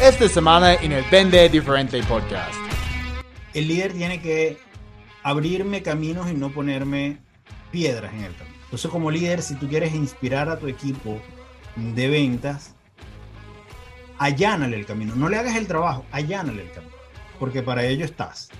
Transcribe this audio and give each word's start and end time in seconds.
esta 0.00 0.28
semana 0.28 0.74
en 0.74 0.92
el 0.92 1.04
Vende 1.10 1.48
Diferente 1.48 2.00
podcast. 2.04 2.54
El 3.52 3.66
líder 3.66 3.92
tiene 3.92 4.20
que 4.20 4.58
abrirme 5.24 5.82
caminos 5.82 6.30
y 6.30 6.34
no 6.34 6.50
ponerme 6.50 7.18
piedras 7.72 8.12
en 8.12 8.24
el 8.24 8.36
camino. 8.36 8.56
Entonces, 8.64 8.90
como 8.90 9.10
líder, 9.10 9.42
si 9.42 9.54
tú 9.56 9.68
quieres 9.68 9.94
inspirar 9.94 10.48
a 10.48 10.58
tu 10.58 10.68
equipo 10.68 11.20
de 11.74 12.08
ventas, 12.08 12.74
allánale 14.18 14.76
el 14.76 14.86
camino. 14.86 15.16
No 15.16 15.28
le 15.28 15.36
hagas 15.36 15.56
el 15.56 15.66
trabajo, 15.66 16.04
allánale 16.12 16.62
el 16.62 16.70
camino, 16.70 16.94
porque 17.40 17.62
para 17.62 17.84
ello 17.84 18.04
estás. 18.04 18.50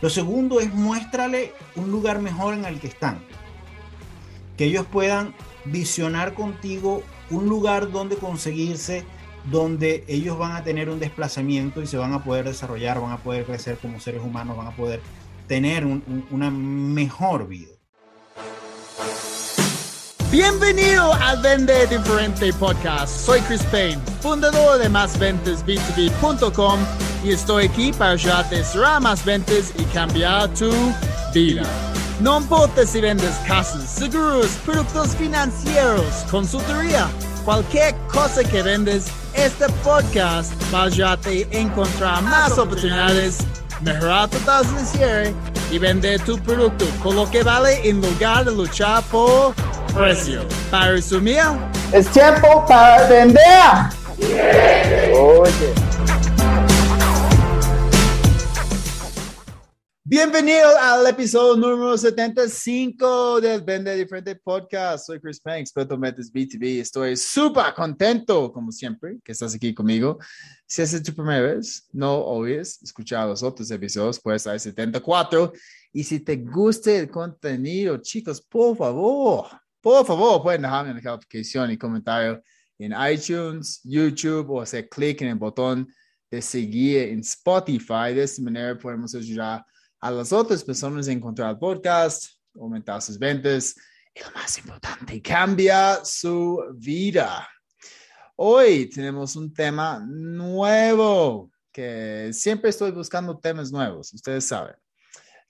Lo 0.00 0.08
segundo 0.08 0.60
es 0.60 0.72
muéstrale 0.72 1.52
un 1.76 1.90
lugar 1.90 2.20
mejor 2.20 2.54
en 2.54 2.64
el 2.64 2.80
que 2.80 2.86
están. 2.86 3.22
Que 4.56 4.64
ellos 4.64 4.86
puedan 4.90 5.34
visionar 5.66 6.32
contigo 6.32 7.02
un 7.30 7.48
lugar 7.48 7.90
donde 7.90 8.16
conseguirse, 8.16 9.04
donde 9.44 10.04
ellos 10.08 10.38
van 10.38 10.52
a 10.52 10.64
tener 10.64 10.88
un 10.88 10.98
desplazamiento 10.98 11.82
y 11.82 11.86
se 11.86 11.96
van 11.96 12.12
a 12.12 12.24
poder 12.24 12.46
desarrollar, 12.46 13.00
van 13.00 13.12
a 13.12 13.18
poder 13.18 13.44
crecer 13.44 13.78
como 13.78 14.00
seres 14.00 14.22
humanos, 14.22 14.56
van 14.56 14.68
a 14.68 14.76
poder 14.76 15.00
tener 15.46 15.84
una 16.30 16.50
mejor 16.50 17.46
vida. 17.46 17.74
Bienvenido 20.30 21.12
al 21.14 21.40
Vende 21.42 21.86
Diferente 21.86 22.52
Podcast. 22.54 23.24
Soy 23.24 23.40
Chris 23.42 23.62
Payne, 23.64 24.00
fundador 24.20 24.80
de 24.80 24.90
másventasb2b.com 24.90 26.80
y 27.22 27.30
estoy 27.30 27.66
aquí 27.66 27.92
para 27.92 28.12
ayudarte 28.12 28.58
a 28.58 28.64
cerrar 28.64 29.00
más 29.00 29.24
ventas 29.24 29.72
y 29.78 29.84
cambiar 29.84 30.52
tu 30.54 30.72
vida. 31.32 31.62
No 32.20 32.40
importa 32.40 32.84
si 32.84 33.00
vendes 33.00 33.34
casas, 33.46 33.88
seguros, 33.88 34.48
productos 34.64 35.14
financieros, 35.14 36.24
consultoría, 36.30 37.08
cualquier 37.44 37.94
cosa 38.12 38.42
que 38.42 38.62
vendes, 38.62 39.06
este 39.34 39.66
podcast 39.84 40.52
va 40.72 40.82
a 40.82 40.84
ayudarte 40.84 41.46
a 41.52 41.56
encontrar 41.56 42.22
más 42.22 42.58
oportunidades, 42.58 43.38
mejorar 43.82 44.28
tu 44.30 44.38
tasa 44.38 44.70
de 44.98 45.34
y 45.70 45.78
vender 45.78 46.20
tu 46.20 46.38
producto 46.38 46.86
con 47.02 47.16
lo 47.16 47.30
que 47.30 47.42
vale 47.42 47.88
en 47.88 48.00
lugar 48.00 48.44
de 48.44 48.52
luchar 48.52 49.02
por 49.04 49.54
precio. 49.94 50.42
Para 50.70 50.92
resumir, 50.92 51.42
es 51.92 52.08
tiempo 52.08 52.64
para 52.66 53.06
vender. 53.08 53.40
Oye. 55.16 55.74
Bienvenido 60.16 60.68
al 60.78 61.04
episodio 61.08 61.56
número 61.56 61.98
75 61.98 63.40
del 63.40 63.62
Vende 63.62 63.96
Diferente 63.96 64.36
Podcast. 64.36 65.06
Soy 65.06 65.18
Chris 65.18 65.40
Payne, 65.40 65.62
experto 65.62 65.98
Metas 65.98 66.32
B2B. 66.32 66.78
Estoy 66.78 67.16
súper 67.16 67.74
contento, 67.74 68.52
como 68.52 68.70
siempre, 68.70 69.18
que 69.24 69.32
estás 69.32 69.56
aquí 69.56 69.74
conmigo. 69.74 70.20
Si 70.68 70.82
es 70.82 71.02
tu 71.02 71.12
primera 71.12 71.40
vez, 71.40 71.88
no 71.92 72.14
olvides 72.14 72.80
escuchar 72.80 73.26
los 73.26 73.42
otros 73.42 73.68
episodios, 73.72 74.20
pues 74.20 74.46
hay 74.46 74.60
74. 74.60 75.52
Y 75.92 76.04
si 76.04 76.20
te 76.20 76.36
gusta 76.36 76.92
el 76.92 77.10
contenido, 77.10 77.96
chicos, 77.96 78.40
por 78.40 78.76
favor, 78.76 79.48
por 79.80 80.06
favor, 80.06 80.40
pueden 80.44 80.62
dejarme 80.62 80.92
una 80.92 81.02
calificación 81.02 81.72
y 81.72 81.76
comentario 81.76 82.40
en 82.78 82.94
iTunes, 83.12 83.80
YouTube 83.82 84.48
o 84.50 84.60
hacer 84.60 84.88
clic 84.88 85.22
en 85.22 85.30
el 85.30 85.34
botón 85.34 85.92
de 86.30 86.40
seguir 86.40 87.08
en 87.08 87.18
Spotify. 87.18 88.14
De 88.14 88.22
esta 88.22 88.40
manera 88.42 88.78
podemos 88.78 89.12
ayudar 89.12 89.64
a 90.04 90.10
las 90.10 90.34
otras 90.34 90.62
personas 90.62 91.08
encontrar 91.08 91.52
el 91.52 91.58
podcast, 91.58 92.26
aumentar 92.60 93.00
sus 93.00 93.18
ventas 93.18 93.74
y 94.14 94.20
lo 94.20 94.30
más 94.32 94.58
importante, 94.58 95.22
cambia 95.22 96.04
su 96.04 96.62
vida. 96.74 97.48
Hoy 98.36 98.90
tenemos 98.90 99.34
un 99.34 99.54
tema 99.54 100.04
nuevo, 100.06 101.50
que 101.72 102.28
siempre 102.34 102.68
estoy 102.68 102.90
buscando 102.90 103.38
temas 103.38 103.72
nuevos, 103.72 104.12
ustedes 104.12 104.44
saben. 104.44 104.76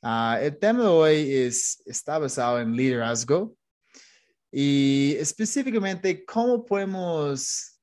Ah, 0.00 0.38
el 0.41 0.56
tema 0.56 0.83
de 0.83 0.89
hoy 0.89 1.33
es, 1.34 1.83
está 1.84 2.20
basado 2.20 2.61
en 2.61 2.77
liderazgo 2.77 3.57
y 4.52 5.17
específicamente, 5.18 6.24
¿cómo 6.24 6.64
podemos 6.64 7.80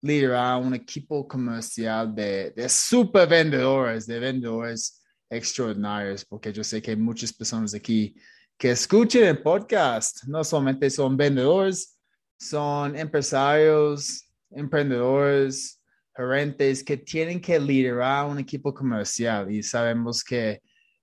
liderar 0.00 0.62
un 0.62 0.74
equipo 0.74 1.26
comercial 1.26 2.14
de, 2.14 2.52
de 2.52 2.68
super 2.68 3.26
vendedores, 3.26 4.06
de 4.06 4.20
vendedores 4.20 5.00
extraordinarios? 5.34 6.24
Porque 6.24 6.52
yo 6.52 6.64
sé 6.64 6.80
que 6.80 6.92
hay 6.92 6.96
muchas 6.96 7.32
personas 7.32 7.74
aquí 7.74 8.14
que 8.58 8.70
escuchen 8.70 9.24
el 9.24 9.42
podcast. 9.42 10.24
No 10.26 10.44
solamente 10.44 10.88
son 10.90 11.16
vendedores, 11.16 11.98
son 12.38 12.96
empresarios, 12.96 14.28
emprendedores, 14.50 15.80
gerentes 16.16 16.84
que 16.84 16.96
tienen 16.96 17.40
que 17.40 17.58
liderar 17.58 18.26
un 18.26 18.38
equipo 18.38 18.72
comercial 18.72 19.50
y 19.50 19.62
sabemos 19.62 20.22
que 20.22 20.60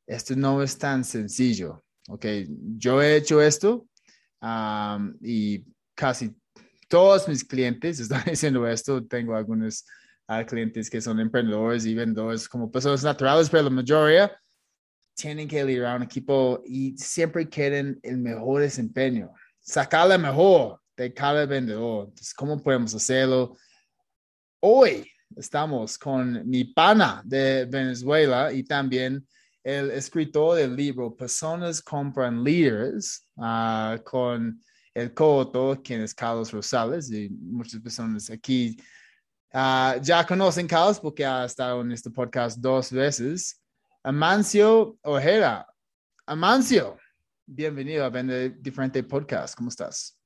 esto 0.08 0.36
no 0.36 0.62
es 0.64 0.78
tan 0.78 1.03
sencillo. 1.03 1.84
Ok, 2.09 2.25
yo 2.78 3.02
he 3.02 3.18
hecho 3.18 3.41
esto 3.41 3.88
y 5.22 5.64
casi 5.96 6.34
todos 6.88 7.28
mis 7.28 7.44
clientes 7.44 8.00
están 8.02 8.24
diciendo 8.25 8.68
esto. 8.68 9.06
Tengo 9.06 9.36
algunos 9.36 9.86
uh, 10.31 10.46
clientes 10.46 10.90
que 10.90 11.02
son 11.02 11.19
emprendedores 11.19 11.86
y 11.86 11.94
vendedores 11.94 12.47
como 12.47 12.72
personas 12.72 13.03
naturales, 13.03 13.50
pero 13.50 13.64
la 13.64 13.69
mayoría 13.69 14.31
tienen 15.14 15.47
que 15.47 15.64
liderar 15.64 15.97
un 15.97 16.03
equipo 16.03 16.62
y 16.66 16.97
siempre 16.97 17.47
quieren 17.47 18.00
el 18.02 18.18
mejor 18.18 18.62
desempeño, 18.62 19.31
sacarle 19.59 20.18
mejor 20.18 20.80
de 20.96 21.14
cada 21.14 21.46
vendedor. 21.46 22.06
Entonces, 22.06 22.34
¿cómo 22.34 22.62
podemos 22.62 22.94
hacerlo? 22.96 23.58
Hoy 24.62 25.08
estamos 25.36 25.97
con 25.97 26.47
mi 26.47 26.66
pana 26.66 27.22
de 27.25 27.66
Venezuela 27.66 28.52
y 28.52 28.64
también 28.64 29.25
el 29.64 29.91
escritor 29.91 30.58
del 30.58 30.75
libro 30.75 31.16
Personas 31.16 31.81
compran 31.81 32.44
líderes, 32.44 33.28
uh, 33.36 34.02
con 34.03 34.62
el 34.94 35.14
coautor, 35.14 35.81
quien 35.81 36.02
es 36.02 36.14
Carlos 36.14 36.52
Rosales, 36.52 37.12
y 37.12 37.30
muchas 37.30 37.80
personas 37.80 38.30
aquí 38.30 38.75
uh, 39.53 40.01
ya 40.01 40.25
conocen 40.25 40.67
Carlos 40.67 41.00
porque 41.00 41.25
ha 41.25 41.45
estado 41.45 41.81
en 41.81 41.91
este 41.91 42.09
podcast 42.09 42.57
dos 42.57 42.91
veces. 42.91 43.62
Amancio 44.03 44.97
Ojeda. 45.03 45.67
Amancio, 46.25 46.97
bienvenido 47.45 48.06
a 48.06 48.09
Vende 48.09 48.50
Diferente 48.50 49.03
Podcast. 49.03 49.56
¿Cómo 49.56 49.69
estás? 49.69 50.17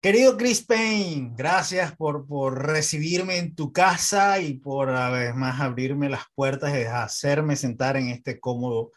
Querido 0.00 0.36
Chris 0.36 0.62
Payne, 0.62 1.32
gracias 1.34 1.96
por, 1.96 2.26
por 2.26 2.66
recibirme 2.66 3.38
en 3.38 3.54
tu 3.54 3.72
casa 3.72 4.38
y 4.38 4.54
por 4.54 4.90
además 4.90 5.60
abrirme 5.60 6.10
las 6.10 6.24
puertas 6.34 6.76
y 6.76 6.82
hacerme 6.82 7.56
sentar 7.56 7.96
en 7.96 8.08
este 8.08 8.38
cómodo 8.38 8.92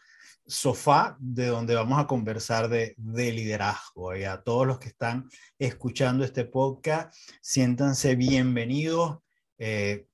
sofá 0.48 1.16
de 1.20 1.46
donde 1.46 1.74
vamos 1.74 2.00
a 2.00 2.06
conversar 2.06 2.68
de, 2.68 2.94
de 2.96 3.32
liderazgo. 3.32 4.16
Y 4.16 4.24
a 4.24 4.42
todos 4.42 4.66
los 4.66 4.78
que 4.78 4.88
están 4.88 5.28
escuchando 5.58 6.24
este 6.24 6.46
podcast, 6.46 7.14
siéntanse 7.42 8.16
bienvenidos. 8.16 9.18
Eh, 9.58 10.06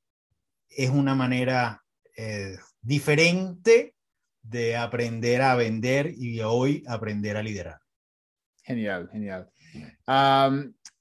es 0.69 0.91
una 0.91 1.15
manera 1.15 1.83
eh, 2.17 2.59
diferente 2.83 3.94
de 4.43 4.77
aprender 4.77 5.41
a 5.41 5.55
vender 5.55 6.12
y 6.17 6.41
hoy 6.41 6.83
aprender 6.87 7.37
a 7.37 7.43
liderar. 7.43 7.81
Genial, 8.62 9.09
genial. 9.11 9.50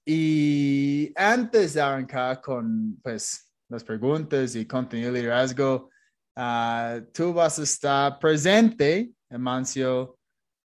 y 0.05 1.11
antes 1.15 1.73
de 1.73 1.81
arrancar 1.81 2.41
con 2.41 2.99
pues, 3.01 3.51
las 3.69 3.83
preguntas 3.83 4.55
y 4.55 4.65
contenido 4.65 5.11
de 5.11 5.21
liderazgo, 5.21 5.89
uh, 6.35 7.01
tú 7.13 7.33
vas 7.33 7.59
a 7.59 7.63
estar 7.63 8.19
presente, 8.19 9.11
Emancio, 9.33 10.17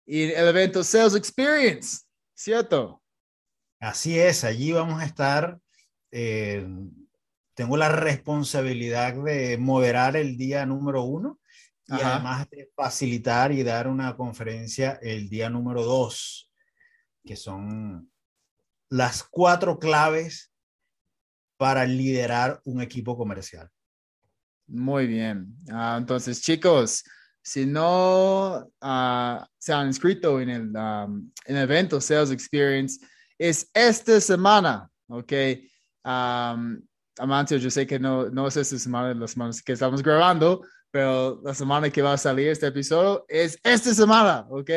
en 0.06 0.30
el 0.30 0.48
evento 0.48 0.82
Sales 0.84 1.14
Experience, 1.14 2.02
¿cierto? 2.34 3.02
Así 3.80 4.18
es, 4.18 4.44
allí 4.44 4.72
vamos 4.72 5.00
a 5.00 5.04
estar. 5.04 5.58
Eh, 6.10 6.66
tengo 7.54 7.76
la 7.76 7.88
responsabilidad 7.88 9.14
de 9.22 9.58
moderar 9.58 10.16
el 10.16 10.36
día 10.36 10.64
número 10.66 11.02
uno 11.02 11.40
y 11.86 12.00
además 12.00 12.48
de 12.50 12.70
facilitar 12.74 13.52
y 13.52 13.62
dar 13.62 13.88
una 13.88 14.16
conferencia 14.16 14.98
el 15.02 15.28
día 15.28 15.50
número 15.50 15.82
dos 15.82 16.50
que 17.24 17.36
son 17.36 18.10
las 18.88 19.22
cuatro 19.22 19.78
claves 19.78 20.52
para 21.56 21.84
liderar 21.84 22.60
un 22.64 22.82
equipo 22.82 23.16
comercial. 23.16 23.70
Muy 24.66 25.06
bien. 25.06 25.54
Ah, 25.70 25.96
entonces, 25.98 26.40
chicos, 26.42 27.04
si 27.42 27.66
no 27.66 28.70
ah, 28.80 29.46
se 29.58 29.72
han 29.72 29.88
inscrito 29.88 30.40
en 30.40 30.48
el, 30.48 30.76
um, 30.76 31.30
en 31.46 31.56
el 31.56 31.62
evento 31.62 32.00
Sales 32.00 32.30
Experience, 32.30 33.04
es 33.38 33.68
esta 33.74 34.20
semana, 34.20 34.88
¿ok? 35.08 35.32
Um, 36.04 36.80
Amancio, 37.18 37.58
yo 37.58 37.70
sé 37.70 37.86
que 37.86 37.98
no, 37.98 38.30
no 38.30 38.46
es 38.46 38.56
esta 38.56 38.78
semana, 38.78 39.12
las 39.14 39.32
semanas 39.32 39.62
que 39.62 39.72
estamos 39.72 40.02
grabando, 40.02 40.62
pero 40.90 41.40
la 41.44 41.54
semana 41.54 41.90
que 41.90 42.02
va 42.02 42.14
a 42.14 42.18
salir 42.18 42.48
este 42.48 42.68
episodio 42.68 43.24
es 43.28 43.58
esta 43.62 43.92
semana, 43.92 44.46
¿ok? 44.48 44.70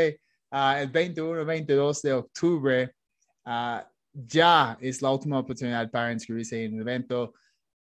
Ah, 0.51 0.81
el 0.81 0.91
21-22 0.91 2.01
de 2.01 2.13
octubre, 2.13 2.95
ah, 3.45 3.88
ya 4.13 4.77
es 4.79 5.01
la 5.01 5.12
última 5.12 5.39
oportunidad 5.39 5.89
para 5.91 6.12
inscribirse 6.12 6.65
en 6.65 6.75
el 6.75 6.81
evento. 6.81 7.33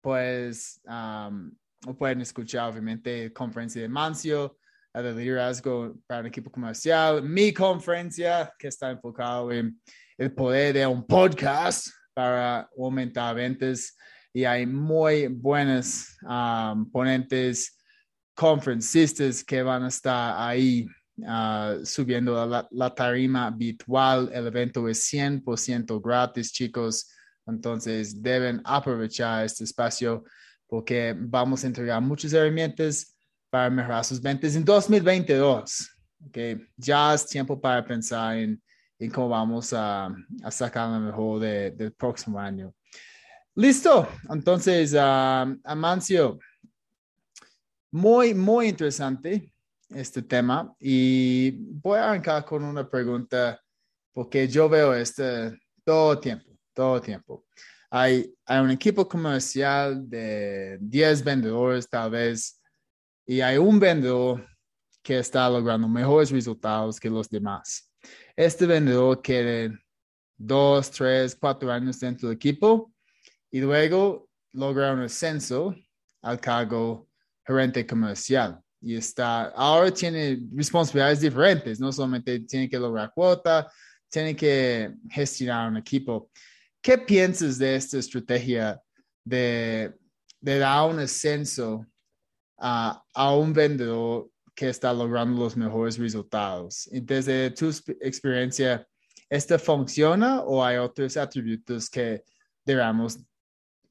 pues 0.00 0.81
um, 0.84 1.55
pueden 1.96 2.23
escuchar 2.23 2.70
obviamente 2.70 3.32
conferencia 3.32 3.82
de 3.82 3.88
Mancio, 3.88 4.58
de 5.00 5.15
liderazgo 5.15 5.97
para 6.06 6.21
un 6.21 6.27
equipo 6.27 6.50
comercial, 6.50 7.23
mi 7.23 7.53
conferencia 7.53 8.53
que 8.59 8.69
está 8.69 8.91
enfocado 8.91 9.50
en 9.50 9.81
el 10.19 10.33
poder 10.35 10.75
de 10.75 10.87
un 10.87 11.06
podcast 11.06 11.89
para 12.12 12.69
aumentar 12.77 13.35
ventas 13.35 13.97
y 14.35 14.44
hay 14.44 14.67
muy 14.67 15.29
buenos 15.29 16.15
um, 16.23 16.91
ponentes, 16.91 17.79
conferencistas 18.35 19.43
que 19.43 19.62
van 19.62 19.85
a 19.85 19.89
estar 19.89 20.35
ahí 20.39 20.87
uh, 21.19 21.85
subiendo 21.85 22.44
la, 22.47 22.69
la, 22.71 22.94
tarima 22.94 23.50
virtual. 23.50 24.31
El 24.33 24.47
evento 24.47 24.87
es 24.89 25.11
100% 25.11 26.03
gratis, 26.03 26.53
chicos. 26.53 27.11
Entonces 27.47 28.23
deben 28.23 28.61
aprovechar 28.65 29.44
este 29.44 29.65
espacio 29.65 30.25
porque 30.67 31.15
vamos 31.19 31.65
a 31.65 31.67
entregar 31.67 32.00
muchas 32.00 32.33
herramientas 32.33 33.12
para 33.53 33.69
mejorar 33.69 34.03
sus 34.03 34.19
ventas 34.19 34.57
en 34.57 34.65
2022. 34.65 35.91
Okay. 36.29 36.67
Ya 36.75 37.13
es 37.13 37.27
tiempo 37.27 37.61
para 37.61 37.85
pensar 37.85 38.39
en, 38.39 38.63
en 38.99 39.11
cómo 39.11 39.29
vamos 39.29 39.75
a, 39.75 40.07
a 40.43 40.51
sacar 40.51 40.89
lo 40.89 41.01
mejor 41.01 41.41
de, 41.41 41.71
del 41.73 41.93
próximo 41.93 42.41
año. 42.41 42.75
Listo. 43.55 44.09
Entonces, 44.31 44.95
uh, 44.95 45.55
Amancio, 45.65 46.39
muy, 47.91 48.33
muy 48.33 48.69
interesante 48.69 49.53
este 49.91 50.23
tema 50.23 50.75
y 50.81 51.51
voy 51.51 51.99
a 51.99 52.05
arrancar 52.05 52.47
con 52.47 52.65
una 52.65 52.89
pregunta 52.89 53.61
porque 54.15 54.49
yo 54.49 54.67
veo 54.67 54.95
este 54.95 55.53
todo 55.85 56.19
tiempo, 56.19 56.57
todo 56.73 57.03
tiempo. 57.03 57.45
Hay, 57.91 58.35
hay 58.47 58.61
un 58.61 58.71
equipo 58.71 59.07
comercial 59.07 60.09
de 60.09 60.79
10 60.81 61.23
vendedores 61.23 61.87
tal 61.87 62.13
vez 62.13 62.62
y 63.27 63.41
hay 63.41 63.57
un 63.57 63.79
vendedor 63.79 64.47
que 65.03 65.19
está 65.19 65.49
logrando 65.49 65.89
mejores 65.89 66.31
resultados 66.31 67.01
que 67.01 67.11
los 67.11 67.29
demás. 67.29 67.93
Este 68.37 68.67
vendedor 68.67 69.21
quiere 69.23 69.73
dos, 70.37 70.91
tres, 70.91 71.37
cuatro 71.37 71.71
años 71.71 71.99
dentro 72.01 72.29
del 72.29 72.37
equipo 72.37 72.93
y 73.51 73.61
luego 73.61 74.29
logra 74.53 74.93
un 74.93 75.01
ascenso 75.01 75.75
al 76.23 76.41
cargo 76.41 77.09
gerente 77.45 77.87
comercial. 77.87 78.61
Y 78.81 78.97
está, 78.97 79.45
ahora 79.51 79.93
tiene 79.93 80.41
responsabilidades 80.55 81.21
diferentes, 81.21 81.79
no 81.79 81.93
solamente 81.93 82.41
tiene 82.41 82.69
que 82.69 82.79
lograr 82.79 83.13
cuota, 83.15 83.71
tiene 84.09 84.35
que 84.35 84.93
gestionar 85.11 85.71
un 85.71 85.77
equipo. 85.77 86.31
¿Qué 86.81 86.99
piensas 86.99 87.59
de 87.59 87.77
esta 87.77 87.99
estrategia 87.99 88.81
de, 89.25 89.95
de 90.41 90.59
dar 90.59 90.91
un 90.91 90.99
ascenso 90.99 91.87
a, 92.62 93.03
a 93.12 93.37
un 93.37 93.53
vendedor 93.53 94.31
que 94.55 94.69
está 94.69 94.93
logrando 94.93 95.43
los 95.43 95.56
mejores 95.56 95.99
resultados? 95.99 96.88
Y 96.93 97.00
desde 97.00 97.50
tu 97.50 97.69
experiencia, 98.00 98.87
¿esto 99.29 99.59
funciona 99.59 100.43
o 100.43 100.64
hay 100.64 100.76
otros 100.76 101.17
atributos 101.17 101.91
que 101.91 102.23
debemos 102.64 103.19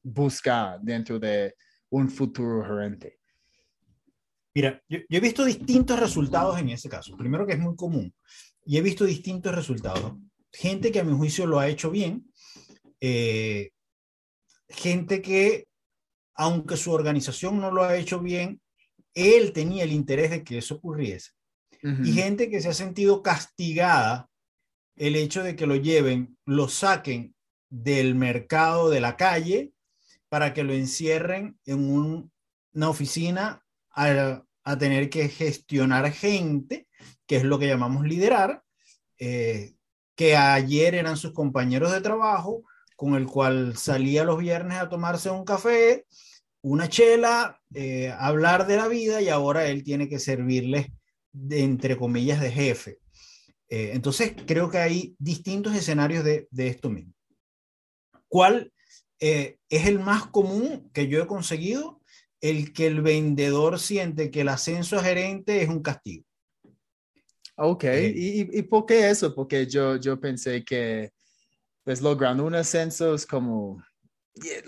busca 0.02 0.78
dentro 0.82 1.18
de 1.18 1.54
un 1.90 2.08
futuro 2.08 2.64
gerente? 2.64 3.18
Mira, 4.54 4.82
yo, 4.88 4.98
he 5.08 5.20
visto 5.20 5.44
distintos 5.44 5.98
resultados 5.98 6.58
en 6.58 6.70
ese 6.70 6.88
caso. 6.88 7.16
Primero 7.16 7.46
que 7.46 7.54
es 7.54 7.58
muy 7.58 7.74
común. 7.74 8.14
Y 8.64 8.76
he 8.76 8.82
visto 8.82 9.04
distintos 9.04 9.54
resultados. 9.54 10.14
Gente 10.52 10.92
que 10.92 11.00
a 11.00 11.04
mi 11.04 11.16
juicio 11.16 11.46
lo 11.46 11.58
ha 11.58 11.68
hecho 11.68 11.90
bien. 11.90 12.30
Eh, 13.00 13.70
gente 14.68 15.22
que, 15.22 15.66
aunque 16.34 16.76
su 16.76 16.92
organización 16.92 17.60
no 17.60 17.70
lo 17.70 17.82
ha 17.82 17.96
hecho 17.96 18.20
bien, 18.20 18.60
él 19.14 19.52
tenía 19.52 19.84
el 19.84 19.92
interés 19.92 20.30
de 20.30 20.44
que 20.44 20.58
eso 20.58 20.76
ocurriese. 20.76 21.30
Y 22.04 22.12
gente 22.12 22.48
que 22.48 22.60
se 22.60 22.68
ha 22.68 22.74
sentido 22.74 23.24
castigada 23.24 24.30
el 24.94 25.16
hecho 25.16 25.42
de 25.42 25.56
que 25.56 25.66
lo 25.66 25.74
lleven, 25.74 26.38
lo 26.44 26.68
saquen 26.68 27.34
del 27.70 28.14
mercado 28.14 28.88
de 28.88 29.00
la 29.00 29.16
calle 29.16 29.72
para 30.28 30.54
que 30.54 30.62
lo 30.62 30.72
encierren 30.72 31.58
en 31.66 31.90
una 31.90 32.88
oficina 32.88 33.64
a, 33.90 34.44
tener 34.78 35.10
que 35.10 35.28
gestionar 35.28 36.10
gente, 36.12 36.86
que 37.26 37.36
es 37.36 37.42
lo 37.42 37.58
que 37.58 37.66
llamamos 37.66 38.06
liderar, 38.06 38.62
eh, 39.18 39.74
que 40.14 40.36
ayer 40.36 40.94
eran 40.94 41.16
sus 41.16 41.32
compañeros 41.32 41.90
de 41.90 42.00
trabajo, 42.00 42.62
con 42.94 43.14
el 43.14 43.26
cual 43.26 43.76
salía 43.76 44.22
los 44.22 44.38
viernes 44.38 44.78
a 44.78 44.88
tomarse 44.88 45.30
un 45.30 45.44
café, 45.44 46.06
una 46.60 46.88
chela, 46.88 47.60
eh, 47.74 48.12
hablar 48.18 48.66
de 48.66 48.76
la 48.76 48.88
vida 48.88 49.20
y 49.22 49.28
ahora 49.28 49.66
él 49.66 49.82
tiene 49.82 50.08
que 50.08 50.18
servirles, 50.18 50.88
entre 51.50 51.96
comillas, 51.96 52.40
de 52.40 52.50
jefe. 52.50 52.98
Eh, 53.68 53.92
entonces, 53.94 54.34
creo 54.46 54.70
que 54.70 54.78
hay 54.78 55.14
distintos 55.18 55.74
escenarios 55.74 56.24
de, 56.24 56.48
de 56.50 56.68
esto 56.68 56.90
mismo. 56.90 57.12
¿Cuál 58.28 58.72
eh, 59.24 59.58
es 59.68 59.86
el 59.86 60.00
más 60.00 60.26
común 60.26 60.90
que 60.92 61.06
yo 61.06 61.22
he 61.22 61.28
conseguido, 61.28 62.00
el 62.40 62.72
que 62.72 62.88
el 62.88 63.02
vendedor 63.02 63.78
siente 63.78 64.32
que 64.32 64.40
el 64.40 64.48
ascenso 64.48 64.98
a 64.98 65.04
gerente 65.04 65.62
es 65.62 65.68
un 65.68 65.80
castigo. 65.80 66.24
Ok, 67.56 67.84
eh, 67.84 68.12
¿Y, 68.12 68.58
¿Y, 68.58 68.62
por 68.62 68.84
qué 68.84 69.10
eso? 69.10 69.32
Porque 69.32 69.68
yo, 69.68 69.94
yo 69.94 70.18
pensé 70.18 70.64
que 70.64 71.12
pues 71.84 72.02
logrando 72.02 72.44
un 72.44 72.56
ascenso 72.56 73.14
es 73.14 73.24
como, 73.24 73.80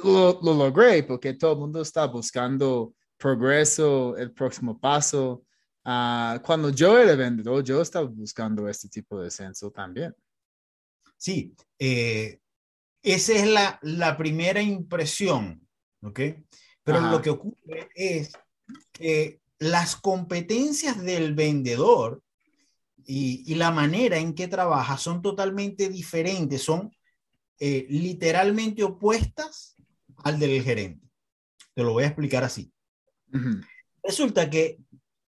lo, 0.02 0.40
lo 0.43 0.55
logré 0.55 1.02
porque 1.02 1.34
todo 1.34 1.52
el 1.52 1.58
mundo 1.58 1.81
está 1.81 2.06
buscando 2.06 2.94
progreso, 3.16 4.16
el 4.16 4.32
próximo 4.32 4.78
paso. 4.78 5.44
Uh, 5.84 6.40
cuando 6.43 6.70
yo 6.70 6.99
era 6.99 7.14
vendedor, 7.14 7.62
yo 7.62 7.82
estaba 7.82 8.06
buscando 8.06 8.69
este 8.69 8.88
tipo 8.88 9.20
de 9.20 9.28
ascenso 9.28 9.70
también. 9.70 10.14
Sí, 11.16 11.55
eh, 11.78 12.38
esa 13.02 13.32
es 13.32 13.46
la, 13.46 13.78
la 13.82 14.16
primera 14.16 14.61
impresión, 14.61 15.67
¿ok? 16.02 16.20
Pero 16.82 17.00
lo 17.00 17.22
que 17.22 17.31
ocurre 17.31 17.88
es 17.94 18.32
que 18.93 19.40
las 19.58 19.96
competencias 19.96 21.02
del 21.02 21.34
vendedor 21.34 22.22
y, 23.06 23.43
y, 23.50 23.55
la 23.55 23.70
manera 23.70 24.19
en 24.19 24.34
que 24.34 24.49
trabaja 24.49 24.96
son 24.99 25.22
totalmente 25.22 25.88
diferentes, 25.88 26.62
son 26.62 26.94
eh, 27.58 27.86
literalmente 27.88 28.82
opuestas 28.82 29.76
al 30.18 30.38
del 30.38 30.62
gerente. 30.62 31.06
Te 31.74 31.82
lo 31.82 31.92
voy 31.92 32.04
a 32.04 32.08
explicar 32.08 32.44
así. 32.44 32.72
Resulta 34.02 34.48
que 34.48 34.79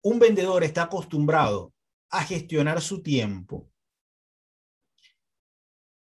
un 0.01 0.19
vendedor 0.19 0.63
está 0.63 0.83
acostumbrado 0.83 1.73
a 2.09 2.23
gestionar 2.23 2.81
su 2.81 3.01
tiempo, 3.01 3.69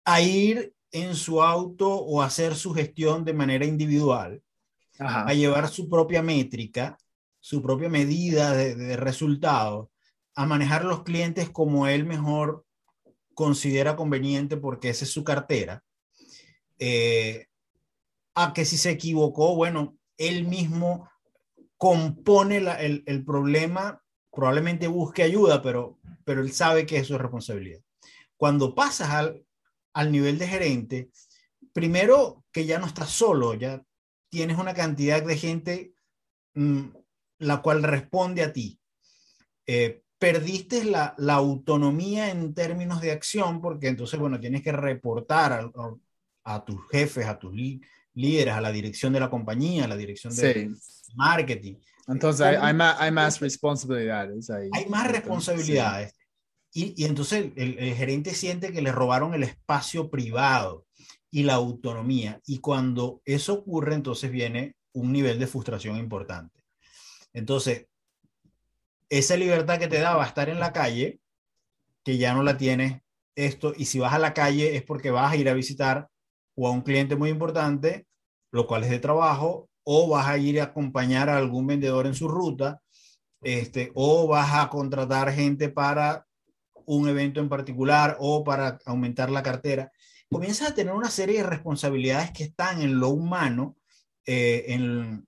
a 0.05 0.21
ir 0.21 0.75
en 0.93 1.15
su 1.15 1.43
auto 1.43 1.89
o 1.89 2.23
hacer 2.23 2.55
su 2.55 2.75
gestión 2.75 3.25
de 3.25 3.33
manera 3.33 3.65
individual, 3.65 4.43
a 4.99 5.33
llevar 5.35 5.69
su 5.69 5.89
propia 5.89 6.23
métrica, 6.23 6.97
su 7.41 7.63
propia 7.63 7.89
medida 7.89 8.53
de, 8.55 8.97
resultados, 8.97 9.89
a 10.35 10.47
manejar 10.47 10.85
los 10.85 11.03
clientes 11.03 11.51
como 11.51 11.87
él 11.87 12.05
mejor 12.05 12.67
considera 13.35 13.97
conveniente 13.97 14.57
porque 14.57 14.91
esa 14.91 15.05
es 15.05 15.11
su 15.11 15.23
cartera, 15.23 15.85
eh, 16.79 17.47
a 18.35 18.53
que 18.53 18.65
si 18.65 18.77
se 18.77 18.91
equivocó, 18.91 19.55
bueno, 19.55 19.97
él 20.19 20.47
mismo 20.47 21.09
compone 21.77 22.59
el, 22.59 23.03
el, 23.07 23.25
problema, 23.25 24.03
probablemente 24.33 24.87
busque 24.87 25.23
ayuda, 25.23 25.63
pero, 25.63 25.99
pero 26.25 26.41
él 26.41 26.53
sabe 26.53 26.87
que 26.87 26.99
es 26.99 27.07
su 27.07 27.19
responsabilidad. 27.19 27.81
Cuando 28.37 28.75
pasas 28.75 29.11
al, 29.11 29.45
al 29.95 30.13
nivel 30.13 30.39
de 30.39 30.49
gerente, 30.49 31.11
primero 31.73 32.45
que 32.53 32.67
ya 32.67 32.79
no 32.79 32.87
estás 32.87 33.11
solo, 33.11 33.55
ya 33.55 33.83
tienes 34.31 34.59
una 34.59 34.75
cantidad 34.75 35.23
de 35.23 35.37
gente 35.37 35.95
mm, 36.55 36.89
la 37.39 37.63
cual 37.63 37.83
responde 37.83 38.43
a 38.43 38.53
ti. 38.53 38.81
Eh, 39.67 40.03
perdiste 40.19 40.85
la, 40.85 41.15
autonomía 41.29 42.31
en 42.31 42.55
términos 42.55 43.01
de 43.01 43.13
acción 43.13 43.61
porque 43.61 43.89
entonces, 43.89 44.19
bueno, 44.19 44.41
tienes 44.41 44.63
que 44.63 44.73
reportar 44.73 45.71
a, 46.47 46.65
tus 46.65 46.81
jefes, 46.91 47.27
a 47.27 47.39
tus 47.39 47.53
líderes, 48.15 48.55
a 48.55 48.61
la 48.61 48.71
dirección 48.71 49.13
de 49.13 49.21
la 49.21 49.29
compañía, 49.29 49.85
a 49.85 49.89
la 49.89 49.97
dirección 49.97 50.35
de 50.35 50.71
marketing. 51.15 51.75
Entonces 52.07 52.47
hay, 52.47 52.73
más, 52.73 52.97
hay 53.01 53.11
más 53.11 53.41
responsabilidades 53.41 54.49
ahí. 54.51 54.71
Hay 54.73 54.87
más 54.87 55.11
responsabilidades. 55.11 56.15
Y, 56.73 57.05
entonces 57.05 57.53
el, 57.57 57.95
gerente 57.95 58.35
siente 58.35 58.73
que 58.73 58.83
le 58.83 58.93
robaron 58.93 59.35
el 59.35 59.43
espacio 59.43 60.09
privado 60.09 60.87
y 61.31 61.43
la 61.43 61.55
autonomía. 61.55 62.41
Y 62.47 62.59
cuando 62.59 63.23
eso 63.25 63.55
ocurre, 63.55 63.95
entonces 63.95 64.31
viene 64.31 64.77
un 64.93 65.13
nivel 65.13 65.39
de 65.39 65.47
frustración 65.47 65.97
importante. 65.97 66.63
Entonces, 67.33 67.87
esa 69.09 69.37
libertad 69.37 69.79
que 69.79 69.89
te 69.89 69.99
daba 69.99 70.25
estar 70.25 70.49
en 70.49 70.61
la 70.61 70.73
calle, 70.73 71.21
que 72.05 72.19
ya 72.19 72.35
no 72.35 72.43
la 72.43 72.57
tienes 72.57 73.03
esto, 73.35 73.75
y 73.77 73.87
si 73.87 73.99
vas 73.99 74.15
a 74.15 74.19
la 74.19 74.33
calle 74.33 74.77
es 74.77 74.83
porque 74.83 75.11
vas 75.11 75.33
a 75.33 75.37
ir 75.37 75.49
a 75.49 75.55
visitar 75.55 76.09
o 76.57 76.67
a 76.67 76.73
un 76.73 76.83
cliente 76.83 77.15
muy 77.15 77.31
importante, 77.31 78.07
lo 78.51 78.67
cual 78.67 78.83
es 78.85 78.91
de 78.91 78.99
trabajo, 78.99 79.69
o 79.85 80.09
vas 80.09 80.27
a 80.27 80.39
ir 80.39 80.61
a 80.61 80.65
acompañar 80.65 81.29
a 81.29 81.39
algún 81.39 81.67
vendedor 81.67 82.07
en 82.07 82.15
su 82.15 82.27
ruta, 82.27 82.81
este, 83.43 83.93
o 83.95 84.27
vas 84.27 84.53
a 84.55 84.69
contratar 84.69 85.33
gente 85.33 85.69
para 85.69 86.27
un 86.87 87.09
evento 87.09 87.41
en 87.41 87.49
particular 87.49 88.17
o 88.19 88.43
para 88.43 88.79
aumentar 88.87 89.31
la 89.31 89.43
cartera. 89.43 89.93
Comienzas 90.29 90.71
a 90.71 90.75
tener 90.75 90.93
una 90.93 91.11
serie 91.11 91.39
de 91.39 91.49
responsabilidades 91.49 92.33
que 92.33 92.45
están 92.45 92.81
en 92.81 92.99
lo 92.99 93.11
humano, 93.11 93.77
eh, 94.25 94.65
en 94.69 95.27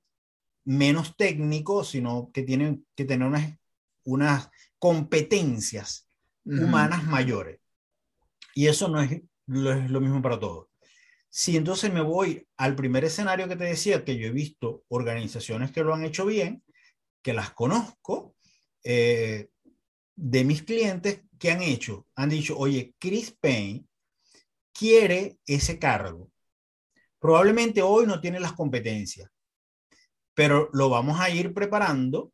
menos 0.64 1.16
técnico, 1.16 1.84
sino 1.84 2.30
que 2.32 2.42
tienen 2.42 2.86
que 2.96 3.04
tener 3.04 3.28
unas, 3.28 3.56
unas 4.04 4.50
competencias 4.78 6.08
humanas 6.44 7.04
mayores. 7.04 7.60
Y 8.54 8.66
eso 8.66 8.88
no 8.88 9.00
es 9.00 9.22
lo, 9.46 10.00
mismo 10.00 10.20
para 10.22 10.40
todos. 10.40 10.67
Si 11.30 11.56
entonces 11.56 11.92
me 11.92 12.00
voy 12.00 12.46
al 12.56 12.74
primer 12.74 13.04
escenario 13.04 13.48
que 13.48 13.56
te 13.56 13.64
decía, 13.64 14.04
que 14.04 14.16
yo 14.16 14.28
he 14.28 14.32
visto 14.32 14.84
organizaciones 14.88 15.72
que 15.72 15.82
lo 15.82 15.94
han 15.94 16.04
hecho 16.04 16.24
bien, 16.26 16.62
que 17.22 17.32
las 17.32 17.50
conozco, 17.52 18.34
eh, 18.82 19.50
de 20.16 20.44
mis 20.44 20.62
clientes 20.62 21.22
que 21.38 21.50
han 21.50 21.62
hecho, 21.62 22.06
han 22.16 22.30
dicho, 22.30 22.56
oye, 22.58 22.94
Chris 22.98 23.36
Payne 23.40 23.84
quiere 24.72 25.38
ese 25.46 25.78
cargo. 25.78 26.30
Probablemente 27.18 27.82
hoy 27.82 28.06
no 28.06 28.20
tiene 28.20 28.40
las 28.40 28.52
competencias, 28.52 29.30
pero 30.34 30.70
lo 30.72 30.88
vamos 30.88 31.20
a 31.20 31.30
ir 31.30 31.52
preparando 31.52 32.32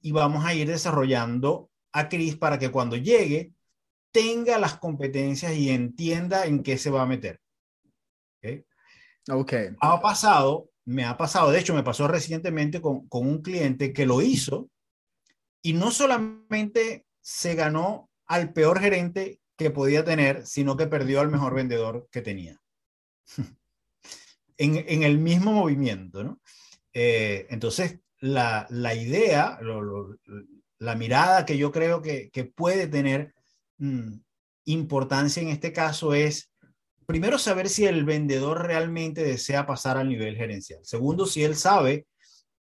y 0.00 0.12
vamos 0.12 0.44
a 0.44 0.54
ir 0.54 0.68
desarrollando 0.68 1.70
a 1.92 2.08
Chris 2.08 2.36
para 2.36 2.58
que 2.58 2.70
cuando 2.70 2.96
llegue 2.96 3.52
tenga 4.12 4.58
las 4.58 4.78
competencias 4.78 5.54
y 5.54 5.70
entienda 5.70 6.46
en 6.46 6.62
qué 6.62 6.76
se 6.78 6.90
va 6.90 7.02
a 7.02 7.06
meter. 7.06 7.40
¿Okay? 8.42 8.64
ok. 9.30 9.52
Ha 9.80 10.00
pasado, 10.00 10.70
me 10.84 11.04
ha 11.04 11.16
pasado, 11.16 11.50
de 11.50 11.58
hecho 11.58 11.74
me 11.74 11.82
pasó 11.82 12.08
recientemente 12.08 12.80
con, 12.80 13.08
con 13.08 13.26
un 13.26 13.42
cliente 13.42 13.92
que 13.92 14.06
lo 14.06 14.22
hizo 14.22 14.70
y 15.62 15.74
no 15.74 15.90
solamente 15.90 17.06
se 17.20 17.54
ganó 17.54 18.10
al 18.26 18.52
peor 18.52 18.80
gerente 18.80 19.40
que 19.56 19.70
podía 19.70 20.04
tener, 20.04 20.46
sino 20.46 20.76
que 20.76 20.86
perdió 20.86 21.20
al 21.20 21.30
mejor 21.30 21.54
vendedor 21.54 22.08
que 22.10 22.22
tenía. 22.22 22.60
en, 24.56 24.84
en, 24.88 25.02
el 25.02 25.18
mismo 25.18 25.52
movimiento, 25.52 26.24
¿no? 26.24 26.40
Eh, 26.92 27.46
entonces, 27.50 28.00
la, 28.20 28.66
la 28.70 28.94
idea, 28.94 29.58
la 30.78 30.94
mirada 30.94 31.44
que 31.44 31.56
yo 31.58 31.70
creo 31.70 32.02
que, 32.02 32.30
que 32.30 32.44
puede 32.44 32.86
tener 32.86 33.34
Mm, 33.80 34.20
importancia 34.66 35.42
en 35.42 35.48
este 35.48 35.72
caso 35.72 36.12
es, 36.12 36.49
primero, 37.10 37.38
saber 37.38 37.68
si 37.68 37.86
el 37.86 38.04
vendedor 38.04 38.64
realmente 38.64 39.24
desea 39.24 39.66
pasar 39.66 39.96
al 39.96 40.08
nivel 40.08 40.36
gerencial. 40.36 40.78
Segundo, 40.84 41.26
si 41.26 41.42
él 41.42 41.56
sabe 41.56 42.06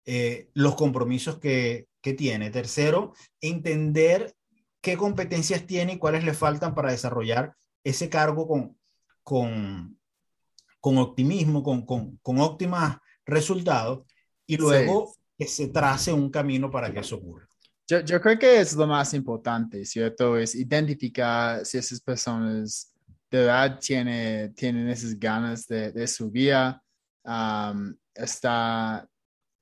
eh, 0.04 0.48
los 0.54 0.74
compromisos 0.74 1.38
que, 1.38 1.86
que 2.00 2.12
tiene. 2.12 2.50
Tercero, 2.50 3.14
entender 3.40 4.34
qué 4.80 4.96
competencias 4.96 5.64
tiene 5.64 5.92
y 5.92 5.98
cuáles 5.98 6.24
le 6.24 6.34
faltan 6.34 6.74
para 6.74 6.90
desarrollar 6.90 7.54
ese 7.84 8.08
cargo 8.08 8.48
con, 8.48 8.76
con, 9.22 9.96
con 10.80 10.98
optimismo, 10.98 11.62
con, 11.62 11.86
con, 11.86 12.16
con 12.16 12.40
óptimos 12.40 12.96
resultados 13.24 14.04
y 14.44 14.56
luego 14.56 15.14
que 15.38 15.46
se 15.46 15.68
trace 15.68 16.12
un 16.12 16.30
camino 16.30 16.68
para 16.68 16.92
que 16.92 16.98
eso 16.98 17.14
ocurra. 17.14 17.46
Yo, 17.86 18.00
yo, 18.00 18.20
creo 18.20 18.40
que 18.40 18.60
es 18.60 18.74
lo 18.74 18.88
más 18.88 19.14
importante, 19.14 19.84
¿cierto? 19.84 20.36
Es 20.36 20.56
identificar 20.56 21.64
si 21.64 21.78
esas 21.78 22.00
personas 22.00 22.91
de 23.32 23.38
verdad 23.38 23.78
tiene, 23.80 24.50
tienen 24.50 24.88
esas 24.88 25.18
ganas 25.18 25.66
de, 25.66 25.90
de 25.90 26.06
su 26.06 26.26
um, 26.26 27.94
está 28.14 29.08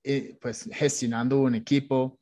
eh, 0.04 0.36
pues 0.40 0.68
gestionando 0.72 1.40
un 1.40 1.54
equipo. 1.54 2.18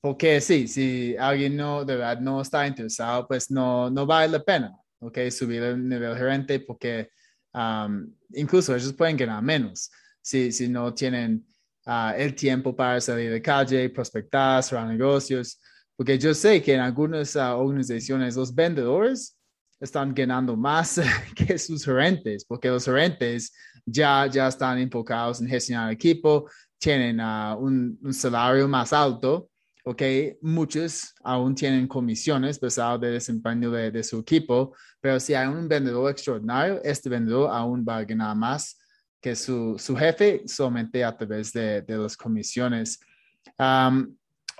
Porque 0.00 0.40
sí, 0.40 0.68
si 0.68 1.16
alguien 1.16 1.56
no, 1.56 1.84
de 1.84 1.96
verdad 1.96 2.20
no 2.20 2.42
está 2.42 2.66
interesado, 2.66 3.26
pues 3.26 3.50
no, 3.50 3.88
no 3.90 4.04
vale 4.04 4.28
la 4.32 4.44
pena, 4.44 4.72
¿ok? 5.00 5.18
Subir 5.30 5.62
el 5.62 5.88
nivel 5.88 6.16
gerente 6.16 6.60
porque 6.60 7.10
um, 7.54 8.12
incluso 8.34 8.76
ellos 8.76 8.92
pueden 8.92 9.16
ganar 9.16 9.42
menos 9.42 9.90
si, 10.20 10.52
si 10.52 10.68
no 10.68 10.92
tienen 10.92 11.44
Ah, 11.90 12.14
el 12.14 12.34
tiempo 12.34 12.76
para 12.76 13.00
salir 13.00 13.30
de 13.30 13.40
calle, 13.40 13.88
prospectar, 13.88 14.62
cerrar 14.62 14.86
negocios, 14.86 15.58
porque 15.96 16.18
yo 16.18 16.34
sé 16.34 16.62
que 16.62 16.74
en 16.74 16.80
algunas 16.80 17.34
uh, 17.34 17.56
organizaciones 17.56 18.36
los 18.36 18.54
vendedores 18.54 19.37
están 19.80 20.14
ganando 20.14 20.56
más 20.56 21.00
que 21.34 21.58
sus 21.58 21.84
gerentes, 21.84 22.44
porque 22.44 22.68
los 22.68 22.84
gerentes 22.84 23.52
ya, 23.84 24.26
ya 24.26 24.48
están 24.48 24.78
enfocados 24.78 25.40
en 25.40 25.48
gestionar 25.48 25.88
el 25.88 25.94
equipo, 25.94 26.48
tienen 26.78 27.20
uh, 27.20 27.56
un, 27.58 27.98
un, 28.02 28.14
salario 28.14 28.68
más 28.68 28.92
alto, 28.92 29.50
¿ok? 29.84 30.02
Muchos 30.42 31.14
aún 31.24 31.54
tienen 31.54 31.88
comisiones 31.88 32.58
pesado 32.58 32.98
de 32.98 33.12
desempeño 33.12 33.70
de, 33.70 33.90
de, 33.90 34.04
su 34.04 34.18
equipo, 34.20 34.74
pero 35.00 35.18
si 35.18 35.34
hay 35.34 35.48
un 35.48 35.66
vendedor 35.68 36.10
extraordinario, 36.10 36.80
este 36.84 37.08
vendedor 37.08 37.50
aún 37.50 37.84
va 37.88 37.98
a 37.98 38.04
ganar 38.04 38.36
más 38.36 38.78
que 39.20 39.34
su, 39.34 39.76
su 39.78 39.96
jefe 39.96 40.42
solamente 40.46 41.04
a 41.04 41.16
través 41.16 41.52
de, 41.52 41.82
de 41.82 41.98
las 41.98 42.16
comisiones. 42.16 43.00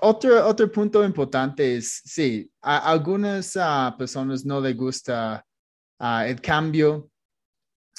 Otro, 0.01 0.47
otro 0.47 0.71
punto 0.71 1.03
importante 1.03 1.77
es, 1.77 2.01
sí, 2.05 2.49
a 2.61 2.89
algunas 2.89 3.55
uh, 3.55 3.97
personas 3.97 4.45
no 4.45 4.59
les 4.61 4.75
gusta 4.75 5.45
uh, 5.99 6.25
el 6.25 6.39
cambio 6.41 7.09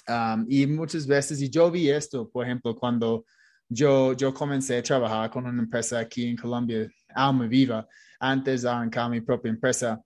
um, 0.08 0.46
y 0.48 0.66
muchas 0.66 1.06
veces, 1.06 1.40
y 1.40 1.50
yo 1.50 1.70
vi 1.70 1.90
esto, 1.90 2.28
por 2.28 2.44
ejemplo, 2.44 2.74
cuando 2.74 3.24
yo, 3.68 4.14
yo 4.14 4.34
comencé 4.34 4.78
a 4.78 4.82
trabajar 4.82 5.30
con 5.30 5.46
una 5.46 5.62
empresa 5.62 5.98
aquí 5.98 6.26
en 6.26 6.36
Colombia, 6.36 6.88
Alma 7.14 7.46
Viva, 7.46 7.86
antes 8.18 8.62
de 8.62 8.68
arrancar 8.68 9.10
mi 9.10 9.20
propia 9.20 9.50
empresa, 9.50 10.00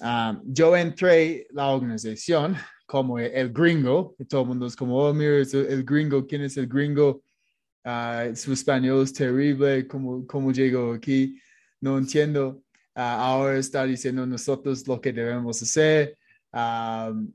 um, 0.00 0.40
yo 0.44 0.76
entré 0.76 1.46
la 1.50 1.68
organización 1.68 2.56
como 2.86 3.20
el 3.20 3.52
gringo, 3.52 4.16
y 4.18 4.24
todo 4.24 4.42
el 4.42 4.48
mundo 4.48 4.66
es 4.66 4.74
como, 4.74 4.96
oh, 4.98 5.14
mira, 5.14 5.38
es 5.38 5.54
el, 5.54 5.84
gringo, 5.84 6.26
¿quién 6.26 6.42
es 6.42 6.56
el 6.56 6.66
gringo? 6.66 7.22
Uh, 7.84 8.36
su 8.36 8.52
español 8.52 9.02
es 9.02 9.12
terrible, 9.12 9.86
¿cómo, 9.86 10.26
cómo 10.26 10.52
llegó 10.52 10.92
aquí? 10.92 11.40
No 11.80 11.96
entiendo. 11.96 12.62
Uh, 12.94 13.00
ahora 13.00 13.58
está 13.58 13.84
diciendo 13.84 14.26
nosotros 14.26 14.86
lo 14.86 15.00
que 15.00 15.12
debemos 15.12 15.62
hacer. 15.62 16.18
Um, 16.52 17.32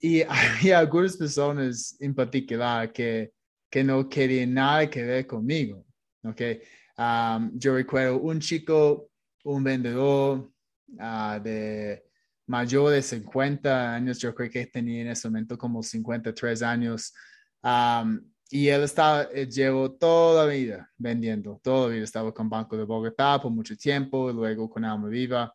y 0.00 0.22
hay 0.28 0.70
algunas 0.70 1.16
personas 1.16 1.96
en 2.00 2.14
particular 2.14 2.92
que, 2.92 3.32
que 3.70 3.84
no 3.84 4.08
querían 4.08 4.54
nada 4.54 4.88
que 4.88 5.02
ver 5.02 5.26
conmigo. 5.26 5.84
Okay? 6.24 6.60
Um, 6.96 7.50
yo 7.58 7.74
recuerdo 7.74 8.18
un 8.18 8.40
chico, 8.40 9.10
un 9.44 9.62
vendedor 9.62 10.50
uh, 10.98 11.40
de 11.42 12.02
mayor 12.46 12.92
de 12.92 13.02
50 13.02 13.94
años, 13.94 14.18
yo 14.18 14.34
creo 14.34 14.50
que 14.50 14.66
tenía 14.66 15.02
en 15.02 15.08
ese 15.08 15.28
momento 15.28 15.58
como 15.58 15.82
53 15.82 16.62
años. 16.62 17.12
Y 18.50 18.68
él 18.68 18.82
estaba, 18.82 19.22
él 19.24 19.50
llevó 19.50 19.90
toda 19.92 20.46
la 20.46 20.52
vida 20.52 20.90
vendiendo, 20.96 21.60
toda 21.62 21.88
la 21.88 21.94
vida 21.94 22.04
estaba 22.04 22.32
con 22.32 22.48
Banco 22.48 22.76
de 22.76 22.84
Bogotá 22.84 23.40
por 23.40 23.50
mucho 23.50 23.76
tiempo, 23.76 24.32
luego 24.32 24.70
con 24.70 24.84
Alma 24.84 25.08
Viva. 25.08 25.52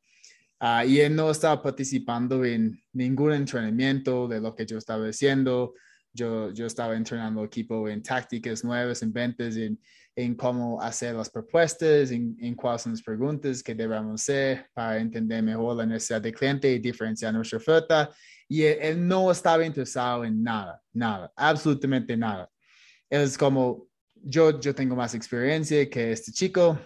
Uh, 0.60 0.86
y 0.86 1.00
él 1.00 1.16
no 1.16 1.32
estaba 1.32 1.62
participando 1.62 2.46
en 2.46 2.80
ningún 2.94 3.34
entrenamiento 3.34 4.28
de 4.28 4.40
lo 4.40 4.54
que 4.54 4.66
yo 4.66 4.78
estaba 4.78 5.08
haciendo. 5.08 5.74
Yo, 6.14 6.52
yo 6.52 6.68
estaba 6.68 6.96
entrenando 6.96 7.44
equipo 7.44 7.88
en 7.88 8.04
tácticas 8.04 8.64
nuevas, 8.64 9.02
en 9.02 9.12
ventas, 9.14 9.56
en, 9.56 9.80
en 10.16 10.36
cómo 10.36 10.80
hacer 10.82 11.16
las 11.16 11.30
propuestas, 11.30 12.12
en, 12.12 12.36
en, 12.40 12.54
cuáles 12.54 12.82
son 12.82 12.92
las 12.92 13.02
preguntas 13.02 13.64
que 13.64 13.74
debemos 13.74 14.22
hacer 14.22 14.68
para 14.74 15.00
entender 15.00 15.42
mejor 15.42 15.78
la 15.78 15.86
necesidad 15.86 16.22
del 16.22 16.34
cliente 16.34 16.72
y 16.72 16.80
diferenciar 16.80 17.34
nuestra 17.34 17.58
oferta. 17.58 18.10
Y 18.48 18.64
él, 18.64 19.08
no 19.08 19.32
estaba 19.32 19.66
interesado 19.66 20.26
en 20.26 20.44
nada, 20.44 20.82
nada, 20.92 21.32
absolutamente 21.36 22.18
nada. 22.18 22.50
Es 23.12 23.38
como, 23.38 23.90
yo, 24.24 24.58
yo 24.58 24.74
tengo 24.74 24.96
más 24.96 25.14
experiencia 25.14 25.90
que 25.90 26.14
este 26.14 26.32
chico, 26.32 26.80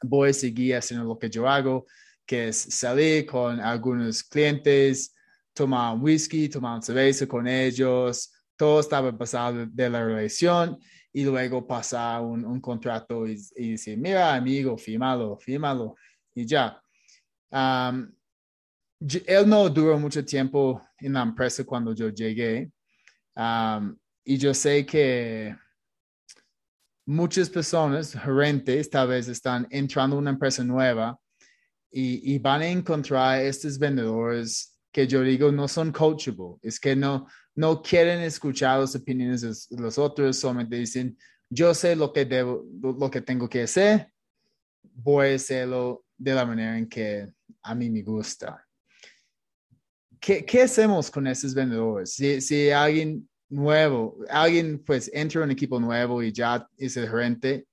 voy 0.00 0.30
a 0.30 0.32
seguir 0.32 0.76
haciendo 0.76 1.04
lo 1.04 1.18
que 1.18 1.28
yo 1.28 1.48
hago, 1.48 1.86
que 2.24 2.48
es 2.48 2.56
salir 2.56 3.26
con 3.26 3.58
algunos 3.58 4.22
clientes, 4.22 5.12
tomar 5.52 5.92
un 5.92 6.02
whisky, 6.02 6.48
tomar 6.48 6.80
cerveza 6.84 7.26
con 7.26 7.48
ellos, 7.48 8.32
todo 8.56 8.78
estaba 8.78 9.10
pasado 9.18 9.66
de 9.66 9.90
la 9.90 10.04
relación 10.04 10.78
y 11.12 11.24
luego 11.24 11.66
pasar 11.66 12.22
un, 12.22 12.44
un 12.44 12.60
contrato 12.60 13.26
y, 13.26 13.36
y, 13.56 13.72
decir, 13.72 13.98
mira 13.98 14.36
amigo, 14.36 14.78
fírmalo, 14.78 15.36
fírmalo 15.36 15.96
y 16.32 16.46
ya. 16.46 16.80
Él 17.50 19.48
no 19.48 19.68
duró 19.68 19.98
mucho 19.98 20.24
tiempo 20.24 20.80
en 20.98 21.14
la 21.14 21.22
empresa 21.22 21.64
cuando 21.64 21.92
yo 21.92 22.08
llegué 22.10 22.70
y 24.24 24.38
yo 24.38 24.54
sé 24.54 24.86
que 24.86 25.54
muchas 27.06 27.50
personas, 27.50 28.14
gerentes, 28.14 28.88
tal 28.88 29.08
vez 29.08 29.28
están 29.28 29.66
entrando 29.70 30.16
a 30.16 30.18
una 30.20 30.30
empresa 30.30 30.64
nueva 30.64 31.18
y, 31.90 32.34
y 32.34 32.38
van 32.38 32.62
a 32.62 32.68
encontrar 32.68 33.42
estos 33.42 33.78
vendedores 33.78 34.78
que 34.90 35.06
yo 35.06 35.22
digo 35.22 35.52
no 35.52 35.68
son 35.68 35.92
coachable, 35.92 36.56
es 36.62 36.78
que 36.78 36.96
no, 36.96 37.26
no 37.56 37.82
quieren 37.82 38.20
escuchar 38.20 38.80
las 38.80 38.94
opiniones 38.94 39.68
de 39.68 39.82
los 39.82 39.98
otros, 39.98 40.36
solamente 40.38 40.76
dicen, 40.76 41.18
yo 41.50 41.74
sé 41.74 41.94
lo 41.94 42.12
que 42.12 42.24
debo, 42.24 42.64
lo 42.80 43.10
que 43.10 43.20
tengo 43.20 43.48
que 43.48 43.62
hacer, 43.62 44.12
voy 44.82 45.32
a 45.32 45.34
hacerlo 45.34 46.04
de 46.16 46.34
la 46.34 46.46
manera 46.46 46.78
en 46.78 46.88
que 46.88 47.28
a 47.62 47.74
mí 47.74 47.90
me 47.90 48.02
gusta. 48.02 48.64
¿Qué, 50.20 50.44
qué 50.44 50.62
hacemos 50.62 51.10
con 51.10 51.26
esos 51.26 51.52
vendedores? 51.52 52.14
Si, 52.14 52.40
si 52.40 52.70
alguien 52.70 53.28
nuevo, 53.54 54.18
alguien 54.28 54.82
pues 54.84 55.10
entra 55.14 55.40
en 55.40 55.44
un 55.46 55.50
equipo 55.52 55.78
nuevo 55.78 56.22
y 56.22 56.32
ya 56.32 56.68
es 56.76 56.96
el 56.96 57.08
gerente 57.08 57.66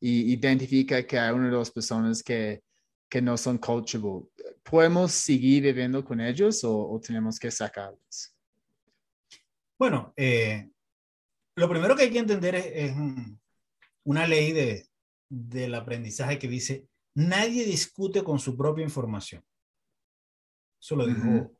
y 0.00 0.32
identifica 0.32 1.06
que 1.06 1.18
hay 1.18 1.32
una 1.32 1.50
de 1.50 1.56
las 1.56 1.70
personas 1.70 2.22
que, 2.22 2.62
que 3.08 3.22
no 3.22 3.36
son 3.36 3.58
coachable, 3.58 4.26
¿podemos 4.62 5.12
seguir 5.12 5.62
viviendo 5.62 6.04
con 6.04 6.20
ellos 6.20 6.62
o, 6.64 7.00
tenemos 7.04 7.38
que 7.38 7.50
sacarlos? 7.50 8.34
Bueno, 9.78 10.12
eh, 10.16 10.68
lo 11.56 11.68
primero 11.68 11.96
que 11.96 12.02
hay 12.02 12.10
que 12.10 12.18
entender 12.18 12.54
es, 12.54 12.94
una 14.04 14.26
ley 14.26 14.52
de, 14.52 14.86
del 15.28 15.74
aprendizaje 15.74 16.38
que 16.38 16.48
dice, 16.48 16.86
nadie 17.14 17.64
discute 17.64 18.22
con 18.22 18.38
su 18.38 18.56
propia 18.56 18.84
información. 18.84 19.42
Eso 20.80 20.96
lo 20.96 21.06
dijo 21.06 21.52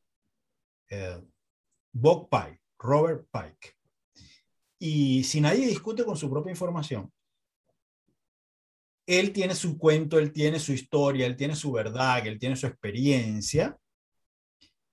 eh, 0.88 1.20
Bob 1.92 2.28
Pike, 2.30 2.60
Robert 2.78 3.26
Pike. 3.30 3.74
Y 4.78 5.24
si 5.24 5.40
nadie 5.40 5.66
discute 5.66 6.04
con 6.04 6.16
su 6.16 6.30
propia 6.30 6.50
información, 6.50 7.12
él 9.06 9.32
tiene 9.32 9.54
su 9.54 9.78
cuento, 9.78 10.18
él 10.18 10.32
tiene 10.32 10.60
su 10.60 10.72
historia, 10.72 11.26
él 11.26 11.36
tiene 11.36 11.56
su 11.56 11.72
verdad, 11.72 12.26
él 12.26 12.38
tiene 12.38 12.56
su 12.56 12.66
experiencia, 12.66 13.78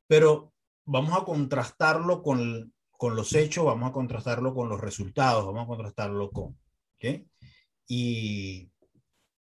pero 0.08 0.54
vamos 0.86 1.20
a 1.20 1.26
contrastarlo 1.26 2.24
con, 2.24 2.74
con 2.92 3.16
los 3.16 3.34
hechos, 3.34 3.66
vamos 3.66 3.90
a 3.90 3.94
contrastarlo 3.94 4.56
con 4.56 4.70
los 4.70 4.80
resultados, 4.80 5.46
vamos 5.46 5.64
a 5.64 5.68
contrastarlo 5.68 6.32
con... 6.32 6.58
Y, 7.88 8.72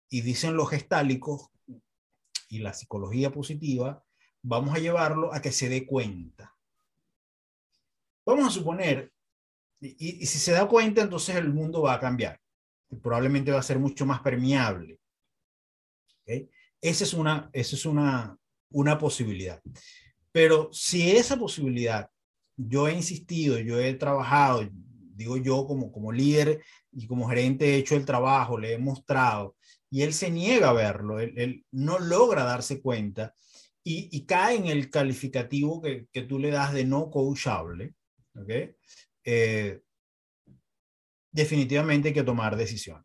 y 0.09 0.21
dicen 0.23 0.55
los 0.55 0.71
gestálicos 0.71 1.51
y 2.49 2.61
la 2.61 2.73
psicología 2.73 3.31
positiva, 3.31 4.03
vamos 4.43 4.75
a 4.75 4.79
llevarlo 4.79 5.35
a 5.35 5.43
que 5.43 5.53
se 5.53 5.69
dé 5.69 5.87
cuenta. 5.87 6.57
Vamos 8.31 8.49
a 8.49 8.59
suponer, 8.59 9.13
y, 9.81 10.27
si 10.27 10.39
se 10.39 10.53
da 10.53 10.69
cuenta, 10.69 11.03
entonces 11.03 11.37
el 11.37 11.53
mundo 11.53 11.83
va 11.83 11.95
a 11.95 12.01
cambiar. 12.01 12.39
probablemente 13.03 13.53
va 13.53 13.61
a 13.61 13.63
ser 13.63 13.79
mucho 13.79 14.05
más 14.07 14.21
permeable. 14.21 14.99
Esa 16.81 17.05
es, 17.05 17.15
una, 17.15 17.51
esa 17.53 17.77
es 17.77 17.85
una, 17.87 18.37
una 18.71 18.99
posibilidad. 18.99 19.61
Pero 20.33 20.71
si 20.73 21.11
esa 21.11 21.37
posibilidad 21.37 22.09
yo 22.57 22.89
he 22.89 22.95
insistido, 22.95 23.59
yo 23.59 23.81
he 23.81 23.95
trabajado, 23.95 24.69
digo 25.15 25.37
yo 25.37 25.67
como, 25.67 25.91
como 25.91 26.13
líder 26.13 26.63
y 26.93 27.07
como 27.07 27.29
gerente 27.29 27.75
he 27.75 27.79
hecho 27.79 27.97
el 27.97 28.05
trabajo, 28.05 28.59
le 28.59 28.75
he 28.75 28.79
mostrado, 28.79 29.57
y 29.91 30.03
él 30.03 30.13
se 30.13 30.31
niega 30.31 30.71
a 30.71 30.75
verlo, 30.75 31.21
él, 31.21 31.65
no 31.71 31.99
logra 31.99 32.45
darse 32.45 32.81
cuenta 32.81 33.35
y, 33.83 34.25
cae 34.25 34.57
en 34.57 34.67
el 34.67 34.91
calificativo 34.91 35.81
que, 35.81 36.07
que, 36.13 36.23
tú 36.23 36.39
le 36.39 36.51
das 36.51 36.73
de 36.73 36.85
no 36.85 37.11
coachable, 37.11 37.95
¿ok? 38.35 38.77
Eh, 39.25 39.81
definitivamente 41.31 42.09
hay 42.09 42.15
que 42.15 42.23
tomar 42.23 42.57
decisiones. 42.57 43.05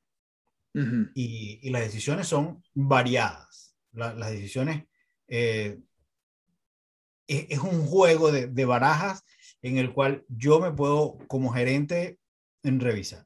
y, 0.73 1.59
y, 1.61 1.69
las 1.69 1.83
decisiones 1.83 2.27
son 2.27 2.61
variadas. 2.73 3.77
las 3.93 4.29
decisiones 4.31 4.83
eh, 5.27 5.79
es, 7.27 7.45
es, 7.49 7.59
un 7.59 7.85
juego 7.85 8.31
de, 8.31 8.47
de, 8.47 8.65
barajas 8.65 9.23
en 9.61 9.77
el 9.77 9.93
cual 9.93 10.25
yo 10.27 10.59
me 10.59 10.71
puedo, 10.71 11.17
como 11.27 11.53
gerente, 11.53 12.19
en 12.63 12.79
revisar. 12.79 13.25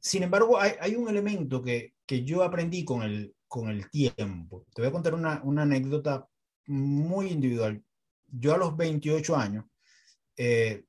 Sin 0.00 0.22
embargo, 0.22 0.58
hay, 0.58 0.72
hay 0.80 0.96
un 0.96 1.08
elemento 1.08 1.62
que, 1.62 1.94
que, 2.06 2.24
yo 2.24 2.42
aprendí 2.42 2.84
con 2.84 3.02
el, 3.02 3.34
con 3.46 3.68
el 3.68 3.90
tiempo. 3.90 4.66
Te 4.74 4.82
voy 4.82 4.88
a 4.88 4.92
contar 4.92 5.14
una, 5.14 5.40
una 5.44 5.62
anécdota 5.62 6.26
muy 6.66 7.28
individual. 7.28 7.82
Yo 8.26 8.54
a 8.54 8.58
los 8.58 8.76
28 8.76 9.36
años 9.36 9.66
eh, 10.36 10.84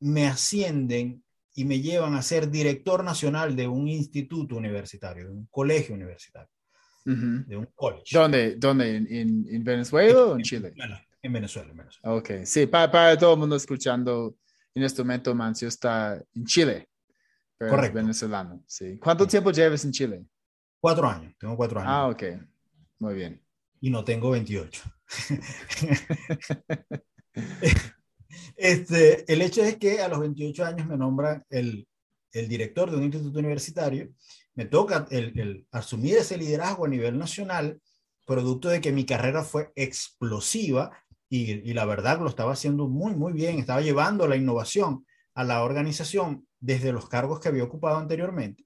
me 0.00 0.26
ascienden 0.26 1.24
y 1.54 1.64
me 1.64 1.80
llevan 1.80 2.14
a 2.14 2.22
ser 2.22 2.50
director 2.50 3.02
nacional 3.02 3.56
de 3.56 3.66
un 3.66 3.88
instituto 3.88 4.56
universitario, 4.56 5.24
de 5.24 5.32
un 5.32 5.46
colegio 5.50 5.94
universitario, 5.94 6.50
de 7.04 7.56
un 7.56 7.66
college. 7.74 8.04
¿Dónde? 8.12 8.56
¿Dónde? 8.56 8.96
¿En, 8.96 9.46
en 9.50 9.64
Venezuela 9.64 10.26
o 10.26 10.36
en 10.36 10.42
Chile? 10.42 10.72
En 11.20 11.32
Venezuela, 11.32 11.70
en 11.70 11.76
Venezuela. 11.76 12.16
Ok, 12.16 12.30
sí, 12.44 12.66
para, 12.66 12.90
para, 12.90 13.18
todo 13.18 13.34
el 13.34 13.40
mundo 13.40 13.56
escuchando, 13.56 14.36
en 14.74 14.84
este 14.84 15.02
momento 15.02 15.34
Mancio 15.34 15.68
está 15.68 16.22
en 16.34 16.44
Chile. 16.44 16.88
Correcto. 17.58 17.96
venezolano, 17.96 18.62
sí. 18.68 18.98
¿Cuánto 18.98 19.26
tiempo 19.26 19.50
llevas 19.50 19.84
en 19.84 19.90
Chile? 19.90 20.24
Cuatro 20.78 21.08
años, 21.08 21.34
tengo 21.40 21.56
cuatro 21.56 21.80
años. 21.80 21.92
Ah, 21.92 22.06
ok, 22.06 22.22
muy 23.00 23.14
bien. 23.14 23.42
Y 23.80 23.90
no 23.90 24.04
tengo 24.04 24.30
28. 24.30 24.82
este, 28.56 29.30
el 29.32 29.42
hecho 29.42 29.62
es 29.62 29.76
que 29.76 30.00
a 30.00 30.08
los 30.08 30.20
28 30.20 30.64
años 30.64 30.86
me 30.86 30.96
nombra 30.96 31.44
el, 31.50 31.86
el 32.32 32.48
director 32.48 32.90
de 32.90 32.96
un 32.96 33.04
instituto 33.04 33.38
universitario, 33.38 34.10
me 34.54 34.66
toca 34.66 35.06
el, 35.10 35.38
el, 35.38 35.66
asumir 35.70 36.16
ese 36.16 36.36
liderazgo 36.36 36.86
a 36.86 36.88
nivel 36.88 37.18
nacional, 37.18 37.80
producto 38.26 38.68
de 38.68 38.80
que 38.80 38.92
mi 38.92 39.06
carrera 39.06 39.42
fue 39.42 39.72
explosiva 39.74 40.90
y, 41.30 41.72
la 41.74 41.84
verdad 41.84 42.20
lo 42.20 42.28
estaba 42.28 42.52
haciendo 42.52 42.88
muy, 42.88 43.14
muy 43.14 43.32
bien, 43.32 43.58
estaba 43.58 43.80
llevando 43.80 44.26
la 44.26 44.36
innovación 44.36 45.06
a 45.34 45.44
la 45.44 45.62
organización 45.62 46.46
desde 46.58 46.92
los 46.92 47.08
cargos 47.08 47.38
que 47.38 47.48
había 47.48 47.64
ocupado 47.64 47.98
anteriormente. 47.98 48.64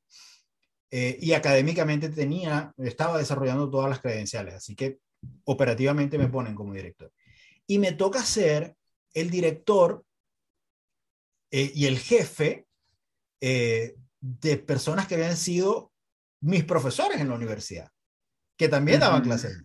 Eh, 0.90 1.18
y 1.20 1.32
académicamente 1.32 2.08
tenía, 2.08 2.72
estaba 2.78 3.18
desarrollando 3.18 3.68
todas 3.70 3.88
las 3.88 4.00
credenciales, 4.00 4.54
así 4.54 4.74
que 4.76 4.98
operativamente 5.44 6.18
me 6.18 6.28
ponen 6.28 6.54
como 6.54 6.74
director. 6.74 7.10
Y 7.66 7.78
me 7.78 7.92
toca 7.92 8.22
ser 8.22 8.76
el 9.14 9.30
director 9.30 10.04
eh, 11.50 11.70
y 11.74 11.86
el 11.86 11.98
jefe 11.98 12.66
eh, 13.40 13.94
de 14.20 14.56
personas 14.56 15.06
que 15.06 15.14
habían 15.14 15.36
sido 15.36 15.92
mis 16.40 16.64
profesores 16.64 17.20
en 17.20 17.28
la 17.28 17.34
universidad, 17.34 17.90
que 18.56 18.68
también 18.68 19.00
daban 19.00 19.22
clases. 19.22 19.64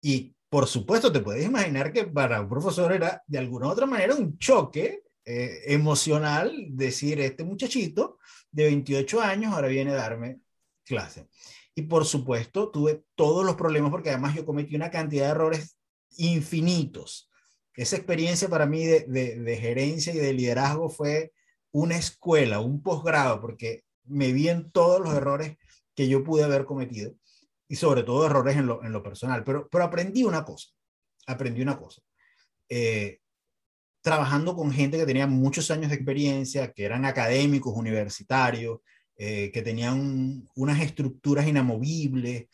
Y 0.00 0.34
por 0.48 0.66
supuesto, 0.66 1.12
te 1.12 1.20
puedes 1.20 1.44
imaginar 1.44 1.92
que 1.92 2.04
para 2.04 2.40
un 2.40 2.48
profesor 2.48 2.92
era 2.92 3.22
de 3.26 3.38
alguna 3.38 3.66
u 3.66 3.70
otra 3.70 3.86
manera 3.86 4.14
un 4.14 4.38
choque 4.38 5.02
eh, 5.24 5.62
emocional 5.66 6.52
decir, 6.70 7.20
este 7.20 7.44
muchachito 7.44 8.18
de 8.50 8.64
28 8.64 9.20
años 9.20 9.52
ahora 9.52 9.68
viene 9.68 9.90
a 9.90 9.96
darme 9.96 10.40
clase. 10.84 11.28
Y 11.74 11.82
por 11.82 12.06
supuesto, 12.06 12.70
tuve 12.70 13.04
todos 13.14 13.44
los 13.44 13.56
problemas 13.56 13.90
porque 13.90 14.08
además 14.08 14.34
yo 14.34 14.46
cometí 14.46 14.74
una 14.74 14.90
cantidad 14.90 15.26
de 15.26 15.30
errores 15.30 15.78
infinitos. 16.16 17.27
Esa 17.78 17.94
experiencia 17.94 18.48
para 18.48 18.66
mí 18.66 18.84
de, 18.84 19.58
gerencia 19.60 20.12
y 20.12 20.18
de 20.18 20.32
liderazgo 20.32 20.90
fue 20.90 21.32
una 21.70 21.96
escuela, 21.96 22.58
un 22.58 22.82
posgrado, 22.82 23.40
porque 23.40 23.84
me 24.02 24.32
vi 24.32 24.48
en 24.48 24.72
todos 24.72 25.00
los 25.00 25.14
errores 25.14 25.56
que 25.94 26.08
yo 26.08 26.24
pude 26.24 26.42
haber 26.42 26.64
cometido 26.64 27.14
y 27.68 27.76
sobre 27.76 28.02
todo 28.02 28.26
errores 28.26 28.56
en 28.56 28.66
lo, 28.66 29.02
personal. 29.04 29.44
Pero, 29.44 29.68
pero 29.70 29.84
aprendí 29.84 30.24
una 30.24 30.44
cosa, 30.44 30.70
aprendí 31.28 31.62
una 31.62 31.78
cosa. 31.78 32.02
Eh, 32.68 33.20
trabajando 34.00 34.56
con 34.56 34.72
gente 34.72 34.98
que 34.98 35.06
tenía 35.06 35.28
muchos 35.28 35.70
años 35.70 35.90
de 35.90 35.94
experiencia, 35.94 36.72
que 36.72 36.84
eran 36.84 37.04
académicos, 37.04 37.76
universitarios, 37.76 38.80
eh, 39.16 39.52
que 39.52 39.62
tenían 39.62 40.48
unas 40.56 40.80
estructuras 40.80 41.46
inamovibles, 41.46 42.46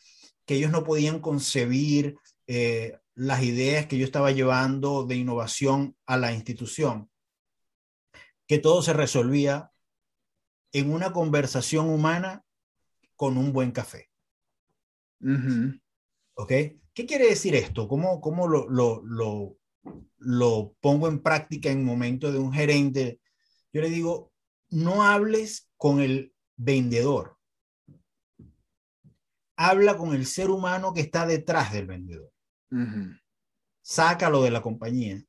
que 0.45 0.53
ellos 0.53 0.69
no 0.69 0.83
podían 0.83 1.19
concebir 1.19 2.15
eh, 2.45 2.95
las 3.15 3.43
ideas 3.43 3.87
que 3.87 3.97
yo 3.97 4.05
estaba 4.05 4.31
llevando 4.31 5.05
de 5.05 5.15
innovación 5.15 5.95
a 6.05 6.17
la 6.17 6.33
institución, 6.33 7.09
que 8.45 8.59
todo 8.59 8.81
se 8.81 8.93
resolvía 8.93 9.71
en 10.73 10.93
una 10.93 11.13
conversación 11.13 11.89
humana 11.89 12.43
con 13.15 13.37
un 13.37 13.53
buen 13.53 13.71
café. 13.71 14.09
¿Ok? 16.35 16.49
¿Qué 16.93 17.05
quiere 17.05 17.27
decir 17.27 17.55
esto? 17.55 17.87
¿Cómo, 17.87 18.19
cómo 18.19 18.47
lo, 18.47 18.69
lo, 18.69 19.01
lo, 19.05 19.57
lo 20.17 20.75
pongo 20.81 21.07
en 21.07 21.23
práctica 21.23 21.71
en 21.71 21.85
momento 21.85 22.31
de 22.31 22.39
un 22.39 22.51
gerente? 22.51 23.21
Yo 23.71 23.81
le 23.81 23.89
digo, 23.89 24.33
no 24.69 25.03
hables 25.03 25.71
con 25.77 26.01
el 26.01 26.33
vendedor. 26.57 27.37
Habla 29.57 29.97
con 29.97 30.13
el 30.13 30.25
ser 30.25 30.49
humano 30.49 30.93
que 30.93 31.01
está 31.01 31.25
detrás 31.25 31.71
del 31.71 31.87
vendedor. 31.87 32.34
Sácalo 33.81 34.43
de 34.43 34.51
la 34.51 34.61
compañía. 34.61 35.23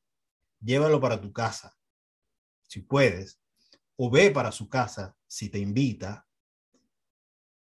Llévalo 0.60 1.00
para 1.00 1.20
tu 1.20 1.32
casa, 1.32 1.76
si 2.66 2.80
puedes. 2.80 3.40
O 3.96 4.10
ve 4.10 4.30
para 4.30 4.52
su 4.52 4.68
casa, 4.68 5.14
si 5.26 5.48
te 5.48 5.58
invita 5.58 6.26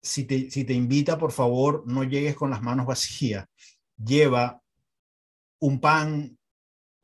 si 0.01 0.25
te, 0.25 0.73
invita, 0.73 1.17
por 1.17 1.31
favor, 1.31 1.83
no 1.85 2.03
llegues 2.03 2.35
con 2.35 2.49
las 2.49 2.61
manos 2.61 2.85
vacías. 2.85 3.45
Lleva 3.97 4.61
un 5.59 5.79
pan, 5.79 6.37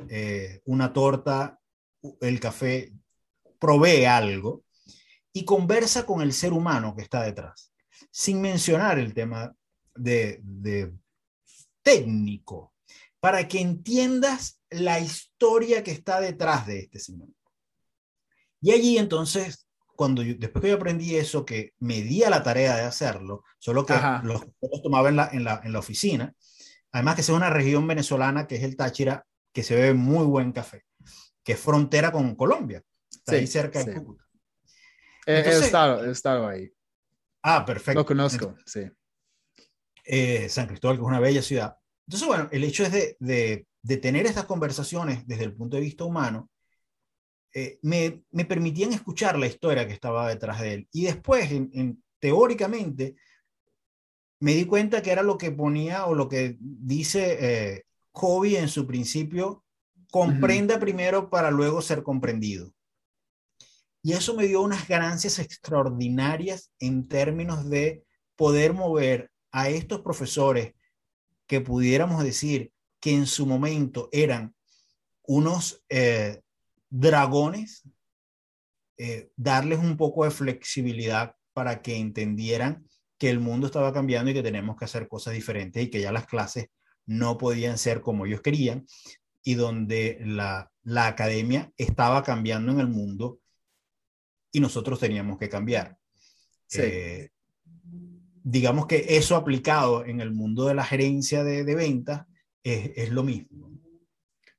eh, 0.09 0.61
una 0.65 0.91
torta, 0.93 1.59
el 2.21 2.39
café, 2.39 2.93
provee 3.59 4.05
algo 4.05 4.63
y 5.31 5.45
conversa 5.45 6.05
con 6.05 6.21
el 6.21 6.33
ser 6.33 6.53
humano 6.53 6.95
que 6.95 7.03
está 7.03 7.21
detrás, 7.21 7.71
sin 8.11 8.41
mencionar 8.41 8.97
el 8.97 9.13
tema 9.13 9.53
de 9.95 10.91
técnico, 11.88 12.73
para 13.21 13.47
que 13.47 13.62
entiendas 13.62 14.60
la 14.69 15.00
historia 15.00 15.86
que 15.86 15.91
está 15.91 16.19
detrás 16.19 16.67
de 16.67 16.80
este 16.80 17.00
señor. 17.00 17.30
Y 18.60 18.73
allí 18.73 18.97
entonces, 18.97 19.69
cuando 19.95 20.21
yo, 20.21 20.36
después 20.38 20.62
que 20.62 20.69
yo 20.71 20.76
aprendí 20.76 21.15
eso, 21.15 21.45
que 21.45 21.73
me 21.80 22.02
di 22.02 22.23
a 22.23 22.30
la 22.30 22.43
tarea 22.43 22.76
de 22.76 22.82
hacerlo, 22.82 23.45
solo 23.58 23.86
que 23.86 23.93
los, 24.23 24.41
los 24.62 24.84
tomaba 24.84 25.08
en 25.08 25.15
la, 25.15 25.30
en, 25.32 25.45
la, 25.45 25.62
en 25.63 25.71
la 25.71 25.80
oficina, 25.80 26.36
además 26.91 27.15
que 27.15 27.21
es 27.21 27.30
una 27.30 27.50
región 27.50 27.88
venezolana 27.88 28.47
que 28.47 28.58
es 28.58 28.63
el 28.63 28.76
Táchira, 28.76 29.26
que 29.54 29.63
se 29.63 29.76
ve 29.76 29.93
muy 29.93 30.26
buen 30.26 30.52
café, 30.52 30.84
que 31.41 31.54
es 31.54 31.60
frontera 31.60 32.12
con 32.12 32.36
Colombia, 32.36 32.84
está 33.10 33.36
ahí 33.36 33.47
cerca 33.47 33.82
de 33.82 33.95
Cúcuta. 33.95 34.26
he, 35.26 35.39
estado, 35.39 36.04
he, 36.04 36.12
estado, 36.12 36.50
ahí. 36.50 36.69
Ah, 37.43 37.63
perfecto. 37.65 38.02
Lo 38.02 38.06
conozco, 38.06 38.58
sí. 38.65 38.82
Eh, 40.09 40.47
San 40.47 40.67
Cristóbal, 40.67 40.95
que 40.95 41.01
es 41.03 41.07
una 41.07 41.19
bella 41.19 41.41
ciudad. 41.41 41.75
Entonces, 42.07 42.27
bueno, 42.27 42.47
el 42.53 42.63
hecho 42.63 42.83
es 42.83 42.93
de, 42.93 43.17
de, 43.19 43.67
de 43.81 43.97
tener 43.97 44.25
estas 44.25 44.45
conversaciones 44.45 45.27
desde 45.27 45.43
el 45.43 45.53
punto 45.53 45.75
de 45.75 45.81
vista 45.81 46.05
humano, 46.05 46.49
eh, 47.53 47.77
me, 47.81 48.23
me, 48.31 48.45
permitían 48.45 48.93
escuchar 48.93 49.37
la 49.37 49.47
historia 49.47 49.85
que 49.85 49.93
estaba 49.93 50.29
detrás 50.29 50.61
de 50.61 50.73
él. 50.73 50.87
Y 50.93 51.03
después, 51.05 51.51
en, 51.51 51.69
en, 51.73 52.03
teóricamente, 52.19 53.15
me 54.39 54.53
di 54.53 54.65
cuenta 54.65 55.01
que 55.01 55.11
era 55.11 55.23
lo 55.23 55.37
que 55.37 55.51
ponía 55.51 56.05
o 56.05 56.15
lo 56.15 56.29
que 56.29 56.55
dice 56.59 57.37
eh, 57.39 57.83
Kobe 58.11 58.59
en 58.59 58.69
su 58.69 58.87
principio, 58.87 59.65
comprenda 60.09 60.75
uh 60.75 60.77
-huh. 60.77 60.81
primero 60.81 61.29
para 61.29 61.51
luego 61.51 61.81
ser 61.81 62.01
comprendido. 62.01 62.71
Y 64.01 64.13
eso 64.13 64.35
me 64.35 64.47
dio 64.47 64.61
unas 64.61 64.87
ganancias 64.87 65.39
extraordinarias 65.39 66.71
en 66.79 67.09
términos 67.09 67.69
de 67.69 68.05
poder 68.37 68.73
mover 68.73 69.31
a 69.51 69.69
estos 69.69 70.01
profesores 70.01 70.73
que 71.45 71.62
pudiéramos 71.62 72.23
decir 72.23 72.71
que 72.99 73.13
en 73.13 73.25
su 73.25 73.45
momento 73.45 74.10
eran 74.12 74.55
unos 75.23 75.83
eh, 75.89 76.41
dragones, 76.89 77.83
eh, 78.97 79.29
darles 79.36 79.79
un 79.79 79.97
poco 79.97 80.25
de 80.25 80.31
flexibilidad 80.31 81.36
para 81.53 81.81
que 81.81 81.97
entendieran 81.97 82.88
que 83.17 83.29
el 83.29 83.39
mundo 83.39 83.67
estaba 83.67 83.93
cambiando 83.93 84.31
y 84.31 84.33
que 84.33 84.43
tenemos 84.43 84.77
que 84.77 84.86
hacer 84.86 85.07
cosas 85.07 85.33
diferentes 85.33 85.83
y 85.83 85.89
que 85.89 86.01
ya 86.01 86.12
las 86.12 86.27
clases 86.27 86.67
no 87.05 87.38
podían 87.38 87.77
ser 87.77 88.01
como 88.01 88.25
ellos 88.25 88.41
querían 88.41 88.86
y 89.43 89.55
donde 89.55 90.19
la, 90.23 90.71
la 90.83 91.07
academia 91.07 91.71
estaba 91.77 92.23
cambiando 92.23 92.71
en 92.71 92.79
el 92.79 92.88
mundo 92.88 93.39
y 94.51 94.60
nosotros 94.60 94.99
teníamos 94.99 95.38
que 95.38 95.49
cambiar. 95.49 95.97
Sí. 96.67 96.81
Eh, 96.83 97.31
digamos 98.49 98.88
que 98.88 99.05
eso 99.10 99.36
aplicado 99.36 100.05
en 100.05 100.21
el 100.21 100.31
mundo 100.31 100.67
de 100.67 100.73
la 100.73 100.86
gerencia 100.86 101.43
de, 101.43 101.65
de 101.65 101.75
ventas 101.75 102.25
es, 102.63 102.91
es, 102.95 103.12
lo 103.12 103.21
mismo. 103.21 103.69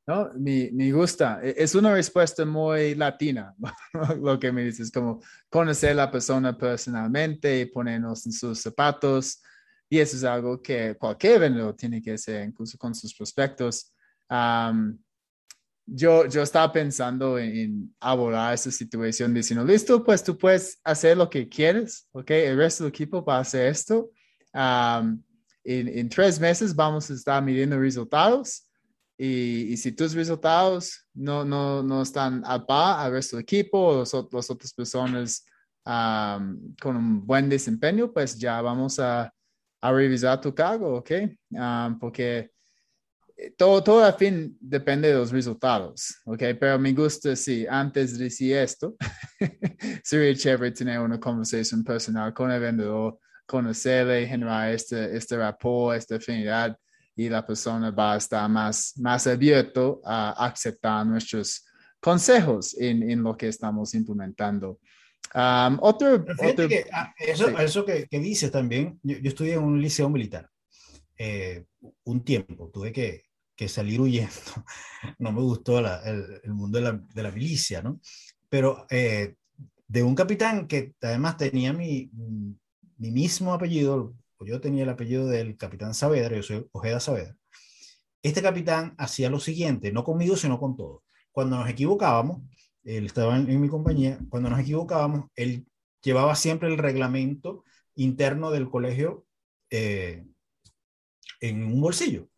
No, 0.07 0.31
me, 0.35 0.71
me, 0.73 0.93
gusta. 0.93 1.41
Es 1.43 1.75
una 1.75 1.95
respuesta 1.95 2.45
muy 2.45 2.95
latina, 2.95 3.55
lo 4.21 4.39
que 4.39 4.53
me 4.53 4.63
dices, 4.63 4.91
como 4.91 5.23
conocer 5.49 5.93
a 5.93 5.95
la 5.95 6.11
persona 6.11 6.57
personalmente 6.57 7.67
ponernos 7.69 8.27
en 8.27 8.33
sus 8.33 8.61
zapatos. 8.61 9.41
Y 9.89 9.99
eso 9.99 10.17
es 10.19 10.25
algo 10.25 10.61
que 10.61 10.95
cualquier 10.99 11.41
vendedor 11.41 11.75
tiene 11.75 12.03
que 12.03 12.13
hacer, 12.13 12.47
incluso 12.47 12.77
con 12.77 12.95
sus 12.95 13.15
prospectos. 13.15 13.95
Yo, 15.91 16.27
yo 16.27 16.43
estaba 16.43 16.73
pensando 16.73 17.39
en, 17.39 17.57
en, 17.57 17.95
abordar 18.01 18.55
esa 18.55 18.71
situación 18.71 19.33
diciendo, 19.33 19.65
listo, 19.65 20.05
pues 20.05 20.23
tú 20.23 20.37
puedes 20.37 20.79
hacer 20.85 21.17
lo 21.17 21.31
que 21.31 21.49
quieres, 21.49 22.09
¿ok? 22.13 22.31
El 22.31 22.57
resto 22.57 22.85
del 22.85 22.91
equipo 22.91 23.25
va 23.25 23.39
a 23.39 23.41
hacer 23.41 23.67
esto. 23.67 24.11
Um, 24.53 25.23
en, 25.65 25.89
en, 25.89 26.09
tres 26.09 26.39
meses 26.41 26.75
vamos 26.75 27.11
a 27.11 27.15
estar 27.15 27.43
midiendo 27.43 27.79
resultados 27.79 28.67
y, 29.17 29.73
y 29.73 29.77
si 29.77 29.93
tus 29.93 30.15
resultados 30.15 31.07
no, 31.13 31.45
no, 31.45 31.83
no 31.83 32.03
están 32.03 32.43
a 32.47 32.65
par 32.65 33.01
al 33.01 33.13
resto 33.13 33.37
del 33.37 33.43
equipo 33.43 33.79
o 33.79 33.99
las 34.01 34.15
otras 34.15 34.73
personas 34.73 35.45
con 35.85 36.97
un 36.97 37.27
buen 37.27 37.49
desempeño, 37.49 38.13
pues 38.13 38.39
ya 38.39 38.61
vamos 38.61 38.99
a, 38.99 39.33
a 39.81 39.93
revisar 39.93 40.41
tu 40.41 40.55
cargo, 40.55 40.97
¿ok? 40.97 41.11
Um, 41.51 41.99
porque 41.99 42.51
todo, 43.57 43.83
todo 43.83 44.05
al 44.05 44.15
fin 44.15 44.57
depende 44.61 45.09
de 45.09 45.15
los 45.15 45.31
resultados, 45.31 46.17
¿ok? 46.25 46.43
Pero 46.59 46.79
me 46.79 46.93
gusta, 46.93 47.37
sí, 47.37 47.67
antes 47.69 48.19
de 48.19 48.25
decir 48.25 48.57
esto, 48.57 48.97
sería 50.05 50.35
chévere 50.35 50.73
tener 50.73 50.99
una 50.99 51.21
conversación 51.21 51.85
personal 51.85 52.35
con 52.35 52.51
el 52.51 52.61
vendedor, 52.61 53.19
conocerle, 53.47 54.27
generar 54.27 54.73
este, 54.73 55.17
este 55.17 55.37
rapport, 55.37 55.97
esta 55.97 56.17
afinidad, 56.17 56.77
y 57.15 57.29
la 57.29 57.45
persona 57.45 57.91
va 57.91 58.15
a 58.15 58.17
estar 58.17 58.49
más, 58.49 58.95
más 58.97 59.27
abierto 59.27 60.01
a 60.05 60.47
aceptar 60.47 61.05
nuestros 61.07 61.65
consejos 62.01 62.77
en, 62.79 63.09
en 63.11 63.23
lo 63.23 63.37
que 63.37 63.49
estamos 63.49 63.95
implementando. 63.95 64.79
Um, 65.35 65.79
otro, 65.81 66.15
otro 66.15 66.69
que, 66.69 66.87
ah, 66.93 67.13
eso, 67.19 67.49
sí. 67.49 67.55
eso 67.59 67.85
que, 67.85 68.07
que 68.09 68.19
dice 68.19 68.51
también, 68.51 68.99
yo, 69.03 69.19
yo, 69.19 69.29
estudié 69.29 69.55
en 69.55 69.63
un 69.63 69.81
liceo 69.81 70.09
militar 70.09 70.49
eh, 71.19 71.65
un 72.05 72.25
tiempo, 72.25 72.71
tuve 72.73 72.93
que, 72.93 73.25
que 73.59 73.69
salir 73.69 74.01
huyendo. 74.01 74.33
No 75.19 75.33
me 75.33 75.43
gustó 75.43 75.79
el, 75.79 76.41
mundo 76.55 76.79
de 76.79 76.85
la, 76.85 76.93
de 76.93 77.23
la, 77.23 77.31
milicia, 77.31 77.83
¿no? 77.83 78.01
Pero 78.49 78.87
eh, 78.91 79.35
de 79.87 80.03
un 80.03 80.15
capitán 80.15 80.67
que 80.67 80.95
además 81.01 81.37
tenía 81.37 81.73
mi, 81.73 82.11
mi 82.97 83.11
mismo 83.11 83.53
apellido, 83.55 84.15
yo 84.41 84.61
tenía 84.61 84.85
el 84.85 84.89
apellido 84.89 85.29
del 85.29 85.57
capitán 85.57 85.95
Saavedra, 85.95 86.37
yo 86.37 86.43
soy 86.43 86.67
Ojeda 86.73 87.01
Saavedra. 87.01 87.37
Este 88.23 88.43
capitán 88.43 88.95
hacía 88.99 89.31
lo 89.31 89.41
siguiente, 89.41 89.93
no 89.93 90.03
conmigo, 90.05 90.37
sino 90.37 90.59
con 90.59 90.77
todos. 90.77 91.03
Cuando 91.31 91.57
nos 91.57 91.69
equivocábamos, 91.69 92.43
él 92.85 93.07
estaba 93.07 93.37
en, 93.37 93.51
en 93.51 93.61
mi 93.61 93.69
compañía, 93.69 94.19
cuando 94.31 94.51
nos 94.51 94.61
equivocábamos, 94.61 95.27
él 95.37 95.67
llevaba 96.03 96.35
siempre 96.35 96.69
el 96.69 96.79
reglamento 96.79 97.65
interno 97.95 98.51
del 98.51 98.69
colegio 98.69 99.27
eh, 99.71 100.25
en 101.41 101.65
un 101.65 101.81
bolsillo. 101.81 102.29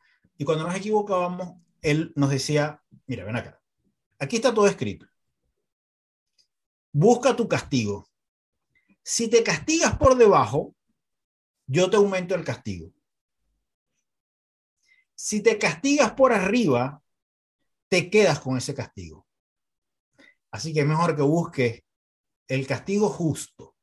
Y 0.40 0.44
cuando 0.46 0.64
nos 0.66 0.74
equivocábamos, 0.74 1.60
él 1.82 2.14
nos 2.16 2.30
decía, 2.30 2.82
mira, 3.06 3.26
ven 3.26 3.36
acá, 3.36 3.60
aquí 4.18 4.36
está 4.36 4.54
todo 4.54 4.66
escrito. 4.66 5.06
Busca 6.92 7.36
tu 7.36 7.46
castigo. 7.46 8.08
Si 9.02 9.28
te 9.28 9.42
castigas 9.42 9.98
por 9.98 10.16
debajo, 10.16 10.74
yo 11.66 11.90
te 11.90 11.98
aumento 11.98 12.34
el 12.34 12.42
castigo. 12.42 12.90
Si 15.14 15.42
te 15.42 15.58
castigas 15.58 16.12
por 16.12 16.32
arriba, 16.32 17.02
te 17.90 18.08
quedas 18.08 18.40
con 18.40 18.56
ese 18.56 18.74
castigo. 18.74 19.28
Así 20.50 20.72
que 20.72 20.80
es 20.80 20.86
mejor 20.86 21.14
que 21.16 21.22
busques 21.22 21.82
el 22.48 22.66
castigo 22.66 23.10
justo. 23.10 23.76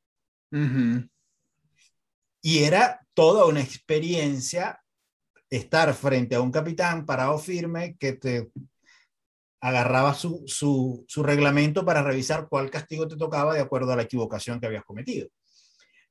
Uh 0.50 0.56
-huh. 0.56 1.10
Y 2.42 2.64
era 2.64 3.06
toda 3.14 3.46
una 3.46 3.60
experiencia 3.60 4.82
estar 5.50 5.92
frente 5.94 6.34
a 6.34 6.40
un 6.40 6.50
capitán 6.50 7.06
parado 7.06 7.38
firme 7.38 7.96
que 7.98 8.12
te 8.12 8.50
agarraba 9.60 10.14
su, 10.14 10.44
su, 10.46 11.04
su, 11.08 11.22
reglamento 11.22 11.84
para 11.84 12.02
revisar 12.02 12.48
cuál 12.48 12.70
castigo 12.70 13.08
te 13.08 13.16
tocaba 13.16 13.54
de 13.54 13.60
acuerdo 13.60 13.92
a 13.92 13.96
la 13.96 14.02
equivocación 14.02 14.60
que 14.60 14.66
habías 14.66 14.84
cometido. 14.84 15.28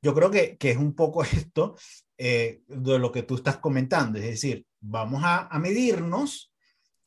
Yo 0.02 0.14
creo 0.14 0.30
que, 0.30 0.58
que 0.58 0.72
es 0.72 0.78
un 0.78 0.94
poco 0.94 1.24
esto 1.24 1.76
eh, 2.18 2.62
de 2.68 3.00
lo 3.00 3.12
que 3.12 3.24
tú 3.24 3.36
estás 3.36 3.58
comentando, 3.58 4.20
es 4.20 4.26
decir, 4.26 4.66
vamos 4.80 5.24
a, 5.24 5.48
a 5.48 5.60
medirnos 5.60 6.52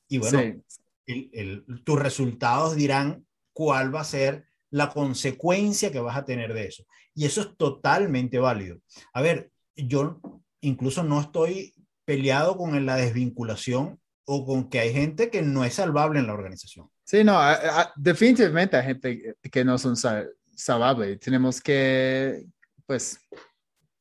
y 0.08 0.18
bueno, 0.18 0.40
sí. 0.40 0.62
el, 1.06 1.30
el, 1.32 1.84
tus 1.84 1.98
resultados 1.98 2.74
dirán 2.74 3.26
cuál 3.52 3.94
va 3.94 4.00
a 4.00 4.04
ser 4.04 4.46
la 4.70 4.90
consecuencia 4.90 5.90
que 5.90 6.00
vas 6.00 6.16
a 6.16 6.24
tener 6.24 6.54
de 6.54 6.66
eso. 6.66 6.84
Y 7.14 7.26
eso 7.26 7.40
es 7.42 7.56
totalmente 7.56 8.38
válido. 8.38 8.78
A 9.12 9.20
ver, 9.20 9.50
yo 9.76 10.20
incluso 10.60 11.02
no 11.02 11.20
estoy 11.20 11.74
peleado 12.10 12.56
con 12.56 12.84
la 12.84 12.96
desvinculación 12.96 14.00
o 14.24 14.44
con 14.44 14.68
que 14.68 14.80
hay 14.80 14.92
gente 14.92 15.30
que 15.30 15.42
no 15.42 15.64
es 15.64 15.74
salvable 15.74 16.18
en 16.18 16.26
la 16.26 16.32
organización. 16.32 16.90
Sí, 17.04 17.22
no, 17.22 17.38
a, 17.38 17.52
a, 17.52 17.92
definitivamente 17.94 18.76
hay 18.76 18.84
gente 18.84 19.36
que 19.48 19.64
no 19.64 19.78
son 19.78 19.96
sal, 19.96 20.28
salvables. 20.56 21.20
Tenemos 21.20 21.60
que, 21.60 22.42
pues, 22.84 23.20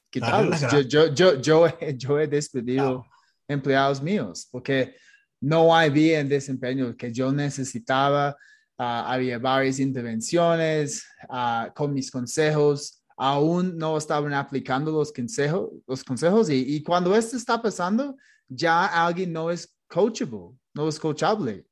quitarlos. 0.09 0.59
Yo, 0.71 0.79
yo, 0.79 1.13
yo, 1.13 1.39
yo, 1.39 1.67
yo 1.97 2.19
he 2.19 2.25
despedido 2.25 3.05
ah. 3.05 3.15
empleados 3.47 4.01
míos 4.01 4.47
porque 4.51 4.95
no 5.39 5.75
hay 5.75 5.91
bien 5.91 6.27
desempeño 6.27 6.97
que 6.97 7.13
yo 7.13 7.31
necesitaba. 7.31 8.35
Uh, 8.75 9.05
había 9.05 9.37
varias 9.37 9.77
intervenciones 9.77 11.05
uh, 11.29 11.71
con 11.75 11.93
mis 11.93 12.09
consejos 12.09 12.98
aún 13.21 13.77
no 13.77 13.97
estaban 13.97 14.33
aplicando 14.33 14.91
los 14.91 15.11
consejos, 15.11 15.69
los 15.85 16.05
consejos 16.05 16.49
y, 16.49 16.75
y, 16.75 16.81
cuando 16.81 17.13
esto 17.13 17.35
está 17.35 17.61
pasando, 17.61 18.15
ya 18.47 18.85
alguien 18.85 19.33
no 19.33 19.51
es 19.51 19.77
coachable, 19.89 20.57
no 20.73 20.87
es 20.87 20.97
coachable. 20.97 21.65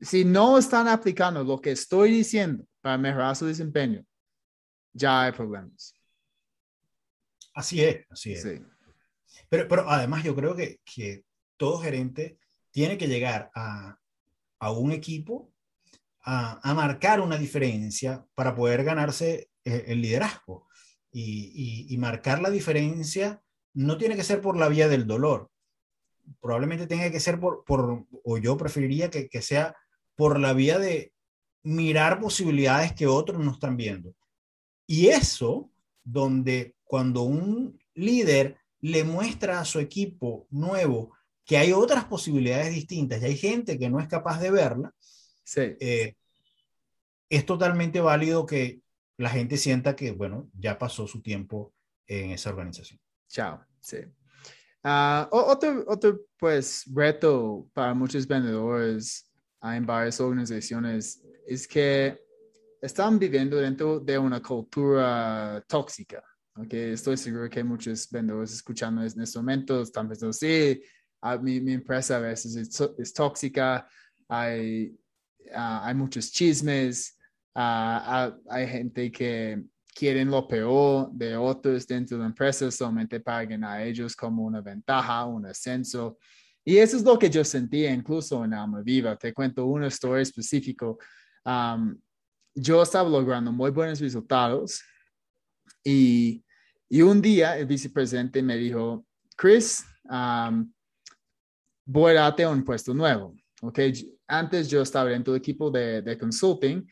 Si 0.00 0.24
no 0.24 0.56
están 0.56 0.88
aplicando 0.88 1.44
lo 1.44 1.60
que 1.60 1.72
estoy 1.72 2.10
diciendo 2.10 2.64
para 2.80 2.96
mejorar 2.96 3.36
su 3.36 3.44
desempeño, 3.44 4.02
ya 4.94 5.24
hay 5.24 5.32
problemas. 5.32 5.94
Así 7.52 7.84
es, 7.84 8.06
así 8.08 8.32
es. 8.32 8.42
Sí. 8.42 8.62
Pero, 9.50 9.68
pero 9.68 9.90
además 9.90 10.24
yo 10.24 10.34
creo 10.34 10.56
que, 10.56 10.80
que 10.86 11.26
todo 11.58 11.80
gerente 11.80 12.38
tiene 12.70 12.96
que 12.96 13.08
llegar 13.08 13.50
a, 13.54 13.98
a 14.58 14.72
un 14.72 14.92
equipo 14.92 15.52
a, 16.22 16.58
a, 16.62 16.72
marcar 16.72 17.20
una 17.20 17.36
diferencia 17.36 18.26
para 18.34 18.54
poder 18.54 18.84
ganarse 18.84 19.50
el, 19.66 19.82
el 19.86 20.00
liderazgo. 20.00 20.66
Y, 21.12 21.86
y, 21.88 21.94
y, 21.94 21.98
marcar 21.98 22.40
la 22.40 22.50
diferencia 22.50 23.42
no 23.72 23.96
tiene 23.96 24.16
que 24.16 24.24
ser 24.24 24.40
por 24.40 24.56
la 24.56 24.68
vía 24.68 24.88
del 24.88 25.06
dolor. 25.06 25.50
Probablemente 26.40 26.86
tenga 26.86 27.10
que 27.10 27.20
ser 27.20 27.40
por, 27.40 27.64
por 27.64 28.04
o 28.24 28.38
yo 28.38 28.56
preferiría 28.56 29.10
que, 29.10 29.28
que 29.28 29.42
sea 29.42 29.74
por 30.14 30.38
la 30.38 30.52
vía 30.52 30.78
de 30.78 31.12
mirar 31.62 32.20
posibilidades 32.20 32.92
que 32.92 33.06
otros 33.06 33.42
no 33.42 33.52
están 33.52 33.76
viendo. 33.76 34.14
Y 34.86 35.08
eso, 35.08 35.70
donde 36.04 36.76
cuando 36.84 37.22
un 37.22 37.78
líder 37.94 38.58
le 38.80 39.04
muestra 39.04 39.60
a 39.60 39.64
su 39.64 39.80
equipo 39.80 40.46
nuevo 40.50 41.12
que 41.44 41.56
hay 41.56 41.72
otras 41.72 42.04
posibilidades 42.04 42.74
distintas 42.74 43.22
y 43.22 43.26
hay 43.26 43.36
gente 43.36 43.78
que 43.78 43.88
no 43.88 44.00
es 44.00 44.08
capaz 44.08 44.40
de 44.40 44.50
verla, 44.50 44.92
sí. 45.44 45.60
eh, 45.80 46.14
es 47.28 47.46
totalmente 47.46 48.00
válido 48.00 48.46
que 48.46 48.80
la 49.18 49.30
gente 49.30 49.56
sienta 49.56 49.96
que, 49.96 50.12
bueno, 50.12 50.50
ya 50.58 50.78
pasó 50.78 51.06
su 51.06 51.22
tiempo 51.22 51.74
en 52.06 52.30
esa 52.30 52.50
organización. 52.50 53.00
Chao, 53.28 53.64
sí. 53.80 53.98
Uh, 54.84 55.26
otro, 55.30 55.84
otro, 55.88 56.20
pues, 56.38 56.84
reto 56.94 57.68
para 57.72 57.94
muchos 57.94 58.26
vendedores 58.26 59.28
en 59.62 59.84
varias 59.84 60.20
organizaciones 60.20 61.24
es 61.46 61.66
que 61.66 62.20
están 62.80 63.18
viviendo 63.18 63.56
dentro 63.56 63.98
de 63.98 64.18
una 64.18 64.40
cultura 64.40 65.64
tóxica. 65.66 66.22
Okay, 66.54 66.92
estoy 66.92 67.16
seguro 67.16 67.50
que 67.50 67.62
muchos 67.62 68.08
vendedores 68.10 68.52
escuchando 68.52 69.02
en 69.02 69.20
este 69.20 69.38
momento 69.38 69.82
están 69.82 70.08
pensando, 70.08 70.32
sí, 70.32 70.80
a 71.20 71.36
mi, 71.36 71.60
mi, 71.60 71.72
empresa 71.72 72.16
a 72.16 72.20
veces 72.20 72.56
es, 72.56 72.90
es 72.96 73.12
tóxica, 73.12 73.86
hay, 74.28 74.96
uh, 75.50 75.80
hay 75.82 75.94
muchos 75.94 76.32
chismes, 76.32 77.15
hay 77.56 78.68
gente 78.68 79.10
que 79.10 79.62
quieren 79.94 80.30
lo 80.30 80.46
peor 80.46 81.10
de 81.12 81.36
otros 81.36 81.86
dentro 81.86 82.18
de 82.18 82.22
la 82.22 82.28
empresa 82.28 82.70
solamente 82.70 83.18
paguen 83.20 83.64
a 83.64 83.82
ellos 83.82 84.14
como 84.14 84.44
una 84.44 84.60
ventaja, 84.60 85.24
un 85.24 85.46
ascenso. 85.46 86.18
Y 86.62 86.76
eso 86.76 86.98
es 86.98 87.02
lo 87.02 87.18
que 87.18 87.30
yo 87.30 87.42
sentía 87.44 87.92
incluso 87.92 88.44
en 88.44 88.52
Alma 88.52 88.82
Viva. 88.82 89.16
Te 89.16 89.32
cuento 89.32 89.64
una 89.64 89.86
historia 89.86 90.22
específica. 90.22 90.86
Um, 91.44 91.98
yo 92.54 92.82
estaba 92.82 93.08
logrando 93.08 93.52
muy 93.52 93.70
buenos 93.70 94.00
resultados 94.00 94.82
y, 95.82 96.44
y, 96.88 97.00
un 97.02 97.22
día 97.22 97.56
el 97.56 97.66
vicepresidente 97.66 98.42
me 98.42 98.56
dijo, 98.56 99.06
Chris, 99.36 99.84
um, 100.04 100.70
voy 101.86 102.12
a 102.12 102.22
darte 102.22 102.46
un 102.46 102.64
puesto 102.64 102.92
nuevo. 102.92 103.34
Okay? 103.62 103.92
Antes 104.26 104.68
yo 104.68 104.82
estaba 104.82 105.08
dentro 105.08 105.32
del 105.32 105.40
equipo 105.40 105.70
de, 105.70 106.02
de 106.02 106.18
consulting 106.18 106.86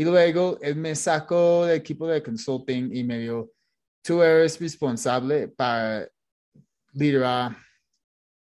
y 0.00 0.04
luego 0.04 0.58
él 0.62 0.76
me 0.76 0.94
sacó 0.94 1.66
del 1.66 1.76
equipo 1.76 2.06
de 2.06 2.22
consulting 2.22 2.88
y 2.90 3.04
me 3.04 3.18
dijo, 3.18 3.52
tú 4.02 4.22
eres 4.22 4.58
responsable 4.58 5.48
para 5.48 6.08
liderar 6.94 7.54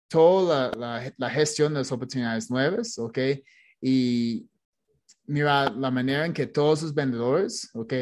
toda 0.09 0.69
la, 0.75 0.99
la, 0.99 1.13
la, 1.15 1.29
gestión 1.29 1.71
de 1.71 1.79
las 1.79 1.93
oportunidades 1.93 2.51
nuevas, 2.51 2.99
¿ok? 2.99 3.19
Y 3.79 4.49
mira 5.27 5.69
la 5.69 5.89
manera 5.91 6.25
en 6.25 6.33
que 6.33 6.45
todos 6.45 6.81
los 6.81 6.93
vendedores, 6.93 7.69
¿ok? 7.73 7.93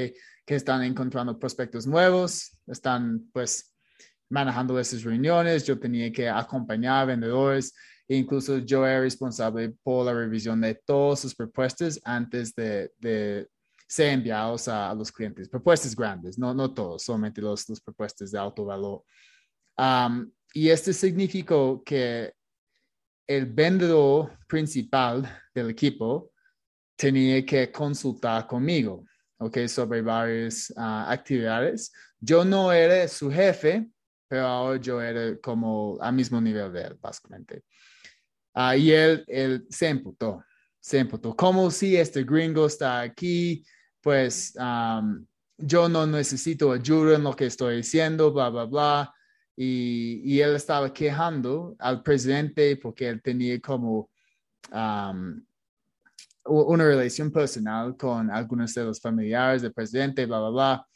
Que 0.44 0.56
están 0.56 0.82
encontrando 0.82 1.38
prospectos 1.38 1.86
nuevos, 1.86 2.58
están 2.66 3.30
pues 3.32 3.76
manejando 4.30 4.80
esas 4.80 5.04
reuniones, 5.04 5.64
yo 5.64 5.78
tenía 5.78 6.12
que 6.12 6.28
acompañar 6.28 7.04
a 7.04 7.06
vendedores, 7.06 7.76
incluso 8.18 8.58
yo 8.60 8.86
era 8.86 9.02
responsable 9.02 9.74
por 9.84 10.06
la 10.06 10.14
revisión 10.14 10.62
de 10.62 10.76
todas 10.76 11.20
sus 11.20 11.36
propuestas 11.36 12.00
antes 12.04 12.54
de, 12.56 12.92
de 13.00 13.48
ser 13.88 14.10
enviados 14.10 14.68
a, 14.68 14.94
los 14.94 15.12
clientes. 15.12 15.48
Propuestas 15.48 15.96
grandes, 15.96 16.38
no, 16.38 16.54
no 16.54 16.74
todos, 16.74 17.04
solamente 17.04 17.42
los, 17.42 17.68
los 17.70 17.80
propuestas 17.80 18.32
de 18.32 18.40
alto 18.40 18.66
valor. 18.66 19.04
Um, 19.78 20.32
y 20.54 20.70
esto 20.70 20.92
significó 20.94 21.84
que 21.84 22.34
el 23.28 23.46
vendedor 23.46 24.38
principal 24.48 25.28
del 25.54 25.70
equipo 25.70 26.32
tenía 26.96 27.46
que 27.46 27.72
consultar 27.72 28.48
conmigo, 28.48 29.06
¿ok? 29.38 29.68
Sobre 29.68 30.02
varias 30.02 30.72
uh, 30.72 31.10
actividades. 31.10 31.92
Yo 32.20 32.44
no 32.46 32.72
era 32.72 33.08
su 33.08 33.32
jefe, 33.32 33.88
pero 34.28 34.46
ahora 34.48 34.80
yo 34.80 35.02
era 35.02 35.38
como 35.38 35.98
al 36.02 36.14
mismo 36.14 36.42
nivel 36.42 36.72
de 36.74 36.82
él, 36.82 36.98
básicamente. 37.00 37.64
Y 38.78 38.92
él, 38.92 39.24
él 39.28 39.66
se 39.70 39.90
emputó, 39.90 40.44
se 40.80 41.00
emputó. 41.00 41.36
Como 41.36 41.72
si 41.72 41.98
este 41.98 42.24
gringo 42.24 42.66
está 42.68 43.02
aquí, 43.02 43.64
pues 44.02 44.54
um, 44.58 45.26
yo 45.58 45.90
no 45.90 46.06
necesito 46.06 46.72
ayuda 46.72 47.16
en 47.16 47.24
lo 47.24 47.36
que 47.36 47.48
estoy 47.48 47.78
diciendo, 47.78 48.32
bla, 48.32 48.50
bla, 48.50 48.66
bla. 48.66 49.14
Y, 49.56 50.22
y 50.24 50.42
él 50.42 50.56
estaba 50.56 50.92
quejando 50.92 51.76
al 51.80 52.02
presidente 52.02 52.76
porque 52.78 53.08
él 53.08 53.22
tenía 53.22 53.60
como 53.60 54.10
um, 54.72 55.44
una 56.46 56.84
relación 56.84 57.32
personal 57.32 57.96
con 57.96 58.30
algunos 58.30 58.74
de 58.74 58.84
los 58.84 59.00
familiares 59.00 59.62
del 59.62 59.74
presidente, 59.74 60.26
bla, 60.26 60.40
bla, 60.40 60.50
bla. 60.50 60.88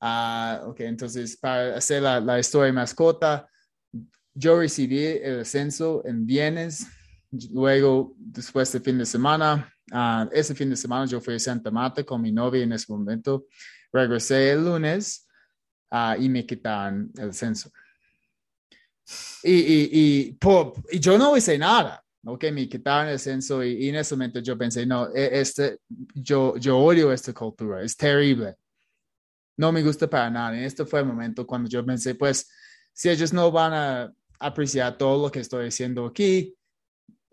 Uh, 0.00 0.70
ok, 0.70 0.80
entonces 0.80 1.36
para 1.36 1.76
hacer 1.76 2.02
la, 2.02 2.20
la 2.20 2.38
historia 2.38 2.72
más 2.72 2.94
corta, 2.94 3.48
yo 4.34 4.58
recibí 4.58 5.04
el 5.04 5.40
ascenso 5.40 6.02
en 6.04 6.26
viernes, 6.26 6.86
luego 7.52 8.14
después 8.16 8.70
del 8.72 8.82
fin 8.82 8.98
de 8.98 9.06
semana, 9.06 9.72
uh, 9.92 10.28
ese 10.32 10.54
fin 10.54 10.70
de 10.70 10.76
semana 10.76 11.06
yo 11.06 11.20
fui 11.20 11.34
a 11.34 11.38
Santa 11.38 11.70
Marta 11.70 12.04
con 12.04 12.20
mi 12.20 12.32
novia 12.32 12.62
en 12.62 12.72
ese 12.72 12.92
momento, 12.92 13.46
regresé 13.92 14.50
el 14.50 14.64
lunes 14.64 15.26
uh, 15.92 16.20
y 16.20 16.28
me 16.28 16.44
quitaron 16.44 17.10
el 17.16 17.30
ascenso. 17.30 17.70
Y, 19.42 19.52
y, 19.52 20.38
y, 20.90 20.98
yo 20.98 21.18
no 21.18 21.36
hice 21.36 21.58
nada, 21.58 22.02
ok, 22.24 22.44
me 22.52 22.68
quitaron 22.68 23.08
el 23.08 23.16
ascenso 23.16 23.62
y, 23.62 23.88
en 23.88 23.96
ese 23.96 24.14
momento 24.14 24.40
yo 24.40 24.58
pensé, 24.58 24.84
no, 24.84 25.08
este, 25.14 25.78
yo, 26.14 26.56
yo 26.56 26.78
odio 26.78 27.12
esta 27.12 27.32
cultura, 27.32 27.82
es 27.82 27.96
terrible, 27.96 28.56
no 29.56 29.70
me 29.70 29.82
gusta 29.82 30.08
para 30.08 30.30
nada. 30.30 30.58
Y 30.58 30.64
este 30.64 30.84
fue 30.84 31.00
el 31.00 31.06
momento 31.06 31.46
cuando 31.46 31.68
yo 31.68 31.84
pensé, 31.84 32.14
pues, 32.14 32.50
si 32.92 33.08
ellos 33.08 33.32
no 33.32 33.50
van 33.50 33.72
a 33.72 34.12
apreciar 34.44 34.96
todo 34.98 35.22
lo 35.22 35.30
que 35.30 35.40
estoy 35.40 35.66
diciendo 35.66 36.06
aquí, 36.06 36.54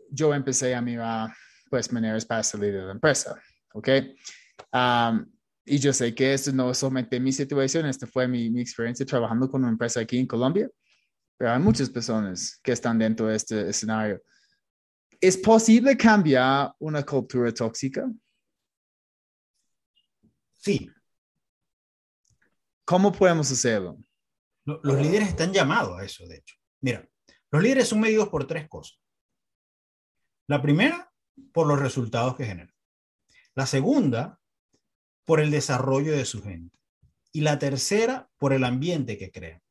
yo 0.10 0.34
empecé 0.34 0.76
a 0.76 0.82
mirar, 0.82 1.32
pues, 1.70 1.92
maneras 1.92 2.26
para 2.26 2.44
salir 2.44 2.74
de 2.74 2.82
la 2.82 2.92
empresa, 2.92 3.42
ok. 3.74 3.90
Um, 4.74 5.26
y 5.66 5.78
yo 5.78 5.94
sé 5.94 6.14
que 6.14 6.34
esto 6.34 6.52
no 6.52 6.72
es 6.72 6.78
solamente 6.78 7.20
mi 7.20 7.32
situación, 7.32 7.86
esta 7.86 8.08
fue 8.08 8.28
mi, 8.28 8.50
mi 8.50 8.62
experiencia 8.62 9.06
trabajando 9.06 9.50
con 9.50 9.62
una 9.62 9.72
empresa 9.72 10.00
aquí 10.00 10.18
en 10.18 10.28
Colombia 10.28 10.70
pero 11.42 11.54
hay 11.54 11.60
muchas 11.60 11.90
personas 11.90 12.60
que 12.62 12.72
están 12.72 13.00
dentro 13.00 13.26
de 13.26 13.36
este 13.36 13.68
escenario. 13.68 14.22
¿Es 15.20 15.36
posible 15.36 15.98
cambiar 15.98 16.72
una 16.78 17.02
cultura 17.02 17.52
tóxica? 17.52 18.08
Sí. 20.60 20.88
¿Cómo 22.86 23.12
podemos 23.12 23.52
hacerlo? 23.52 23.98
Los 24.66 25.02
líderes 25.02 25.30
están 25.30 25.52
llamados 25.52 26.00
a 26.00 26.06
eso, 26.06 26.28
de 26.28 26.36
hecho. 26.36 26.56
Mira, 26.82 27.08
los 27.52 27.62
líderes 27.62 27.88
son 27.88 28.00
medidos 28.00 28.30
por 28.30 28.48
tres 28.48 28.68
cosas. 28.68 29.00
La 30.48 30.62
primera, 30.62 31.12
por 31.54 31.68
los 31.68 31.80
resultados 31.80 32.36
que 32.36 32.46
generan. 32.46 32.74
La 33.56 33.66
segunda, 33.66 34.40
por 35.26 35.40
el 35.40 35.52
desarrollo 35.52 36.12
de 36.12 36.26
su 36.26 36.42
gente. 36.42 36.78
Y 37.32 37.42
la 37.42 37.60
tercera, 37.60 38.30
por 38.38 38.54
el 38.54 38.64
ambiente 38.64 39.18
que 39.18 39.32
crean. 39.32 39.62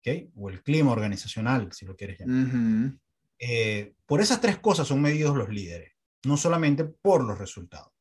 ¿okay? 0.00 0.30
o 0.36 0.48
el 0.48 0.62
clima 0.62 0.92
organizacional, 0.92 1.72
si 1.72 1.84
lo 1.84 1.96
quieres 1.96 2.20
llamar. 2.20 2.36
Uh 2.36 2.48
-huh. 2.48 3.00
eh, 3.38 3.94
por 4.06 4.20
esas 4.20 4.40
tres 4.40 4.58
cosas 4.58 4.88
son 4.88 5.02
medidos 5.02 5.36
los 5.36 5.48
líderes, 5.48 5.92
no 6.24 6.36
solamente 6.36 6.84
por 6.84 7.24
los 7.24 7.38
resultados. 7.38 7.92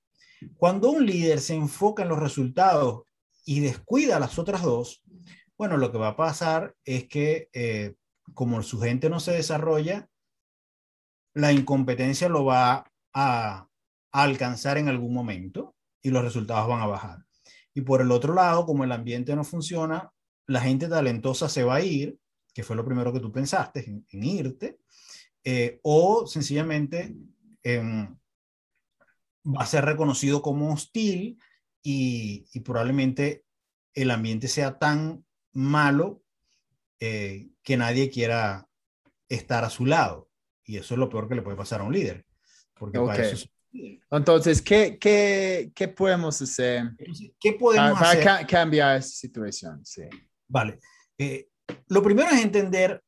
Cuando 0.55 0.91
un 0.91 1.05
líder 1.05 1.39
se 1.39 1.55
enfoca 1.55 2.03
en 2.03 2.09
los 2.09 2.19
resultados 2.19 3.03
y 3.45 3.59
descuida 3.59 4.19
las 4.19 4.37
otras 4.37 4.61
dos, 4.61 5.03
bueno, 5.57 5.77
lo 5.77 5.91
que 5.91 5.97
va 5.97 6.09
a 6.09 6.15
pasar 6.15 6.75
es 6.85 7.07
que 7.07 7.49
eh, 7.53 7.95
como 8.33 8.61
su 8.61 8.79
gente 8.79 9.09
no 9.09 9.19
se 9.19 9.31
desarrolla, 9.31 10.07
la 11.33 11.51
incompetencia 11.51 12.29
lo 12.29 12.45
va 12.45 12.75
a, 12.75 12.87
a, 13.13 13.67
alcanzar 14.11 14.77
en 14.77 14.87
algún 14.87 15.13
momento 15.13 15.75
y 16.01 16.09
los 16.09 16.23
resultados 16.23 16.67
van 16.67 16.81
a 16.81 16.87
bajar. 16.87 17.25
Y 17.73 17.81
por 17.81 18.01
el 18.01 18.11
otro 18.11 18.33
lado, 18.33 18.65
como 18.65 18.83
el 18.83 18.91
ambiente 18.91 19.35
no 19.35 19.43
funciona, 19.43 20.11
la 20.47 20.61
gente 20.61 20.87
talentosa 20.87 21.49
se 21.49 21.63
va 21.63 21.75
a 21.75 21.81
ir, 21.81 22.17
que 22.53 22.63
fue 22.63 22.75
lo 22.75 22.85
primero 22.85 23.13
que 23.13 23.19
tú 23.19 23.31
pensaste, 23.31 24.03
en, 24.09 24.23
irte, 24.23 24.79
eh, 25.43 25.79
o 25.83 26.25
sencillamente 26.25 27.15
eh, 27.63 28.07
va 29.45 29.61
a 29.61 29.65
ser 29.65 29.85
reconocido 29.85 30.41
como 30.41 30.73
hostil 30.73 31.39
y, 31.83 32.47
y 32.51 32.59
probablemente 32.61 33.45
el 33.93 34.11
ambiente 34.11 34.47
sea 34.47 34.77
tan 34.77 35.26
malo 35.53 36.23
eh, 36.99 37.49
que 37.63 37.77
nadie 37.77 38.09
quiera 38.09 38.67
estar 39.29 39.63
a 39.63 39.69
su 39.69 39.85
lado. 39.85 40.29
Y 40.63 40.77
eso 40.77 40.93
es 40.95 40.99
lo 40.99 41.09
peor 41.09 41.27
que 41.29 41.35
le 41.35 41.41
puede 41.41 41.57
pasar 41.57 41.81
a 41.81 41.83
un 41.83 41.93
líder. 41.93 42.25
Porque 42.73 42.99
para 42.99 43.25
eso 43.25 43.47
Entonces, 44.11 44.61
¿qué, 44.61 44.97
qué, 44.99 45.71
qué 45.73 45.87
podemos 45.87 46.41
hacer 46.41 46.91
¿Qué 47.39 47.51
para, 47.53 47.57
podemos 47.59 47.99
para 47.99 48.09
hacer? 48.11 48.23
ca- 48.23 48.47
cambiar 48.47 48.97
esa 48.97 49.09
situación? 49.09 49.85
Sí. 49.85 50.03
Vale. 50.47 50.79
Eh, 51.17 51.49
lo 51.87 52.01
primero 52.03 52.29
es 52.29 52.41
entender 52.41 53.03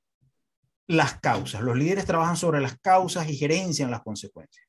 las 0.87 1.19
causas. 1.19 1.61
Los 1.61 1.77
líderes 1.77 2.05
trabajan 2.05 2.35
sobre 2.37 2.59
las 2.61 2.77
causas 2.79 3.29
y 3.29 3.35
gerencian 3.37 3.91
las 3.91 4.01
consecuencias. 4.01 4.65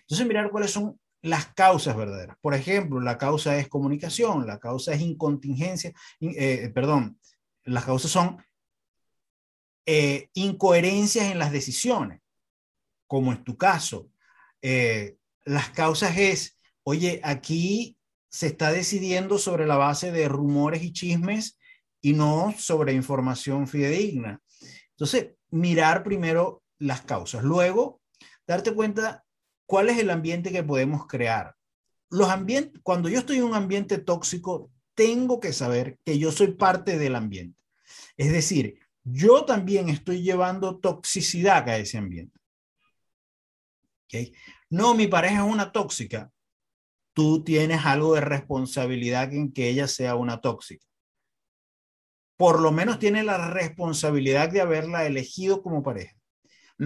Entonces, 0.00 0.26
mirar 0.26 0.50
cuáles 0.50 0.70
son 0.70 0.98
las 1.22 1.46
causas 1.54 1.96
verdaderas. 1.96 2.36
Por 2.40 2.54
ejemplo, 2.54 3.00
la 3.00 3.16
causa 3.16 3.56
es 3.56 3.68
comunicación, 3.68 4.46
la 4.46 4.58
causa 4.58 4.92
es 4.92 5.00
incontingencia, 5.00 5.92
in- 6.20 6.34
eh, 6.36 6.70
perdón, 6.74 7.18
las 7.64 7.84
causas 7.84 8.10
son 8.10 8.44
eh, 9.86 10.28
incoherencias 10.34 11.30
en 11.30 11.38
las 11.38 11.52
decisiones, 11.52 12.20
como 13.06 13.32
es 13.32 13.42
tu 13.44 13.56
caso. 13.56 14.10
Eh, 14.60 15.16
las 15.44 15.70
causas 15.70 16.16
es, 16.18 16.58
oye, 16.84 17.20
aquí 17.24 17.96
se 18.28 18.46
está 18.48 18.72
decidiendo 18.72 19.38
sobre 19.38 19.66
la 19.66 19.76
base 19.76 20.10
de 20.10 20.28
rumores 20.28 20.82
y 20.82 20.92
chismes 20.92 21.58
y 22.00 22.14
no 22.14 22.54
sobre 22.58 22.94
información 22.94 23.68
fidedigna. 23.68 24.40
Entonces, 24.90 25.34
mirar 25.50 26.02
primero 26.02 26.62
las 26.78 27.02
causas, 27.02 27.44
luego 27.44 28.00
darte 28.46 28.74
cuenta 28.74 29.24
cuál 29.72 29.88
es 29.88 29.96
el 29.96 30.10
ambiente 30.10 30.52
que 30.52 30.62
podemos 30.62 31.06
crear. 31.06 31.56
Los 32.10 32.28
ambientes, 32.28 32.78
cuando 32.82 33.08
yo 33.08 33.20
estoy 33.20 33.38
en 33.38 33.44
un 33.44 33.54
ambiente 33.54 33.96
tóxico, 33.96 34.70
tengo 34.94 35.40
que 35.40 35.54
saber 35.54 35.98
que 36.04 36.18
yo 36.18 36.30
soy 36.30 36.48
parte 36.48 36.98
del 36.98 37.16
ambiente. 37.16 37.58
Es 38.18 38.32
decir, 38.32 38.80
yo 39.02 39.46
también 39.46 39.88
estoy 39.88 40.22
llevando 40.22 40.78
toxicidad 40.78 41.66
a 41.70 41.78
ese 41.78 41.96
ambiente. 41.96 42.38
¿Ok? 44.04 44.36
No, 44.68 44.94
mi 44.94 45.06
pareja 45.06 45.42
es 45.42 45.50
una 45.50 45.72
tóxica. 45.72 46.30
Tú 47.14 47.42
tienes 47.42 47.86
algo 47.86 48.14
de 48.14 48.20
responsabilidad 48.20 49.32
en 49.32 49.54
que 49.54 49.70
ella 49.70 49.88
sea 49.88 50.16
una 50.16 50.42
tóxica. 50.42 50.86
Por 52.36 52.60
lo 52.60 52.72
menos 52.72 52.98
tiene 52.98 53.24
la 53.24 53.48
responsabilidad 53.48 54.50
de 54.50 54.60
haberla 54.60 55.06
elegido 55.06 55.62
como 55.62 55.82
pareja. 55.82 56.14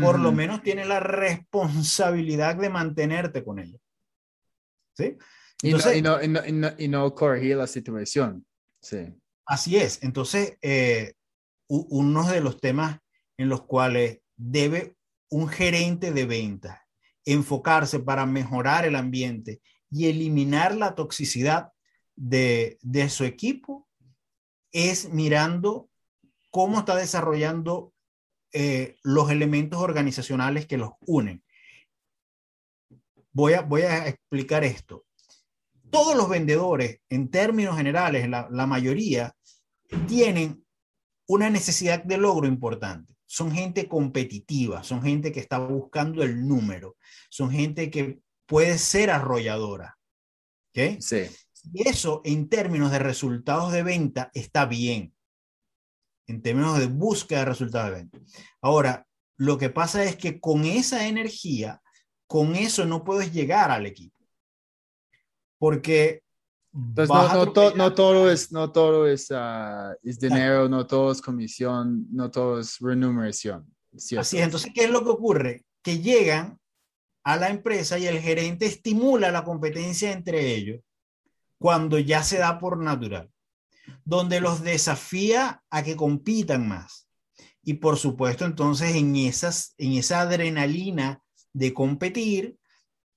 Por 0.00 0.18
lo 0.18 0.32
menos 0.32 0.62
tiene 0.62 0.84
la 0.84 1.00
responsabilidad 1.00 2.56
de 2.56 2.70
mantenerte 2.70 3.44
con 3.44 3.58
ella. 3.58 3.78
¿Sí? 4.96 5.16
Y, 5.62 5.70
no, 5.70 5.76
Entonces- 5.76 5.96
y, 5.96 6.02
no, 6.02 6.22
y, 6.22 6.28
no, 6.28 6.46
y, 6.46 6.52
no, 6.52 6.68
y 6.78 6.88
no 6.88 7.14
corregir 7.14 7.56
la 7.56 7.66
situación. 7.66 8.46
Sí. 8.80 9.14
Así 9.46 9.76
es. 9.76 10.02
Entonces, 10.02 10.58
eh, 10.62 11.14
uno 11.68 12.28
de 12.28 12.40
los 12.40 12.60
temas 12.60 12.98
en 13.36 13.48
los 13.48 13.62
cuales 13.64 14.20
debe 14.36 14.96
un 15.30 15.48
gerente 15.48 16.12
de 16.12 16.26
ventas 16.26 16.78
enfocarse 17.24 17.98
para 17.98 18.24
mejorar 18.24 18.84
el 18.86 18.94
ambiente 18.94 19.60
y 19.90 20.06
eliminar 20.06 20.76
la 20.76 20.94
toxicidad 20.94 21.72
de, 22.14 22.78
de 22.82 23.08
su 23.08 23.24
equipo 23.24 23.88
es 24.72 25.10
mirando 25.10 25.90
cómo 26.50 26.78
está 26.78 26.94
desarrollando 26.94 27.92
eh, 28.58 28.96
los 29.02 29.30
elementos 29.30 29.82
organizacionales 29.82 30.66
que 30.66 30.78
los 30.78 30.92
unen. 31.00 31.44
Voy 33.32 33.52
a, 33.52 33.60
voy 33.60 33.82
a 33.82 34.08
explicar 34.08 34.64
esto. 34.64 35.04
Todos 35.90 36.16
los 36.16 36.26
vendedores, 36.26 37.00
en 37.10 37.30
términos 37.30 37.76
generales, 37.76 38.26
la, 38.30 38.48
la 38.50 38.66
mayoría, 38.66 39.36
tienen 40.08 40.64
una 41.28 41.50
necesidad 41.50 42.02
de 42.02 42.16
logro 42.16 42.46
importante. 42.46 43.14
Son 43.26 43.52
gente 43.52 43.88
competitiva, 43.88 44.82
son 44.82 45.02
gente 45.02 45.32
que 45.32 45.40
está 45.40 45.58
buscando 45.58 46.22
el 46.22 46.48
número, 46.48 46.96
son 47.28 47.50
gente 47.50 47.90
que 47.90 48.20
puede 48.46 48.78
ser 48.78 49.10
arrolladora. 49.10 49.98
¿ok? 50.70 50.98
Sí. 51.00 51.24
Y 51.74 51.86
eso 51.86 52.22
en 52.24 52.48
términos 52.48 52.90
de 52.90 53.00
resultados 53.00 53.70
de 53.72 53.82
venta 53.82 54.30
está 54.32 54.64
bien. 54.64 55.12
En 56.26 56.42
términos 56.42 56.78
de 56.78 56.86
búsqueda 56.86 57.40
de 57.40 57.44
resultados 57.46 57.90
de 57.90 57.96
venta. 57.96 58.18
Ahora, 58.60 59.06
lo 59.36 59.58
que 59.58 59.70
pasa 59.70 60.02
es 60.04 60.16
que 60.16 60.40
con 60.40 60.64
esa 60.64 61.06
energía, 61.06 61.80
con 62.26 62.56
eso 62.56 62.84
no 62.84 63.04
puedes 63.04 63.32
llegar 63.32 63.70
al 63.70 63.86
equipo. 63.86 64.18
Porque 65.58 66.22
Entonces, 66.74 67.14
no, 67.14 67.34
no, 67.34 67.52
to- 67.52 67.74
no 67.76 67.94
todo 67.94 68.30
es, 68.30 68.52
no 68.52 68.72
todo 68.72 69.06
es, 69.06 69.28
ah, 69.30 69.94
es 70.02 70.18
dinero, 70.18 70.68
no 70.68 70.86
todo 70.86 71.12
es 71.12 71.22
comisión, 71.22 72.06
no 72.12 72.30
todo 72.30 72.60
es 72.60 72.78
remuneración. 72.80 73.66
¿cierto? 73.96 74.20
Así 74.22 74.38
es, 74.38 74.44
entonces, 74.44 74.72
¿qué 74.74 74.84
es 74.84 74.90
lo 74.90 75.02
que 75.02 75.10
ocurre? 75.10 75.64
Que 75.82 76.00
llegan 76.00 76.58
a 77.24 77.36
la 77.36 77.48
empresa 77.48 77.98
y 77.98 78.06
el 78.06 78.20
gerente 78.20 78.66
estimula 78.66 79.30
la 79.30 79.44
competencia 79.44 80.12
entre 80.12 80.54
ellos 80.54 80.80
cuando 81.58 81.98
ya 81.98 82.22
se 82.22 82.36
da 82.38 82.58
por 82.58 82.78
natural, 82.78 83.30
donde 84.06 84.40
los 84.40 84.62
desafía 84.62 85.62
a 85.68 85.82
que 85.82 85.96
compitan 85.96 86.66
más. 86.66 87.08
Y 87.62 87.74
por 87.74 87.98
supuesto, 87.98 88.46
entonces, 88.46 88.94
en, 88.94 89.16
esas, 89.16 89.74
en 89.76 89.94
esa 89.94 90.20
adrenalina 90.20 91.20
de 91.52 91.74
competir, 91.74 92.56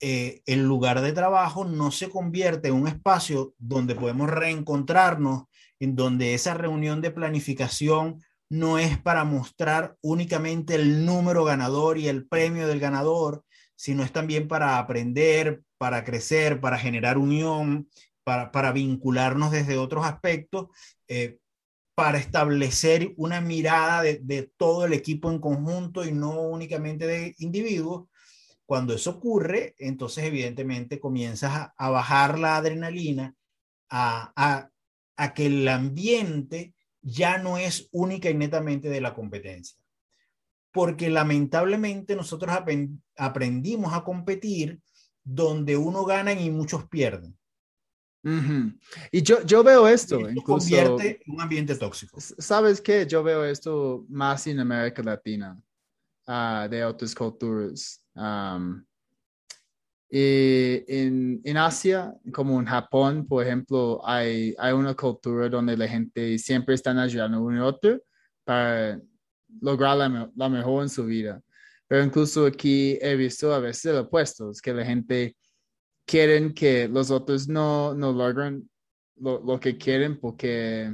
eh, 0.02 0.42
el 0.48 0.64
lugar 0.64 1.02
de 1.02 1.14
trabajo 1.14 1.64
no 1.64 1.92
se 1.92 2.10
convierte 2.10 2.70
en 2.70 2.74
un 2.74 2.88
espacio 2.88 3.54
donde 3.60 3.94
podemos 3.94 4.30
reencontrarnos, 4.30 5.44
en 5.80 5.96
donde 5.96 6.34
esa 6.34 6.56
reunión 6.56 7.02
de 7.02 7.12
planificación 7.12 8.24
no 8.50 8.80
es 8.80 8.98
para 8.98 9.24
mostrar 9.26 9.96
únicamente 10.02 10.74
el 10.74 11.06
número 11.06 11.44
ganador 11.44 12.00
y 12.00 12.08
el 12.08 12.28
premio 12.28 12.68
del 12.68 12.80
ganador, 12.80 13.44
sino 13.76 14.02
es 14.04 14.12
también 14.12 14.48
para 14.48 14.80
aprender, 14.80 15.62
para 15.78 16.04
crecer, 16.04 16.60
para 16.60 16.80
generar 16.80 17.20
unión, 17.20 17.88
para, 18.24 18.52
para 18.52 18.72
vincularnos 18.72 19.52
desde 19.52 19.78
otros 19.78 20.06
aspectos, 20.06 20.68
eh, 21.08 21.40
para 21.96 22.18
establecer 22.18 23.14
una 23.18 23.42
mirada 23.42 24.04
de, 24.04 24.52
todo 24.56 24.86
el 24.86 24.94
equipo 24.94 25.30
en 25.32 25.40
conjunto 25.40 26.06
y 26.06 26.12
no 26.12 26.42
únicamente 26.42 27.06
de 27.06 27.36
individuos. 27.40 28.08
Cuando 28.66 28.94
eso 28.94 29.12
ocurre, 29.12 29.76
entonces 29.80 30.24
evidentemente 30.26 31.00
comienzas 31.00 31.72
a, 31.76 31.90
bajar 31.90 32.40
la 32.40 32.58
adrenalina, 32.58 33.36
a, 33.90 34.32
a, 34.36 34.70
a 35.18 35.34
que 35.34 35.48
el 35.48 35.68
ambiente 35.68 36.74
ya 37.02 37.38
no 37.38 37.58
es 37.58 37.90
única 37.92 38.30
y 38.30 38.34
netamente 38.34 38.90
de 38.90 39.02
la 39.02 39.14
competencia. 39.14 39.78
Porque 40.72 41.10
lamentablemente 41.10 42.16
nosotros 42.16 42.56
aprendimos 43.18 43.94
a 43.94 44.04
competir 44.04 44.80
donde 45.24 45.78
uno 45.78 46.06
gana 46.06 46.34
y 46.34 46.50
muchos 46.50 46.88
pierden. 46.88 47.39
Ujú. 48.24 48.74
Y 49.12 49.22
yo, 49.22 49.42
yo 49.44 49.64
veo 49.64 49.88
esto, 49.88 50.18
Esto 50.20 50.30
incluso, 50.32 50.70
convierte 50.70 51.22
en 51.26 51.34
un 51.34 51.42
ambiente 51.42 51.76
tóxico. 51.76 52.20
¿sabes 52.20 52.82
qué? 52.82 53.06
Yo 53.08 53.24
veo 53.24 53.46
esto 53.46 54.06
más 54.10 54.46
en 54.48 54.60
América 54.60 55.02
Latina, 55.02 55.58
ah, 56.28 56.68
de 56.70 56.84
otras 56.84 57.16
culturas. 57.16 58.04
Am, 58.16 58.86
y 60.12 60.84
en, 60.88 61.40
en 61.44 61.58
Asia, 61.58 62.14
como 62.34 62.60
en 62.60 62.66
Japón, 62.66 63.28
por 63.28 63.46
ejemplo, 63.46 64.02
hay, 64.04 64.56
hay 64.58 64.74
una 64.74 64.96
cultura 64.96 65.48
donde 65.48 65.78
la 65.78 65.88
gente 65.88 66.38
siempre 66.40 66.74
están 66.76 66.98
ayudando 66.98 67.42
uno 67.42 67.58
al 67.62 67.68
otro 67.68 68.02
para 68.44 69.00
lograr 69.62 69.98
la, 69.98 70.32
la 70.36 70.50
mejor 70.50 70.82
en 70.82 70.90
su 70.90 71.06
vida. 71.06 71.40
Pero 71.88 72.04
incluso 72.04 72.48
aquí 72.48 72.98
he 73.02 73.16
visto 73.16 73.54
a 73.54 73.60
veces 73.60 73.94
lo 73.94 74.02
opuesto, 74.02 74.50
es 74.50 74.62
que 74.62 74.74
la 74.74 74.84
gente 74.84 75.38
quieren 76.10 76.54
que 76.54 76.88
los 76.88 77.12
otros 77.12 77.48
no, 77.48 77.94
no 77.94 78.12
logren 78.12 78.68
lo, 79.18 79.40
lo 79.42 79.60
que 79.60 79.78
quieren 79.78 80.20
porque 80.20 80.92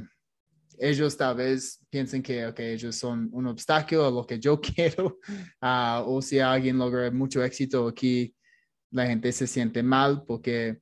ellos 0.78 1.16
tal 1.16 1.36
vez 1.36 1.80
piensen 1.88 2.22
que 2.22 2.46
okay, 2.46 2.74
ellos 2.74 2.96
son 2.96 3.30
un 3.32 3.46
obstáculo 3.46 4.06
a 4.06 4.10
lo 4.10 4.26
que 4.26 4.38
yo 4.38 4.60
quiero, 4.74 5.18
Ah, 5.58 6.04
o 6.06 6.20
si 6.20 6.38
alguien 6.38 6.76
logra 6.76 7.10
mucho 7.10 7.42
éxito 7.42 7.88
aquí, 7.88 8.34
la 8.90 9.06
gente 9.06 9.32
se 9.32 9.46
siente 9.46 9.82
mal 9.82 10.22
porque 10.26 10.80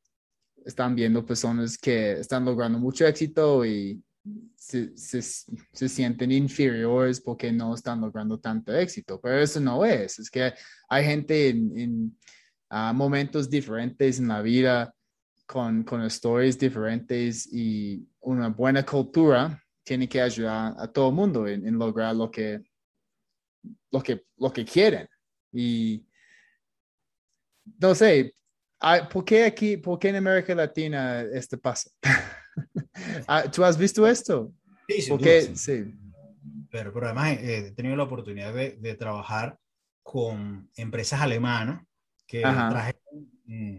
están 0.66 0.96
viendo 0.96 1.24
personas 1.24 1.78
que 1.78 2.12
están 2.12 2.44
logrando 2.44 2.80
mucho 2.80 3.06
éxito 3.06 3.64
y 3.64 4.02
se, 4.56 4.96
se, 4.96 5.22
se 5.22 5.88
sienten 5.88 6.32
inferiores 6.32 7.20
porque 7.20 7.52
no 7.52 7.72
están 7.72 8.00
logrando 8.00 8.40
tanto 8.40 8.74
éxito, 8.74 9.20
pero 9.22 9.38
eso 9.38 9.60
no 9.60 9.84
es, 9.84 10.18
es 10.18 10.28
que 10.28 10.52
hay 10.88 11.04
gente 11.04 11.50
en, 11.50 11.78
en 11.78 12.18
ah, 12.74 12.92
momentos 12.92 13.48
diferentes 13.48 14.18
en 14.18 14.28
la 14.28 14.42
vida 14.42 14.94
con, 15.46 15.84
con 15.84 16.02
stories 16.02 16.58
diferentes 16.58 17.46
y 17.52 18.08
una 18.20 18.48
buena 18.48 18.84
cultura 18.84 19.62
tiene 19.84 20.08
que 20.08 20.20
ayudar 20.20 20.74
a 20.78 20.86
todo 20.88 21.10
el 21.10 21.14
mundo 21.14 21.46
en, 21.46 21.66
en 21.66 21.78
lograr 21.78 22.16
lo 22.16 22.30
que, 22.30 22.60
lo, 23.90 24.02
que, 24.02 24.24
lo 24.38 24.52
que 24.52 24.64
quieren. 24.64 25.08
Y 25.52 26.06
no 27.80 27.94
sé, 27.94 28.34
¿Por 29.10 29.24
qué 29.24 29.44
aquí, 29.44 29.76
por 29.78 29.98
qué 29.98 30.08
en 30.08 30.16
América 30.16 30.54
Latina 30.54 31.22
este 31.22 31.58
pasa? 31.58 31.90
Ah, 33.26 33.50
¿Tú 33.50 33.64
has 33.64 33.76
visto 33.76 34.06
esto? 34.06 34.52
Sí, 34.88 35.02
sin 35.02 35.10
¿Por 35.10 35.20
duda, 35.20 35.30
qué? 35.30 35.42
sin 35.42 35.54
duda. 35.54 35.58
Sí. 35.58 36.66
Pero, 36.70 36.92
pero 36.92 37.06
además 37.06 37.32
eh, 37.38 37.66
he 37.66 37.72
tenido 37.72 37.96
la 37.96 38.04
oportunidad 38.04 38.54
de, 38.54 38.76
de 38.76 38.94
trabajar 38.94 39.58
con 40.04 40.70
empresas 40.76 41.20
alemanas 41.20 41.84
que 42.26 42.42
trajeron 42.70 43.30
mm, 43.46 43.76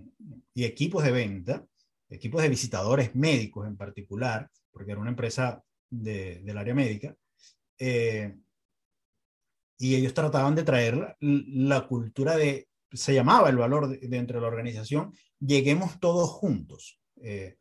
y 0.54 0.64
equipos 0.64 1.04
de 1.04 1.12
venta, 1.12 1.66
equipos 2.10 2.42
de 2.42 2.50
visitadores 2.50 3.16
médicos 3.16 3.68
en 3.68 3.76
particular, 3.78 4.50
porque 4.72 4.92
era 4.92 5.02
una 5.02 5.10
empresa 5.10 5.64
de- 5.90 6.42
del 6.44 6.58
área 6.58 6.74
médica, 6.76 7.16
eh, 7.80 8.36
y 9.78 9.96
ellos 9.96 10.14
trataban 10.14 10.56
de 10.56 10.64
traer 10.64 10.96
la, 10.98 11.18
la 11.20 11.88
cultura 11.88 12.38
de, 12.38 12.68
se 12.92 13.14
llamaba 13.14 13.50
el 13.50 13.58
valor 13.58 13.88
de- 13.90 14.08
dentro 14.08 14.38
de 14.38 14.42
la 14.42 14.48
organización, 14.48 15.12
lleguemos 15.40 16.00
todos 16.00 16.30
juntos. 16.30 17.00
Eh, 17.22 17.58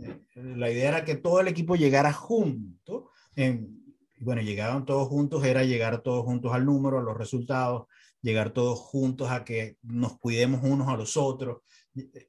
eh, 0.00 0.20
la 0.34 0.70
idea 0.70 0.88
era 0.88 1.04
que 1.04 1.16
todo 1.16 1.40
el 1.40 1.48
equipo 1.48 1.76
llegara 1.76 2.12
junto. 2.12 3.10
en- 3.36 3.76
bueno, 4.20 4.42
llegaban 4.42 4.84
todos 4.84 5.06
juntos, 5.06 5.44
era 5.44 5.62
llegar 5.62 6.02
todos 6.02 6.24
juntos 6.24 6.52
al 6.52 6.64
número, 6.64 6.98
a 6.98 7.02
los 7.02 7.16
resultados, 7.16 7.86
llegar 8.22 8.50
todos 8.50 8.78
juntos 8.78 9.30
a 9.30 9.44
que 9.44 9.76
nos 9.82 10.18
cuidemos 10.18 10.60
unos 10.62 10.88
a 10.88 10.96
los 10.96 11.16
otros. 11.16 11.62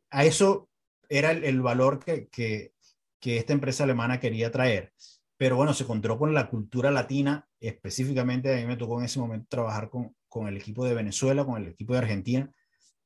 A 0.10 0.26
eso 0.26 0.70
era 1.10 1.32
el, 1.32 1.62
valor 1.62 2.00
que, 2.00 2.28
que, 2.30 2.74
esta 3.22 3.54
empresa 3.54 3.84
alemana 3.84 4.20
quería 4.20 4.52
traer. 4.52 4.94
Pero 5.38 5.56
bueno, 5.56 5.74
se 5.74 5.84
encontró 5.84 6.18
con 6.18 6.34
la 6.34 6.50
cultura 6.50 6.92
latina, 6.92 7.48
específicamente 7.60 8.54
a 8.54 8.58
mí 8.58 8.66
me 8.66 8.78
tocó 8.78 9.00
en 9.00 9.06
ese 9.06 9.20
momento 9.20 9.48
trabajar 9.50 9.90
con, 9.90 10.16
con 10.28 10.48
el 10.48 10.58
equipo 10.58 10.86
de 10.86 10.94
Venezuela, 10.94 11.46
con 11.46 11.62
el 11.62 11.70
equipo 11.70 11.94
de 11.94 12.00
Argentina 12.00 12.52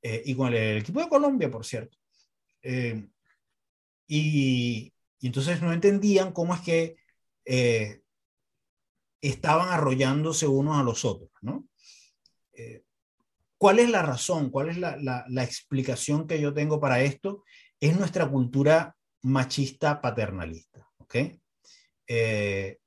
eh, 0.01 0.21
y 0.25 0.35
con 0.35 0.53
el, 0.53 0.77
equipo 0.77 0.99
de 0.99 1.09
Colombia, 1.09 1.49
por 1.49 1.65
cierto. 1.65 1.97
Eh, 2.61 3.07
y, 4.07 4.93
y 5.19 5.27
entonces 5.27 5.61
no 5.61 5.71
entendían 5.71 6.33
cómo 6.33 6.53
es 6.53 6.61
que 6.61 6.97
eh, 7.45 8.01
estaban 9.21 9.69
arrollándose 9.69 10.47
unos 10.47 10.77
a 10.77 10.83
los 10.83 11.05
otros, 11.05 11.31
¿no? 11.41 11.65
Eh, 12.53 12.83
¿Cuál 13.57 13.79
es 13.79 13.89
la 13.89 14.01
razón? 14.01 14.49
¿Cuál 14.49 14.69
es 14.69 14.77
la, 14.77 14.97
la, 14.97 15.25
la 15.29 15.43
explicación 15.43 16.27
que 16.27 16.39
yo 16.41 16.53
tengo 16.53 16.79
para 16.79 17.01
esto? 17.01 17.43
Es 17.79 17.97
nuestra 17.97 18.29
cultura 18.29 18.95
machista 19.21 20.01
paternalista, 20.01 20.89
¿ok? 20.97 21.15
Eh, 22.07 22.79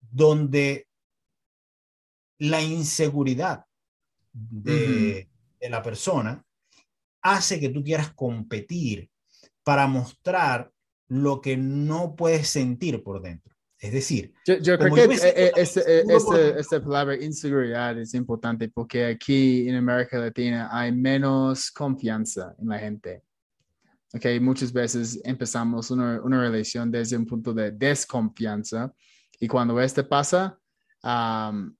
donde 0.00 0.88
la 2.38 2.62
inseguridad 2.62 3.64
de, 4.32 5.28
de 5.58 5.70
la 5.70 5.82
persona 5.82 6.44
hace 7.22 7.58
que 7.58 7.70
tú 7.70 7.82
quieras 7.82 8.14
competir 8.14 9.10
para 9.64 9.88
mostrar 9.88 10.70
lo 11.08 11.40
que 11.40 11.56
no 11.56 12.14
puedes 12.14 12.48
sentir 12.48 13.02
por 13.02 13.20
dentro. 13.20 13.55
Es 13.78 13.92
decir, 13.92 14.32
Yo, 14.46 14.56
yo 14.58 14.78
creo 14.78 14.94
que 14.94 15.02
siento 15.02 15.26
eh, 15.26 15.46
eh, 15.46 15.52
este, 15.56 16.76
eh, 16.76 16.80
palabra 16.80 17.14
inseguridad 17.16 17.98
es 17.98 18.14
importante 18.14 18.68
porque 18.68 19.04
aquí 19.04 19.68
en 19.68 19.76
América 19.76 20.18
Latina 20.18 20.70
hay 20.72 20.92
menos 20.92 21.70
confianza 21.70 22.54
en 22.58 22.68
la 22.68 22.78
gente. 22.78 23.22
Okay, 24.14 24.40
muchas 24.40 24.72
veces 24.72 25.20
empezamos 25.24 25.90
una, 25.90 26.22
una 26.22 26.40
relación 26.40 26.90
desde 26.90 27.18
un 27.18 27.26
punto 27.26 27.52
de 27.52 27.70
desconfianza 27.70 28.90
y 29.38 29.46
cuando 29.46 29.78
este 29.78 30.04
pasa, 30.04 30.58
am, 31.02 31.76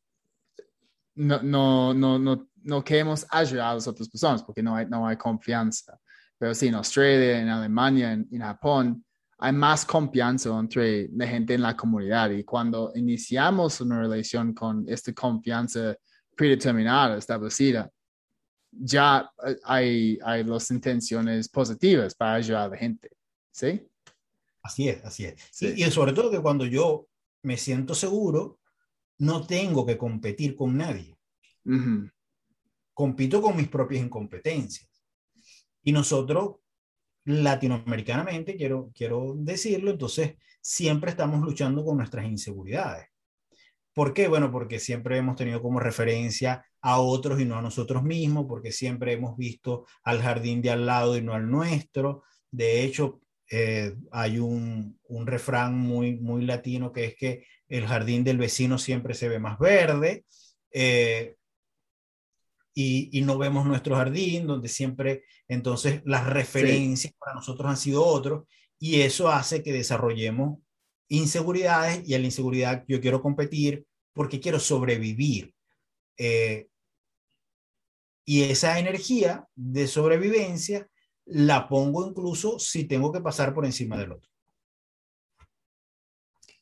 no, 1.15 1.43
no, 1.43 1.95
no, 1.95 2.19
no, 2.19 2.49
no 2.63 2.85
queremos 2.85 3.27
ayudar 3.31 3.69
a 3.69 3.75
las 3.75 3.89
otras 3.89 4.09
personas 4.11 4.43
porque 4.43 4.63
no 4.63 4.77
hay, 4.77 4.85
no 4.85 5.07
hay 5.07 5.17
confianza. 5.17 5.99
Pero 6.37 6.55
sí, 6.55 6.67
en 6.67 6.75
Australia, 6.75 7.41
en 7.41 7.49
Alemania, 7.49 8.13
en, 8.13 8.29
en 8.31 8.41
Japón, 8.43 9.06
hay 9.39 9.53
más 9.53 9.85
confianza 9.85 10.59
entre 10.59 11.09
la 11.09 11.27
gente 11.27 11.55
en 11.55 11.63
la 11.63 11.77
comunidad 11.77 12.31
y 12.31 12.45
cuando 12.45 12.93
iniciamos 12.95 13.81
una 13.81 14.01
relación 14.01 14.55
con 14.55 14.85
esta 14.89 15.13
confianza 15.13 15.97
predeterminada, 16.35 17.19
establecida, 17.19 17.91
ya 18.71 19.31
eh, 19.47 19.57
hay, 19.65 20.19
hay 20.25 20.45
las 20.45 20.71
intenciones 20.71 21.49
positivas 21.49 22.15
para 22.15 22.35
ayudar 22.35 22.65
a 22.65 22.69
la 22.69 22.77
gente. 22.77 23.11
¿Sí? 23.53 23.87
así 24.63 24.89
es, 24.89 25.05
así 25.05 25.25
es. 25.25 25.41
Sí. 25.51 25.75
Y, 25.77 25.85
y 25.85 25.91
sobre 25.91 26.13
todo 26.13 26.31
que 26.31 26.41
cuando 26.41 26.67
yo 26.67 27.09
me 27.43 27.57
siento 27.57 27.95
seguro, 27.95 28.59
no 29.19 29.47
tengo 29.47 29.87
que 29.87 29.97
competir 29.97 30.57
con 30.57 30.77
nadie. 30.77 31.17
Ujú. 31.65 32.09
compito 32.95 33.43
con 33.43 33.57
mis 33.57 33.69
propias 33.69 34.05
incompetencias. 34.05 34.89
Y 35.83 35.93
nosotros, 35.93 36.57
latinoamericanamente, 37.27 38.57
quiero, 38.57 38.91
quiero 38.95 39.35
decirlo, 39.37 39.91
entonces 39.91 40.37
siempre 40.61 41.11
estamos 41.11 41.43
luchando 41.43 41.85
con 41.85 41.99
nuestras 41.99 42.25
inseguridades. 42.25 43.09
¿Por 43.93 44.13
qué? 44.13 44.29
Bueno, 44.29 44.51
porque 44.53 44.79
siempre 44.79 45.17
hemos 45.17 45.37
tenido 45.37 45.61
como 45.63 45.81
referencia 45.81 46.65
a 46.81 47.01
otros 47.01 47.41
y 47.41 47.45
no 47.45 47.57
a 47.57 47.63
nosotros 47.63 48.03
mismos, 48.03 48.47
porque 48.49 48.71
siempre 48.71 49.13
hemos 49.13 49.37
visto 49.37 49.87
al 50.05 50.21
jardín 50.21 50.63
de 50.63 50.71
al 50.71 50.87
lado 50.87 51.17
y 51.17 51.23
no 51.23 51.35
al 51.35 51.51
nuestro. 51.51 52.23
De 52.51 52.85
hecho, 52.85 53.21
eh, 53.51 53.95
hay 54.13 54.39
un, 54.39 54.99
un 55.05 55.27
refrán 55.27 55.79
muy, 55.79 56.17
muy 56.17 56.45
latino 56.45 56.93
que 56.93 57.07
es 57.07 57.17
que 57.17 57.47
el 57.69 57.87
jardín 57.87 58.23
del 58.23 58.39
vecino 58.39 58.79
siempre 58.79 59.15
se 59.15 59.29
ve 59.29 59.39
más 59.39 59.59
verde. 59.59 60.25
Eh, 60.71 61.37
y, 62.79 63.09
y, 63.19 63.23
no 63.23 63.39
vemos 63.39 63.65
nuestro 63.65 63.97
jardín, 63.97 64.47
donde 64.47 64.69
siempre 64.69 65.25
entonces 65.49 66.03
las 66.05 66.27
referencias 66.27 67.11
sí. 67.11 67.19
para 67.19 67.35
nosotros 67.35 67.71
han 67.71 67.79
sido 67.79 68.05
otros, 68.05 68.45
y 68.79 69.01
eso 69.01 69.31
hace 69.31 69.63
que 69.63 69.73
desarrollemos 69.73 70.59
inseguridades, 71.09 72.07
y 72.07 72.13
a 72.13 72.19
la 72.19 72.27
inseguridad 72.27 72.85
yo 72.87 73.01
quiero 73.01 73.23
competir 73.23 73.87
porque 74.13 74.41
quiero 74.41 74.61
sobrevivir. 74.61 75.55
Eh, 76.19 76.69
y 78.27 78.43
esa 78.43 78.79
energía 78.79 79.49
de 79.55 79.87
sobrevivencia 79.87 80.87
la 81.25 81.69
pongo 81.69 82.07
incluso 82.07 82.59
si 82.59 82.85
tengo 82.85 83.11
que 83.11 83.23
pasar 83.23 83.55
por 83.55 83.65
encima 83.65 83.97
del 83.97 84.13
otro. 84.13 84.31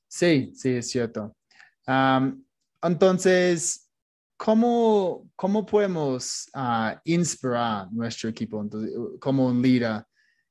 Sí, 0.06 0.52
sí, 0.54 0.76
es 0.76 0.88
cierto. 0.88 1.34
Um, 1.88 2.44
entonces, 2.80 3.83
¿Cómo, 4.44 5.30
¿Cómo 5.36 5.64
podemos 5.64 6.50
uh, 6.54 6.98
inspirar 7.04 7.90
nuestro 7.90 8.28
equipo 8.28 8.60
Entonces, 8.60 8.92
como 9.18 9.46
un 9.46 9.62
líder? 9.62 10.04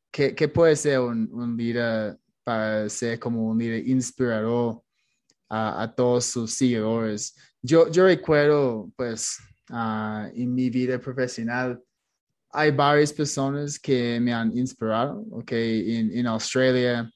¿Qué, 0.09 0.33
qué 0.33 0.47
puede 0.47 0.75
ser 0.75 0.99
un, 0.99 1.29
un, 1.31 1.55
líder 1.55 2.17
para 2.43 2.89
ser 2.89 3.19
como 3.19 3.45
un 3.49 3.59
líder 3.59 3.87
inspirador 3.87 4.81
a, 5.47 5.83
a 5.83 5.93
todos 5.93 6.25
sus 6.25 6.53
seguidores? 6.53 7.35
Yo, 7.61 7.87
yo 7.91 8.05
recuerdo, 8.07 8.91
pues, 8.95 9.37
uh, 9.69 10.25
en 10.33 10.55
mi 10.55 10.71
vida 10.71 10.97
profesional, 10.97 11.79
hay 12.49 12.71
varias 12.71 13.13
personas 13.13 13.77
que 13.77 14.19
me 14.19 14.33
han 14.33 14.57
inspirado, 14.57 15.23
¿ok? 15.29 15.51
En, 15.51 16.17
en 16.17 16.25
Australia, 16.25 17.07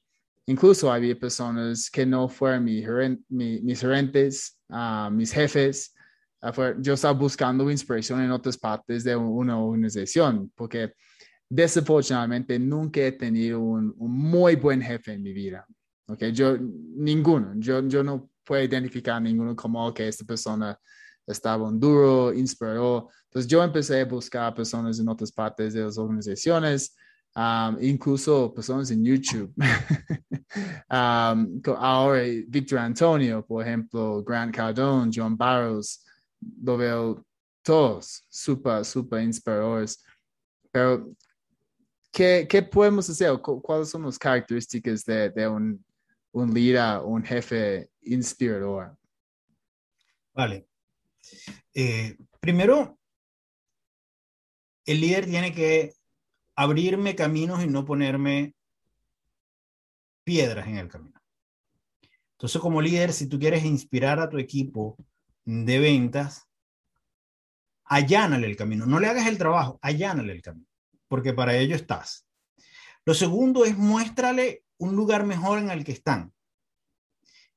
incluso 0.46 0.92
había 0.92 1.18
personas 1.18 1.90
que 1.90 2.06
no 2.06 2.28
fueron 2.28 2.62
mi, 2.62 2.84
mi, 3.30 3.60
mis 3.62 3.80
gerentes, 3.80 4.60
uh, 4.68 5.10
mis 5.10 5.32
jefes, 5.32 5.92
yo 6.80 6.94
estaba 6.94 7.18
buscando 7.18 7.70
inspiración 7.70 8.20
en 8.20 8.30
otras 8.30 8.56
partes 8.56 9.04
de 9.04 9.16
una 9.16 9.58
organización, 9.58 10.52
porque 10.54 10.92
desafortunadamente 11.48 12.58
nunca 12.58 13.00
he 13.00 13.12
tenido 13.12 13.60
un, 13.60 13.94
un 13.96 14.12
muy 14.12 14.56
buen 14.56 14.82
jefe 14.82 15.12
en 15.14 15.22
mi 15.22 15.32
vida. 15.32 15.66
Okay, 16.06 16.32
yo, 16.32 16.56
ninguno, 16.56 17.52
yo, 17.56 17.86
yo 17.86 18.02
no 18.02 18.30
puedo 18.42 18.62
identificar 18.62 19.20
ninguno 19.20 19.54
como 19.54 19.92
que 19.92 20.08
esta 20.08 20.24
persona 20.24 20.78
estaba 21.26 21.68
un 21.68 21.78
duro, 21.78 22.32
inspirador. 22.32 23.08
Entonces 23.24 23.46
yo 23.46 23.62
empecé 23.62 24.00
a 24.00 24.04
buscar 24.06 24.54
personas 24.54 24.98
en 24.98 25.08
otras 25.08 25.30
partes 25.30 25.74
de 25.74 25.84
las 25.84 25.98
organizaciones, 25.98 26.96
um, 27.36 27.76
incluso 27.82 28.52
personas 28.54 28.90
en 28.90 29.04
YouTube. 29.04 29.52
um, 30.90 31.60
ahora, 31.76 32.22
Victor 32.48 32.78
Antonio, 32.78 33.44
por 33.44 33.66
ejemplo, 33.66 34.22
Grant 34.24 34.54
Cardone, 34.54 35.10
John 35.14 35.36
Barrows, 35.36 36.04
lo 36.40 36.76
veo 36.76 37.24
todos 37.62 38.24
súper, 38.28 38.84
súper 38.84 39.22
inspiradores. 39.22 40.02
Pero, 40.70 41.10
¿qué, 42.12 42.46
¿qué, 42.48 42.62
podemos 42.62 43.08
hacer? 43.10 43.38
¿Cuáles 43.40 43.90
son 43.90 44.04
las 44.04 44.18
características 44.18 45.04
de, 45.04 45.30
de 45.30 45.48
un, 45.48 45.84
un, 46.32 46.54
líder, 46.54 47.00
un 47.04 47.22
jefe 47.22 47.90
inspirador? 48.02 48.96
Vale. 50.34 50.68
Eh, 51.74 52.16
primero, 52.40 52.98
el 54.86 55.00
líder 55.00 55.26
tiene 55.26 55.52
que 55.52 55.92
abrirme 56.54 57.14
caminos 57.14 57.62
y 57.62 57.66
no 57.66 57.84
ponerme 57.84 58.54
piedras 60.24 60.66
en 60.66 60.78
el 60.78 60.88
camino. 60.88 61.20
Entonces, 62.32 62.60
como 62.60 62.80
líder, 62.80 63.12
si 63.12 63.28
tú 63.28 63.38
quieres 63.38 63.64
inspirar 63.64 64.20
a 64.20 64.28
tu 64.28 64.38
equipo, 64.38 64.96
de 65.48 65.78
ventas, 65.78 66.46
allánale 67.84 68.46
el 68.46 68.56
camino. 68.56 68.84
No 68.84 69.00
le 69.00 69.06
hagas 69.06 69.26
el 69.26 69.38
trabajo, 69.38 69.78
allánale 69.80 70.32
el 70.32 70.42
camino. 70.42 70.66
porque 71.08 71.32
para 71.32 71.56
ello 71.56 71.74
estás. 71.74 72.26
Lo 73.06 73.14
segundo 73.14 73.64
es 73.64 73.78
muéstrale 73.78 74.62
un 74.76 74.94
lugar 74.94 75.24
mejor 75.24 75.58
en 75.58 75.70
el 75.70 75.84
que 75.84 75.92
están, 75.92 76.34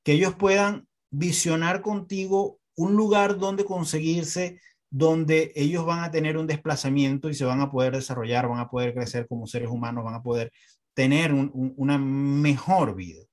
que 0.03 0.13
ellos 0.13 0.35
puedan 0.35 0.87
visionar 1.09 1.81
contigo 1.81 2.61
un 2.77 2.95
lugar 2.95 3.37
donde 3.37 3.65
conseguirse, 3.65 4.61
donde 4.89 5.51
ellos 5.53 5.85
van 5.85 6.05
a 6.05 6.11
tener 6.11 6.37
un 6.37 6.47
desplazamiento 6.47 7.29
y 7.29 7.33
se 7.33 7.43
van 7.43 7.59
a 7.59 7.69
poder 7.69 7.93
desarrollar, 7.93 8.47
van 8.47 8.59
a 8.59 8.69
poder 8.69 8.93
crecer 8.93 9.27
como 9.27 9.47
seres 9.47 9.69
humanos, 9.69 10.05
van 10.05 10.15
a 10.15 10.23
poder 10.23 10.53
tener 10.93 11.33
una 11.33 11.97
mejor 11.97 12.95
vida. 12.95 13.25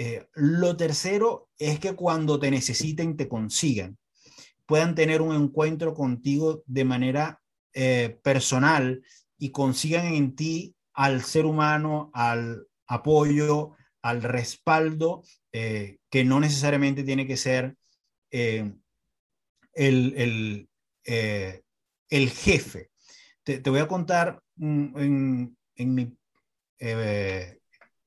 Eh, 0.00 0.28
lo 0.34 0.76
tercero 0.76 1.48
es 1.58 1.80
que 1.80 1.94
cuando 1.94 2.38
te 2.38 2.52
necesiten, 2.52 3.16
te 3.16 3.28
consigan, 3.28 3.98
puedan 4.64 4.94
tener 4.94 5.20
un 5.20 5.34
encuentro 5.34 5.92
contigo 5.92 6.62
de 6.66 6.84
manera 6.84 7.42
eh, 7.72 8.16
personal 8.22 9.02
y 9.38 9.50
consigan 9.50 10.06
en 10.06 10.36
ti 10.36 10.76
al 10.94 11.24
ser 11.24 11.46
humano, 11.46 12.12
al 12.14 12.68
apoyo, 12.86 13.74
al 14.00 14.22
respaldo, 14.22 15.24
eh, 15.50 15.98
que 16.10 16.24
no 16.24 16.38
necesariamente 16.38 17.02
tiene 17.02 17.26
que 17.26 17.36
ser 17.36 17.76
el, 18.30 18.80
el, 19.74 20.68
el, 22.08 22.30
jefe. 22.30 22.90
Te, 23.42 23.60
voy 23.68 23.80
a 23.80 23.88
contar 23.88 24.40
en, 24.58 25.56
en 25.74 25.94
mi 25.94 26.16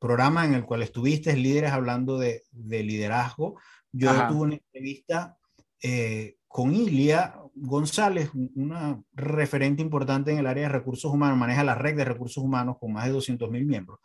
programa 0.02 0.46
en 0.46 0.56
el 0.56 0.66
cual 0.66 0.82
estuviste, 0.82 1.38
líderes 1.38 1.72
hablando 1.72 2.18
de, 2.18 2.44
liderazgo. 2.52 3.60
Yo 3.92 4.10
tuve 4.28 4.42
una 4.42 4.56
entrevista 4.56 5.38
eh, 5.80 6.38
con 6.48 6.74
Ilia 6.74 7.36
González, 7.54 8.32
una 8.56 9.00
referente 9.14 9.84
importante 9.84 10.32
en 10.32 10.40
el 10.40 10.48
área 10.48 10.64
de 10.64 10.70
recursos 10.70 11.14
humanos, 11.14 11.38
maneja 11.38 11.64
la 11.64 11.76
red 11.76 11.96
de 11.96 12.06
recursos 12.06 12.44
humanos 12.44 12.78
con 12.80 12.94
más 12.94 13.06
de 13.06 13.12
200 13.12 13.52
mil 13.52 13.68
miembros. 13.68 14.00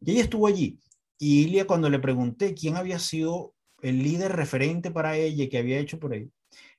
Y 0.00 0.12
ella 0.12 0.22
estuvo 0.22 0.48
allí. 0.48 0.80
Y 1.16 1.44
Ilia, 1.44 1.64
cuando 1.64 1.88
le 1.88 2.00
pregunté 2.00 2.52
quién 2.52 2.76
había 2.76 2.98
sido 2.98 3.54
el 3.82 4.02
líder 4.02 4.32
referente 4.32 4.90
para 4.90 5.16
ella 5.16 5.44
y 5.44 5.48
que 5.48 5.58
había 5.58 5.78
hecho 5.78 6.00
por 6.00 6.12
ahí, 6.12 6.28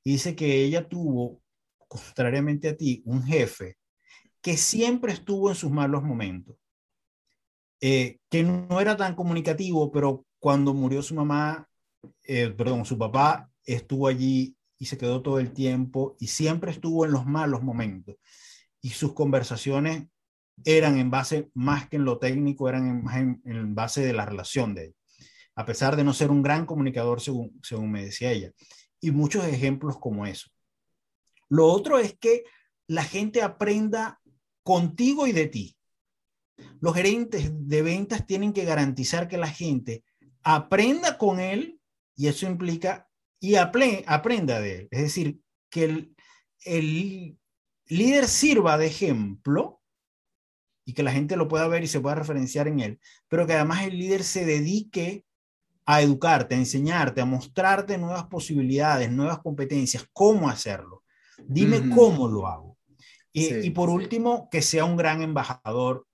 dice 0.04 0.36
que 0.36 0.66
ella 0.66 0.90
tuvo, 0.90 1.42
contrariamente 1.88 2.68
a 2.68 2.76
ti, 2.76 3.02
un 3.06 3.24
jefe 3.24 3.78
que 4.42 4.58
siempre 4.58 5.14
estuvo 5.14 5.50
en 5.50 5.56
sus 5.56 5.72
malos 5.72 6.04
momentos 6.04 6.58
eh, 7.82 8.20
que 8.30 8.44
no 8.44 8.80
era 8.80 8.98
tan 8.98 9.16
comunicativo, 9.16 9.92
pero 9.92 10.26
cuando 10.40 10.74
murió 10.74 11.02
su 11.02 11.16
mamá, 11.16 11.68
eh, 12.24 12.50
perdón, 12.50 12.86
su 12.86 12.98
papá 12.98 13.50
estuvo 13.66 14.08
allí 14.08 14.56
y 14.80 14.86
se 14.86 14.98
quedó 14.98 15.22
todo 15.22 15.40
el 15.40 15.52
tiempo 15.54 16.16
y 16.20 16.28
siempre 16.28 16.72
estuvo 16.72 17.06
en 17.06 17.12
los 17.12 17.26
malos 17.26 17.64
momentos. 17.64 18.16
Y 18.82 18.90
sus 18.90 19.14
conversaciones 19.14 20.08
eran 20.64 20.98
en 20.98 21.12
base, 21.12 21.50
más 21.54 21.88
que 21.88 21.98
en 21.98 22.06
lo 22.06 22.20
técnico, 22.20 22.70
eran 22.70 22.88
en, 22.88 23.42
en, 23.46 23.76
base 23.76 24.02
de 24.02 24.14
la 24.14 24.26
relación 24.26 24.74
de 24.74 24.86
él, 24.86 24.96
a 25.56 25.66
pesar 25.66 25.96
de 25.96 26.04
no 26.04 26.14
ser 26.14 26.32
un 26.32 26.42
gran 26.42 26.66
comunicador, 26.66 27.22
según, 27.22 27.60
según 27.64 27.92
me 27.92 28.06
decía 28.06 28.32
ella. 28.32 28.52
Y 29.00 29.12
muchos 29.12 29.46
ejemplos 29.46 29.98
como 30.00 30.26
eso. 30.26 30.50
Lo 31.50 31.68
otro 31.68 32.00
es 32.00 32.18
que 32.18 32.44
la 32.88 33.04
gente 33.04 33.42
aprenda 33.42 34.20
contigo 34.64 35.28
y 35.28 35.32
de 35.32 35.48
ti. 35.48 35.77
Los 36.80 36.96
gerentes 36.96 37.50
de 37.52 37.82
ventas 37.82 38.26
tienen 38.26 38.54
que 38.54 38.66
garantizar 38.66 39.28
que 39.28 39.38
la 39.38 39.48
gente 39.48 40.04
aprenda 40.44 41.18
con 41.18 41.40
él 41.40 41.80
y 42.16 42.28
eso 42.28 42.46
implica 42.46 43.10
y 43.40 43.56
aprenda 43.56 44.60
de 44.60 44.80
él. 44.80 44.88
Es 44.92 45.02
decir, 45.02 45.40
que 45.70 45.84
el, 45.84 46.16
el 46.66 47.38
líder 47.88 48.28
sirva 48.28 48.78
de 48.78 48.88
ejemplo 48.88 49.82
y 50.86 50.94
que 50.94 51.04
la 51.04 51.12
gente 51.12 51.36
lo 51.36 51.48
pueda 51.48 51.68
ver 51.68 51.84
y 51.84 51.88
se 51.88 52.00
pueda 52.00 52.16
referenciar 52.16 52.68
en 52.68 52.80
él, 52.80 53.00
pero 53.28 53.46
que 53.46 53.54
además 53.54 53.84
el 53.84 53.98
líder 53.98 54.24
se 54.24 54.46
dedique 54.46 55.26
a 55.86 56.02
educarte, 56.02 56.56
a 56.56 56.58
enseñarte, 56.58 57.22
a 57.22 57.26
mostrarte 57.26 57.98
nuevas 57.98 58.26
posibilidades, 58.26 59.12
nuevas 59.12 59.40
competencias, 59.40 60.06
cómo 60.12 60.50
hacerlo. 60.50 61.04
Dime 61.46 61.90
cómo 61.94 62.28
lo 62.28 62.48
hago. 62.48 62.78
Y, 63.32 63.54
y, 63.68 63.70
por 63.70 63.90
último, 63.90 64.50
que 64.50 64.62
sea 64.62 64.84
un 64.84 64.98
gran 64.98 65.22
embajador 65.22 66.08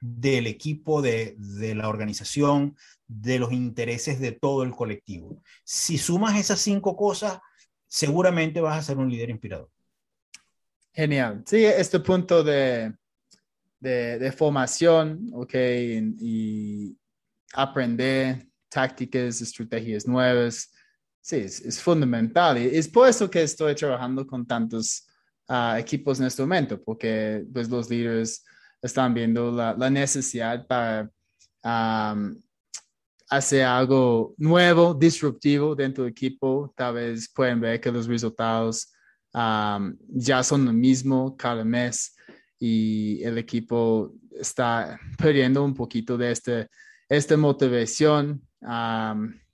del 0.00 0.46
equipo, 0.46 1.02
de, 1.02 1.34
de, 1.38 1.74
la 1.74 1.88
organización, 1.88 2.76
de 3.06 3.38
los 3.38 3.52
intereses 3.52 4.20
de 4.20 4.32
todo 4.32 4.62
el 4.62 4.72
colectivo. 4.72 5.42
Si 5.64 5.98
sumas 5.98 6.38
esas 6.38 6.60
cinco 6.60 6.96
cosas, 6.96 7.38
seguramente 7.86 8.60
vas 8.60 8.78
a 8.78 8.82
ser 8.82 8.98
un 8.98 9.10
líder 9.10 9.30
inspirador. 9.30 9.70
Genial. 10.92 11.42
Sí, 11.46 11.64
este 11.64 12.00
punto 12.00 12.42
de, 12.42 12.94
de, 13.80 14.18
de 14.18 14.32
formación, 14.32 15.30
ok, 15.32 15.54
y, 16.20 16.96
aprender 17.52 18.46
tácticas, 18.68 19.40
estrategias 19.40 20.06
nuevas, 20.06 20.70
sí, 21.20 21.36
es, 21.36 21.80
fundamental. 21.80 22.58
Y 22.58 22.76
es 22.76 22.88
por 22.88 23.08
eso 23.08 23.30
que 23.30 23.42
estoy 23.42 23.74
trabajando 23.74 24.26
con 24.26 24.46
tantos 24.46 25.06
ah, 25.48 25.76
equipos 25.78 26.20
en 26.20 26.26
este 26.26 26.42
momento, 26.42 26.82
porque 26.82 27.44
pues 27.52 27.68
los 27.68 27.88
líderes 27.88 28.44
están 28.82 29.14
viendo 29.14 29.50
la, 29.50 29.74
la 29.76 29.90
necesidad 29.90 30.66
para 30.66 31.10
hacer 33.28 33.64
algo 33.64 34.34
nuevo, 34.38 34.94
disruptivo 34.94 35.74
dentro 35.74 36.04
del 36.04 36.12
equipo. 36.12 36.72
Tal 36.76 36.94
vez 36.94 37.30
pueden 37.32 37.60
ver 37.60 37.80
que 37.80 37.90
los 37.90 38.06
resultados 38.06 38.92
ya 40.08 40.42
son 40.42 40.64
lo 40.64 40.72
mismo 40.72 41.36
cada 41.36 41.64
mes 41.64 42.16
y 42.58 43.22
el 43.22 43.36
equipo 43.36 44.14
está 44.30 44.98
perdiendo 45.18 45.62
un 45.62 45.74
poquito 45.74 46.16
de 46.16 46.30
este, 46.30 46.68
esta 47.08 47.36
motivación 47.36 48.40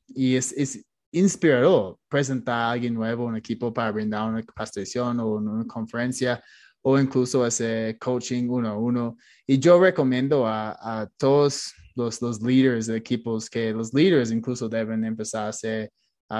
y 0.08 0.36
es, 0.36 0.52
es, 0.52 0.84
inspirador 1.14 1.98
presentar 2.08 2.54
a 2.54 2.70
alguien 2.70 2.94
nuevo, 2.94 3.26
un 3.26 3.36
equipo 3.36 3.70
para 3.72 3.90
brindar 3.90 4.30
una 4.30 4.42
capacitación 4.42 5.20
o 5.20 5.34
una 5.34 5.66
conferencia 5.66 6.42
o 6.82 6.98
incluso 6.98 7.44
hacer 7.44 7.98
coaching 7.98 8.48
uno 8.48 8.68
a 8.68 8.76
uno. 8.76 9.16
Y 9.46 9.58
yo 9.58 9.80
recomiendo 9.80 10.46
a, 10.46 10.72
a 11.02 11.06
todos 11.16 11.72
los, 11.94 12.20
los 12.20 12.42
líderes 12.42 12.86
de 12.86 12.96
equipos 12.96 13.48
que 13.48 13.72
los 13.72 13.94
líderes 13.94 14.30
incluso 14.30 14.68
deben 14.68 15.04
empezar 15.04 15.46
a 15.46 15.48
hacer 15.48 15.90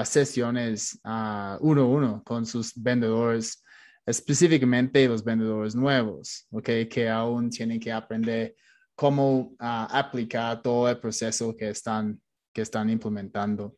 sesiones 0.05 0.99
uno 1.05 1.83
a 1.83 1.87
uno 1.87 2.23
con 2.25 2.47
sus 2.47 2.73
vendedores, 2.75 3.63
específicamente 4.07 5.07
los 5.07 5.23
vendedores 5.23 5.75
nuevos, 5.75 6.47
¿ok? 6.51 6.69
Que 6.91 7.09
aún 7.09 7.51
tienen 7.51 7.79
que 7.79 7.93
aprender 7.93 8.57
cómo 8.95 9.55
aplicar 9.59 10.63
todo 10.63 10.89
el 10.89 10.99
proceso 10.99 11.55
que 11.55 11.69
están, 11.69 12.21
que 12.53 12.63
están 12.63 12.89
implementando. 12.89 13.77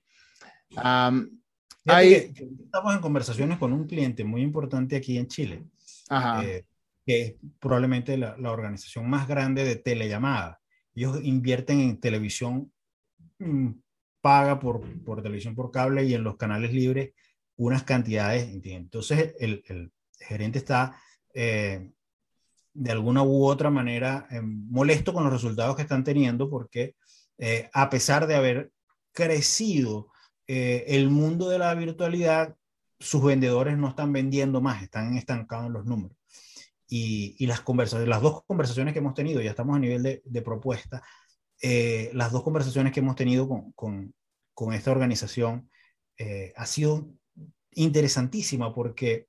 estamos 1.85 2.95
en 2.95 3.01
conversaciones 3.01 3.59
con 3.59 3.73
un 3.73 3.87
cliente 3.87 4.25
muy 4.25 4.43
importante 4.43 4.97
aquí 4.97 5.19
en 5.19 5.27
Chile 5.27 5.65
eh, 6.11 6.65
que 7.05 7.23
es 7.23 7.35
probablemente 7.61 8.17
la, 8.17 8.37
organización 8.51 9.09
más 9.09 9.29
grande 9.29 9.65
de 9.65 9.77
telellamada. 9.77 10.61
Ellos 10.95 11.19
invierten 11.23 11.81
en 11.81 12.01
televisión 12.01 12.73
mm, 13.39 13.71
paga 14.21 14.59
por, 14.59 14.81
por 15.05 15.23
televisión 15.23 15.55
por 15.55 15.71
cable 15.71 16.05
y 16.05 16.15
en 16.15 16.25
los 16.25 16.37
canales 16.37 16.73
libres 16.73 17.13
unas 17.57 17.83
cantidades. 17.85 18.49
Entonces 18.65 19.35
el, 19.39 19.93
gerente 20.19 20.59
está 20.59 20.99
eh, 21.35 21.91
de 22.73 22.91
alguna 22.91 23.23
u 23.23 23.45
otra 23.45 23.71
manera 23.71 24.27
eh, 24.31 24.41
molesto 24.41 25.13
con 25.13 25.25
los 25.25 25.33
resultados 25.33 25.77
que 25.77 25.83
están 25.83 26.05
teniendo 26.05 26.49
porque 26.49 26.97
a 27.73 27.91
pesar 27.91 28.29
de 28.29 28.37
haber 28.37 28.71
crecido 29.13 30.07
el 30.47 31.11
mundo 31.11 31.49
de 31.49 31.59
la 31.59 31.75
virtualidad, 31.75 32.55
sus 33.05 33.23
vendedores 33.23 33.77
no 33.77 33.89
están 33.89 34.13
vendiendo 34.13 34.61
más, 34.61 34.83
están 34.83 35.17
estancados 35.17 35.67
en 35.67 35.75
los 35.75 35.85
números. 35.85 36.17
Y, 36.89 37.37
y 37.39 37.47
las, 37.47 37.61
conversaciones, 37.61 38.09
las 38.09 38.23
dos 38.23 38.45
conversaciones 38.47 38.93
que 38.93 39.01
hemos 39.01 39.15
tenido, 39.15 39.41
ya 39.41 39.51
estamos 39.51 39.77
a 39.77 39.79
nivel 39.79 40.03
de, 40.03 40.23
de 40.25 40.43
propuesta, 40.43 41.03
eh, 41.61 42.11
las 42.15 42.33
dos 42.33 42.43
conversaciones 42.43 42.93
que 42.93 43.01
hemos 43.01 43.15
tenido 43.15 43.49
con, 43.49 43.73
con, 43.73 44.15
con 44.55 44.73
esta 44.73 44.91
organización 44.91 45.71
eh, 46.17 46.53
ha 46.57 46.67
sido 46.67 47.11
interesantísima 47.73 48.75
porque 48.75 49.27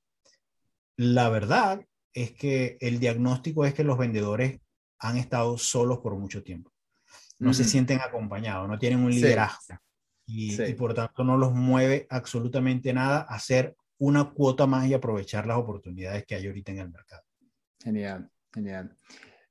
la 0.96 1.28
verdad 1.28 1.84
es 2.14 2.32
que 2.32 2.78
el 2.80 2.98
diagnóstico 2.98 3.66
es 3.66 3.74
que 3.74 3.84
los 3.84 3.98
vendedores 3.98 4.60
han 4.98 5.18
estado 5.18 5.58
solos 5.58 5.98
por 5.98 6.16
mucho 6.16 6.42
tiempo. 6.42 6.72
No 7.38 7.52
se 7.52 7.64
sienten 7.64 8.00
acompañados, 8.00 8.66
no 8.68 8.78
tienen 8.78 9.00
un 9.00 9.10
liderazgo 9.10 9.78
y, 10.26 10.56
por 10.74 10.92
tanto 10.94 11.24
no 11.24 11.36
los 11.36 11.52
mueve 11.52 12.06
absolutamente 12.10 12.92
nada 12.92 13.26
a 13.28 13.36
hacer 13.36 13.76
una 13.98 14.30
cuota 14.30 14.66
más 14.66 14.86
y 14.86 14.94
aprovechar 14.94 15.46
las 15.46 15.56
oportunidades 15.56 16.26
que 16.26 16.34
hay 16.34 16.46
ahorita 16.46 16.72
en 16.72 16.78
el 16.80 16.90
mercado. 16.90 17.22
Genial, 17.82 18.28
genial. 18.52 18.96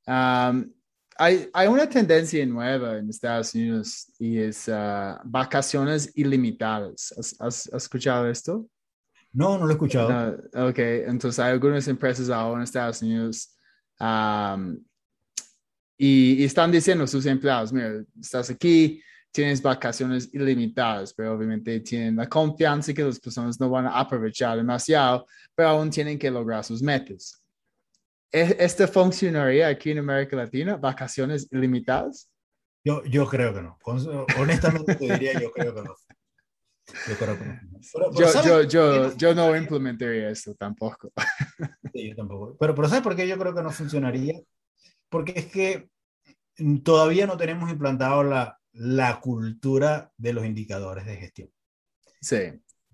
hay, 0.05 1.49
hay, 1.53 1.67
una 1.67 1.87
tendencia 1.87 2.45
nueva 2.45 2.97
en 2.97 3.09
Estados 3.09 3.55
Unidos 3.55 4.11
y 4.19 4.37
es 4.37 4.67
uh, 4.67 5.17
vacaciones 5.23 6.11
ilimitadas. 6.15 7.13
¿Has, 7.39 7.67
escuchado 7.67 8.29
esto? 8.29 8.67
No, 9.31 9.57
no 9.57 9.65
lo 9.65 9.71
he 9.71 9.73
escuchado. 9.73 10.37
ok, 10.53 10.79
entonces 11.07 11.39
hay 11.39 11.53
algunas 11.53 11.87
empresas 11.87 12.29
ahora 12.29 12.57
en 12.57 12.63
Estados 12.63 13.01
Unidos 13.01 13.55
Um, 13.99 14.77
y, 15.97 16.41
y, 16.41 16.43
están 16.43 16.71
diciendo 16.71 17.05
a 17.05 17.07
sus 17.07 17.25
empleados, 17.25 17.71
mira, 17.71 18.03
estás 18.19 18.49
aquí, 18.49 19.01
tienes 19.35 19.61
vacaciones 19.61 20.29
ilimitadas, 20.33 21.13
pero 21.13 21.33
obviamente 21.33 21.81
tienen 21.81 22.15
la 22.15 22.29
confianza 22.29 22.93
que 22.93 23.03
las 23.03 23.19
personas 23.19 23.59
no 23.59 23.69
van 23.69 23.85
a 23.85 23.99
aprovechar 23.99 24.55
demasiado, 24.55 25.27
pero 25.53 25.69
aún 25.69 25.89
tienen 25.89 26.17
que 26.17 26.31
lograr 26.31 26.63
sus 26.63 26.81
metas. 26.81 27.43
¿Este 28.31 28.87
funcionaría 28.87 29.67
aquí 29.67 29.91
en 29.91 29.97
América 29.97 30.37
Latina? 30.37 30.77
¿Vacaciones 30.77 31.49
ilimitadas? 31.51 32.29
Yo, 32.85 33.03
yo 33.03 33.27
creo 33.27 33.53
que 33.53 33.61
no. 33.61 33.77
Honestamente 34.39 34.95
te 34.95 35.13
diría, 35.13 35.37
yo 35.37 35.51
creo 35.51 35.75
que 35.75 35.81
no. 35.81 35.95
Yo 37.09 37.17
creo 37.17 37.37
que 37.37 37.45
no. 37.45 37.59
Pero, 37.93 38.11
pero 38.11 38.31
yo, 38.31 38.43
yo, 38.43 38.61
yo, 38.63 39.17
yo, 39.17 39.35
no 39.35 39.53
implementaría 39.53 40.29
esto 40.29 40.55
tampoco. 40.55 41.11
Sí, 41.93 42.09
yo 42.09 42.15
tampoco. 42.15 42.55
Pero, 42.57 42.73
pero 42.73 42.87
¿sabes 42.87 43.03
por 43.03 43.15
qué 43.17 43.27
yo 43.27 43.37
creo 43.37 43.53
que 43.53 43.63
no 43.63 43.71
funcionaría? 43.71 44.39
Porque 45.09 45.33
es 45.35 45.45
que 45.47 45.89
todavía 46.83 47.25
no 47.25 47.37
tenemos 47.37 47.69
implantado 47.69 48.23
la, 48.23 48.59
la 48.75 49.19
cultura 49.19 50.11
de 50.17 50.33
los 50.33 50.45
indicadores 50.45 51.05
de 51.05 51.15
gestión. 51.15 51.49
Sí. 52.21 52.37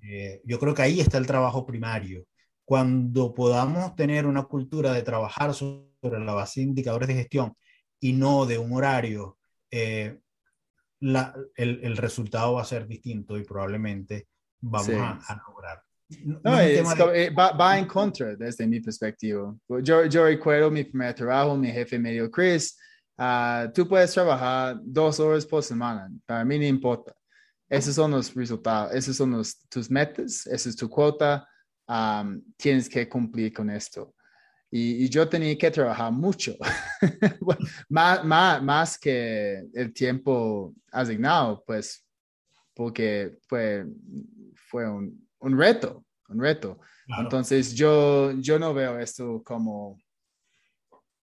Eh, 0.04 0.42
yo 0.46 0.60
creo 0.60 0.74
que 0.74 0.82
ahí 0.82 1.00
está 1.00 1.18
el 1.18 1.28
trabajo 1.28 1.66
primario. 1.66 2.26
Cuando 2.66 3.34
podamos 3.34 3.96
tener 3.96 4.26
una 4.26 4.44
cultura 4.44 4.94
de 4.94 5.02
trabajar 5.02 5.54
sobre 5.54 6.20
la 6.20 6.34
base 6.34 6.62
de 6.62 6.68
indicadores 6.68 7.08
de 7.08 7.16
gestión 7.16 7.54
y 8.00 8.14
no 8.14 8.46
de 8.46 8.58
un 8.58 8.74
horario, 8.74 9.38
eh, 9.70 10.20
la, 11.00 11.36
el, 11.56 11.80
el, 11.84 11.98
resultado 11.98 12.54
va 12.54 12.62
a 12.62 12.66
ser 12.66 12.88
distinto 12.88 13.38
y 13.38 13.44
probablemente 13.44 14.28
vamos 14.60 14.88
sí. 14.88 14.94
a, 14.94 15.12
a, 15.12 15.44
lograr. 15.48 15.82
No, 16.24 16.40
no 16.44 16.60
es, 16.60 16.98
de... 16.98 17.30
va, 17.32 17.52
va, 17.54 17.80
en 17.80 17.86
contra 17.86 18.36
desde 18.36 18.68
mi 18.68 18.80
perspectiva. 18.80 19.56
Yo, 19.82 20.06
yo 20.06 20.26
recuerdo 20.26 20.70
mi 20.70 20.84
primer 20.84 21.16
trabajo, 21.16 21.56
mi 21.58 21.72
jefe 21.72 21.98
me 21.98 22.12
dijo, 22.12 22.30
Chris, 22.30 22.78
uh, 23.18 23.72
tú 23.74 23.88
puedes 23.88 24.14
trabajar 24.14 24.80
dos 24.82 25.20
horas 25.20 25.45
por 25.45 25.64
semana, 25.64 26.09
para 26.26 26.45
mí 26.45 26.57
no 26.57 26.66
importa. 26.66 27.14
Esos 27.70 27.95
son 27.95 28.12
los 28.12 28.34
resultados, 28.36 28.93
esos 28.93 29.16
son 29.16 29.32
los, 29.32 29.57
tus 29.70 29.89
metas, 29.89 30.45
esa 30.45 30.70
es 30.70 30.76
tu 30.76 30.89
cuota, 30.89 31.47
um, 31.88 32.41
tienes 32.57 32.89
que 32.89 33.07
cumplir 33.07 33.53
con 33.53 33.70
esto. 33.70 34.14
Y, 34.70 35.05
y, 35.05 35.09
yo 35.09 35.28
tenía 35.28 35.57
que 35.57 35.72
trabajar 35.72 36.12
mucho, 36.12 36.55
más, 37.89 38.24
más, 38.24 38.64
más 38.64 38.97
que 38.97 39.66
el 39.74 39.93
tiempo 39.93 40.74
asignado, 40.91 41.64
pues, 41.66 42.05
porque 42.74 43.38
fue, 43.47 43.86
fue 44.70 44.89
un, 44.89 45.28
un 45.39 45.57
reto, 45.57 46.05
un 46.30 46.41
reto. 46.41 46.80
Claro. 47.05 47.24
Entonces, 47.24 47.74
yo, 47.74 48.32
yo 48.34 48.57
no 48.59 48.74
veo 48.74 48.97
esto 48.99 49.41
como 49.43 49.97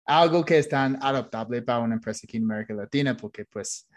algo 0.05 0.45
que 0.45 0.57
es 0.57 0.69
tan 0.69 0.97
adaptable 1.01 1.61
para 1.61 1.79
una 1.79 1.95
empresa 1.95 2.21
aquí 2.23 2.37
en 2.37 2.43
América 2.43 2.73
Latina, 2.73 3.17
porque 3.17 3.45
pues, 3.45 3.87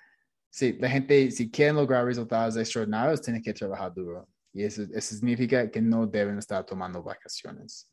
sí, 0.51 0.77
la 0.79 0.89
gente, 0.89 1.31
si 1.31 1.51
quieren 1.51 1.77
lograr 1.77 2.05
resultados 2.05 2.57
extraordinarios, 2.57 3.23
tiene 3.23 3.43
que 3.43 3.53
trabajar 3.53 3.93
duro. 3.95 4.29
Y 4.53 4.65
eso, 4.65 4.83
eso 4.83 5.15
significa 5.15 5.71
que 5.71 5.81
no 5.81 6.07
deben 6.07 6.39
estar 6.39 6.65
tomando 6.65 7.03
vacaciones. 7.03 7.91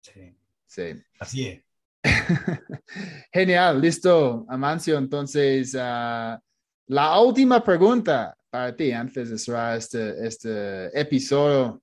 Sí. 0.00 0.34
Sí. 0.66 1.02
Así 1.18 1.46
es. 1.46 1.62
Genial, 3.32 3.80
listo, 3.80 4.46
Amancio. 4.48 4.98
Entonces, 4.98 5.74
uh, 5.74 6.38
la 6.86 7.20
última 7.20 7.62
pregunta 7.62 8.36
para 8.50 8.74
ti 8.74 8.92
antes 8.92 9.30
de 9.30 9.38
cerrar 9.38 9.76
este, 9.76 10.26
este 10.26 10.98
episodio 10.98 11.82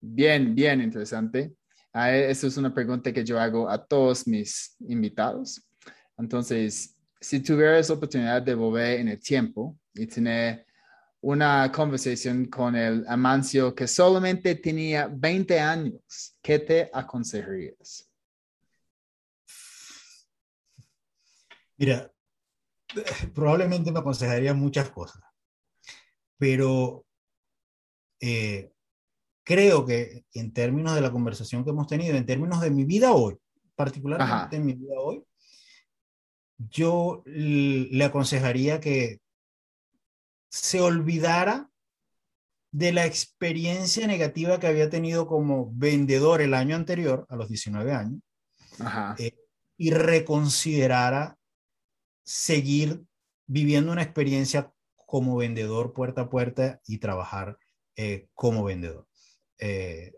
bien, 0.00 0.54
bien 0.54 0.80
interesante. 0.80 1.52
Uh, 1.94 2.08
esta 2.08 2.46
es 2.46 2.56
una 2.56 2.72
pregunta 2.72 3.12
que 3.12 3.24
yo 3.24 3.38
hago 3.38 3.68
a 3.68 3.84
todos 3.84 4.26
mis 4.26 4.76
invitados. 4.80 5.62
Entonces, 6.16 6.96
si 7.20 7.40
tuvieras 7.40 7.90
oportunidad 7.90 8.40
de 8.40 8.54
volver 8.54 9.00
en 9.00 9.08
el 9.08 9.20
tiempo 9.20 9.78
y 9.92 10.06
tener 10.06 10.66
una 11.20 11.70
conversación 11.70 12.46
con 12.46 12.74
el 12.74 13.04
Amancio 13.06 13.74
que 13.74 13.86
solamente 13.86 14.54
tenía 14.54 15.06
20 15.06 15.60
años, 15.60 16.36
¿qué 16.42 16.58
te 16.58 16.90
aconsejarías? 16.92 18.10
Mira, 21.76 22.10
probablemente 23.34 23.92
me 23.92 24.00
aconsejaría 24.00 24.54
muchas 24.54 24.90
cosas, 24.90 25.22
pero 26.38 27.04
eh, 28.18 28.71
creo 29.52 29.84
que 29.84 30.24
en 30.32 30.50
términos 30.54 30.94
de 30.94 31.02
la 31.02 31.12
conversación 31.12 31.62
que 31.62 31.70
hemos 31.70 31.86
tenido, 31.86 32.16
en 32.16 32.24
términos 32.24 32.62
de 32.62 32.70
mi 32.70 32.84
vida 32.84 33.12
hoy, 33.12 33.36
particularmente 33.74 34.56
en 34.56 34.64
mi 34.64 34.72
vida 34.72 34.94
hoy, 34.98 35.22
yo 36.56 37.22
le 37.26 38.02
aconsejaría 38.02 38.80
que 38.80 39.20
se 40.48 40.80
olvidara 40.80 41.68
de 42.70 42.92
la 42.92 43.04
experiencia 43.04 44.06
negativa 44.06 44.58
que 44.58 44.68
había 44.68 44.88
tenido 44.88 45.26
como 45.26 45.70
vendedor 45.74 46.40
el 46.40 46.54
año 46.54 46.74
anterior, 46.74 47.26
a 47.28 47.36
los 47.36 47.48
19 47.48 47.92
años, 47.92 48.22
eh, 49.18 49.36
y 49.76 49.90
reconsiderara 49.90 51.36
seguir 52.24 53.04
viviendo 53.46 53.92
una 53.92 54.02
experiencia 54.02 54.72
como 54.96 55.36
vendedor 55.36 55.92
puerta 55.92 56.22
a 56.22 56.30
puerta 56.30 56.80
y 56.86 56.98
trabajar 56.98 57.58
eh, 57.96 58.28
como 58.32 58.64
vendedor. 58.64 59.06
Eh, 59.64 60.12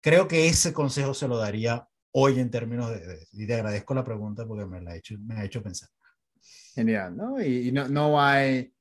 creo 0.00 0.26
que 0.26 0.48
ese 0.48 0.72
consejo 0.72 1.12
se 1.14 1.28
lo 1.28 1.36
daría 1.36 1.86
hoy 2.12 2.40
en 2.40 2.50
términos 2.50 2.90
de, 2.90 3.06
de, 3.06 3.26
y 3.32 3.46
te 3.46 3.54
agradezco 3.54 3.94
la 3.94 4.04
pregunta 4.04 4.46
porque 4.46 4.64
me, 4.64 4.80
la 4.80 4.92
ha, 4.92 4.96
hecho, 4.96 5.16
me 5.18 5.34
ha 5.34 5.44
hecho 5.44 5.62
pensar. 5.62 5.88
Genial, 6.74 7.16
¿no? 7.16 7.40
Y, 7.40 7.68
y 7.68 7.72
no, 7.72 7.88
no 7.88 8.20
hay 8.20 8.74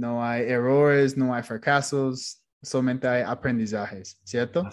no 0.00 0.24
hay 0.24 0.50
errores, 0.50 1.16
no 1.16 1.34
hay 1.34 1.42
fracasos, 1.42 2.42
solamente 2.62 3.06
hay 3.06 3.22
aprendizajes, 3.22 4.18
¿cierto? 4.24 4.68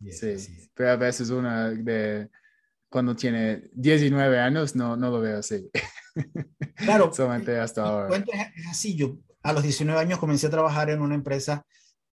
Yes, 0.00 0.20
sí, 0.20 0.70
pero 0.74 0.90
a 0.90 0.96
veces 0.96 1.30
una 1.30 1.70
de 1.70 2.28
cuando 2.90 3.16
tiene 3.16 3.70
19 3.72 4.38
años 4.38 4.76
no, 4.76 4.96
no 4.96 5.10
lo 5.10 5.20
veo 5.20 5.38
así. 5.38 5.70
Claro. 6.74 7.12
solamente 7.12 7.58
hasta 7.58 7.82
ahora. 7.82 8.16
Es 8.56 8.66
así, 8.68 8.96
yo 8.96 9.18
a 9.42 9.52
los 9.52 9.62
19 9.62 10.00
años 10.00 10.18
comencé 10.18 10.46
a 10.46 10.50
trabajar 10.50 10.90
en 10.90 11.02
una 11.02 11.14
empresa 11.14 11.64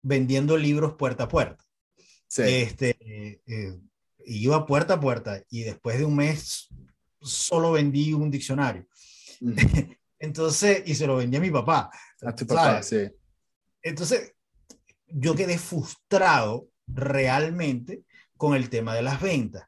vendiendo 0.01 0.57
libros 0.57 0.95
puerta 0.95 1.23
a 1.23 1.27
puerta. 1.27 1.63
Sí. 2.27 2.43
Este, 2.45 3.41
eh, 3.47 3.79
iba 4.25 4.65
puerta 4.65 4.95
a 4.95 4.99
puerta 4.99 5.41
y 5.49 5.61
después 5.63 5.97
de 5.97 6.05
un 6.05 6.15
mes 6.15 6.67
solo 7.21 7.71
vendí 7.71 8.13
un 8.13 8.29
diccionario. 8.29 8.85
-huh. 9.41 9.97
Entonces, 10.19 10.83
y 10.85 10.95
se 10.95 11.05
lo 11.07 11.17
vendí 11.17 11.37
a 11.37 11.41
mi 11.41 11.51
papá. 11.51 11.91
A 12.21 12.35
tu 12.35 12.45
papá, 12.47 12.81
sí. 12.81 13.07
Entonces, 13.81 14.33
yo 15.07 15.35
quedé 15.35 15.57
frustrado 15.57 16.69
realmente 16.87 18.03
con 18.35 18.55
el 18.55 18.69
tema 18.69 18.95
de 18.95 19.03
las 19.03 19.21
ventas. 19.21 19.63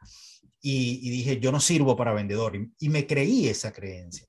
Y, 0.62 1.00
y 1.04 1.10
dije, 1.12 1.40
yo 1.40 1.52
no 1.52 1.60
sirvo 1.60 1.96
para 1.96 2.14
vendedor. 2.14 2.56
Y, 2.56 2.72
y 2.80 2.90
me 2.90 3.06
creí 3.06 3.48
esa 3.48 3.72
creencia. 3.72 4.28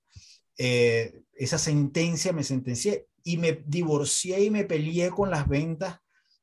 Eh, 0.58 1.22
esa 1.32 1.56
sentencia, 1.56 2.32
me 2.34 2.44
sentencié 2.44 3.06
y 3.24 3.38
me 3.38 3.62
divorcié 3.66 4.44
y 4.44 4.50
me 4.50 4.64
peleé 4.64 5.08
con 5.10 5.30
las 5.30 5.48
ventas 5.48 6.00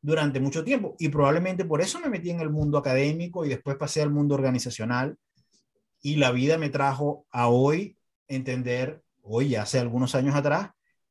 durante 0.07 0.39
mucho 0.39 0.63
tiempo. 0.63 0.95
Y 0.99 1.09
probablemente 1.09 1.65
por 1.65 1.81
eso 1.81 1.99
me 1.99 2.07
metí 2.07 2.29
en 2.29 2.39
el 2.39 2.49
mundo 2.49 2.77
académico 2.77 3.43
y 3.43 3.49
después 3.49 3.75
pasé 3.75 4.01
al 4.01 4.09
mundo 4.09 4.35
organizacional. 4.35 5.17
Y 6.01 6.15
la 6.15 6.31
vida 6.31 6.57
me 6.57 6.69
trajo 6.69 7.27
a 7.29 7.49
hoy 7.49 7.97
entender 8.29 9.01
hoy, 9.21 9.49
ya 9.49 9.63
hace 9.63 9.79
algunos 9.79 10.15
años 10.15 10.33
atrás, 10.33 10.69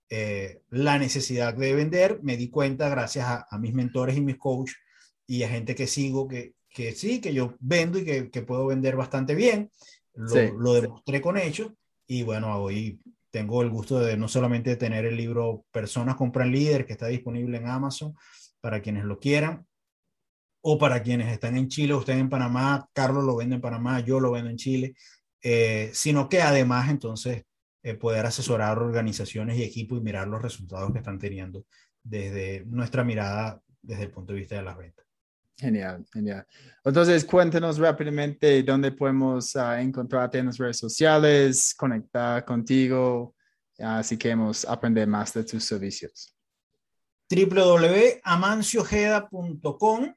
eh, 0.09 0.63
la 0.71 0.99
necesidad 0.99 1.53
de 1.53 1.75
vender. 1.75 2.21
Me 2.23 2.39
di 2.39 2.49
cuenta 2.49 2.89
gracias 2.89 3.27
a, 3.27 3.47
a, 3.51 3.59
mis 3.59 3.75
mentores 3.75 4.17
y 4.17 4.23
mis 4.23 4.39
coaches 4.39 4.79
y 5.27 5.43
a 5.43 5.51
gente 5.51 5.75
que 5.75 5.87
sigo 5.87 6.27
que, 6.27 6.55
que 6.71 6.93
sí, 6.93 7.21
que 7.21 7.35
yo 7.35 7.55
vendo 7.61 7.99
y 7.99 8.05
que, 8.07 8.31
que 8.31 8.41
puedo 8.41 8.65
vender 8.65 8.97
bastante 8.97 9.35
bien. 9.35 9.71
Lo, 10.15 10.29
sí, 10.31 10.49
lo 10.57 10.73
demostré 10.73 11.19
sí. 11.19 11.23
con 11.23 11.37
hechos 11.37 11.71
y 12.07 12.23
bueno, 12.23 12.57
hoy 12.63 12.99
tengo 13.31 13.61
el 13.61 13.69
gusto 13.69 14.01
de 14.01 14.17
no 14.17 14.27
solamente 14.27 14.77
tener 14.77 15.05
el 15.05 15.19
libro 15.19 15.67
Personas 15.71 16.17
compran 16.17 16.51
líder 16.51 16.87
que 16.87 16.95
está 16.95 17.09
disponible 17.09 17.59
en 17.59 17.67
Amazon 17.67 18.15
para 18.67 18.83
quienes 18.83 19.05
lo 19.05 19.21
quieran 19.21 19.65
o 20.61 20.77
para 20.77 21.01
quienes 21.01 21.33
están 21.33 21.57
en 21.57 21.69
Chile 21.69 21.95
estén 21.97 22.19
en 22.19 22.29
Panamá, 22.29 22.89
Carlos 22.93 23.23
lo 23.23 23.37
vende 23.37 23.55
en 23.55 23.61
Panamá, 23.61 24.01
yo 24.01 24.19
lo 24.19 24.33
vendo 24.33 24.51
en 24.51 24.57
Chile, 24.57 24.97
eh, 25.41 25.89
sino 25.93 26.29
que 26.29 26.43
además 26.43 26.91
entonces 26.91 27.45
eh, 27.85 27.95
poder 27.95 28.27
asesorar 28.27 28.77
organizaciones 28.81 29.57
y 29.57 29.63
equipos 29.63 30.01
y 30.01 30.03
mirar 30.03 30.27
los 30.27 30.43
resultados 30.43 30.91
que 30.91 30.99
están 30.99 31.17
teniendo 31.17 31.65
desde 32.03 32.65
nuestra 32.67 33.05
mirada, 33.05 33.63
desde 33.81 34.03
el 34.03 34.11
punto 34.11 34.33
de 34.33 34.41
vista 34.41 34.57
de 34.57 34.63
las 34.63 34.77
ventas. 34.77 35.07
Genial, 35.57 36.05
genial. 36.13 36.45
Entonces, 36.85 37.25
cuéntenos 37.25 37.79
rápidamente 37.79 38.65
dónde 38.65 38.91
podemos 38.91 39.55
uh, 39.55 39.75
encontrarte 39.79 40.39
en 40.39 40.47
las 40.47 40.59
redes 40.59 40.79
sociales, 40.79 41.73
conectar 41.73 42.45
contigo, 42.45 43.37
así 43.79 44.17
que 44.17 44.31
hemos 44.31 44.65
aprender 44.65 45.07
más 45.07 45.33
de 45.35 45.45
tus 45.45 45.63
servicios. 45.63 46.36
www.amanciojeda.com 47.29 50.15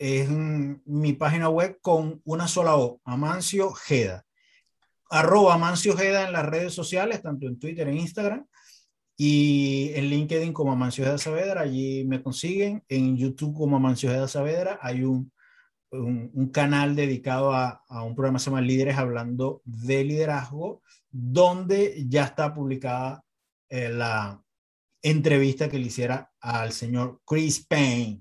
es 0.00 0.30
mi 0.30 1.12
página 1.12 1.50
web 1.50 1.78
con 1.82 2.22
una 2.24 2.48
sola 2.48 2.76
O, 2.76 3.00
Amancio 3.04 3.72
Jeda. 3.72 4.24
arroba 5.10 5.58
Mancio 5.58 5.92
Ojeda 5.92 6.26
en 6.26 6.32
las 6.32 6.46
redes 6.46 6.72
sociales, 6.72 7.20
tanto 7.20 7.46
en 7.46 7.58
Twitter 7.58 7.86
e 7.88 7.96
Instagram, 7.96 8.46
y 9.16 9.90
en 9.94 10.06
LinkedIn 10.06 10.52
como 10.54 10.74
Mancio 10.76 11.04
Ojeda 11.04 11.18
Saavedra, 11.18 11.62
allí 11.62 12.04
me 12.06 12.22
consiguen, 12.22 12.82
en 12.88 13.16
YouTube 13.16 13.54
como 13.54 13.78
Mancio 13.78 14.08
Ojeda 14.08 14.28
Saavedra, 14.28 14.78
hay 14.80 15.04
un, 15.04 15.30
un, 15.90 16.50
canal 16.50 16.96
dedicado 16.96 17.52
a, 17.52 17.82
a, 17.88 18.02
un 18.02 18.14
programa 18.14 18.38
que 18.38 18.44
se 18.44 18.50
llama 18.50 18.62
Líderes 18.62 18.96
Hablando 18.96 19.60
de 19.64 20.04
Liderazgo, 20.04 20.82
donde 21.10 22.06
ya 22.08 22.24
está 22.24 22.54
publicada 22.54 23.22
eh, 23.68 23.90
la 23.90 24.40
entrevista 25.02 25.68
que 25.68 25.78
le 25.78 25.86
hiciera 25.86 26.30
al 26.40 26.72
señor 26.72 27.20
Chris 27.26 27.64
Payne. 27.66 28.20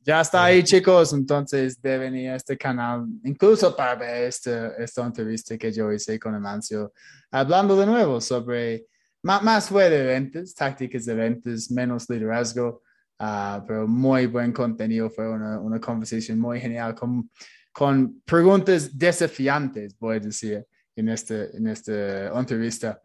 Ya 0.00 0.20
está 0.20 0.44
ahí, 0.44 0.62
chicos. 0.62 1.12
Entonces 1.12 1.80
deben 1.82 2.14
ir 2.14 2.30
a 2.30 2.36
este 2.36 2.56
canal, 2.56 3.06
incluso 3.24 3.74
para 3.74 3.96
ver 3.96 4.24
este, 4.24 4.70
esta 4.78 5.04
entrevista 5.04 5.58
que 5.58 5.72
yo 5.72 5.92
hice 5.92 6.18
con 6.18 6.34
Amancio, 6.34 6.92
hablando 7.30 7.76
de 7.76 7.86
nuevo 7.86 8.20
sobre 8.20 8.86
más, 9.22 9.42
más 9.42 9.68
fue 9.68 9.90
de 9.90 10.02
eventos, 10.02 10.54
tácticas 10.54 11.04
de 11.04 11.12
eventos, 11.12 11.70
menos 11.72 12.08
liderazgo, 12.08 12.82
uh, 13.18 13.66
pero 13.66 13.88
muy 13.88 14.26
buen 14.26 14.52
contenido. 14.52 15.10
Fue 15.10 15.28
una, 15.28 15.58
una 15.58 15.80
conversación 15.80 16.38
muy 16.38 16.60
genial 16.60 16.94
con, 16.94 17.28
con 17.72 18.20
preguntas 18.24 18.96
desafiantes, 18.96 19.98
voy 19.98 20.18
a 20.18 20.20
decir, 20.20 20.64
en, 20.94 21.08
este, 21.08 21.56
en 21.56 21.66
esta 21.66 22.28
entrevista. 22.38 23.02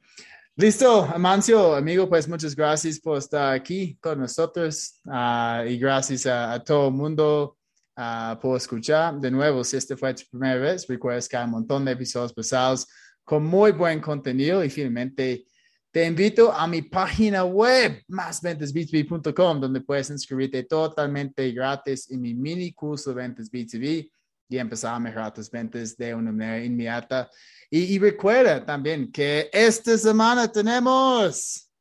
Listo, 0.61 1.05
Amancio, 1.05 1.73
amigo, 1.73 2.07
pues 2.07 2.27
muchas 2.27 2.55
gracias 2.55 2.99
por 2.99 3.17
estar 3.17 3.51
aquí 3.51 3.97
con 3.99 4.19
nosotros 4.19 5.01
uh, 5.05 5.67
y 5.67 5.79
gracias 5.79 6.27
a, 6.27 6.53
a, 6.53 6.63
todo 6.63 6.89
el 6.89 6.93
mundo 6.93 7.57
uh, 7.97 8.39
por 8.39 8.57
escuchar. 8.57 9.19
De 9.19 9.31
nuevo, 9.31 9.63
si 9.63 9.77
esta 9.77 9.97
fue 9.97 10.13
tu 10.13 10.21
primera 10.29 10.57
vez, 10.59 10.85
recuerda 10.87 11.27
que 11.27 11.35
hay 11.35 11.45
un 11.45 11.49
montón 11.49 11.83
de 11.83 11.93
episodios 11.93 12.31
pasados 12.31 12.87
con 13.23 13.43
muy 13.43 13.71
buen 13.71 13.99
contenido 13.99 14.63
y 14.63 14.69
finalmente 14.69 15.45
te 15.89 16.05
invito 16.05 16.53
a 16.53 16.67
mi 16.67 16.83
página 16.83 17.43
web, 17.43 18.03
másventasb2b.com, 18.07 19.61
donde 19.61 19.81
puedes 19.81 20.11
inscribirte 20.11 20.65
totalmente 20.65 21.51
gratis 21.53 22.07
en 22.11 22.21
mi 22.21 22.35
mini 22.35 22.71
curso 22.71 23.09
de 23.09 23.15
ventas 23.15 23.49
B2B 23.49 24.11
y 24.51 24.59
empezar 24.59 24.95
a 24.95 24.99
mejorar 24.99 25.33
tus 25.33 25.49
ventas 25.49 25.95
de 25.95 26.13
una 26.13 26.31
manera 26.31 26.63
inmediata. 26.63 27.29
Y, 27.69 27.97
recuerda 27.99 28.65
también 28.65 29.09
que 29.09 29.49
esta 29.53 29.97
semana 29.97 30.51
tenemos 30.51 31.71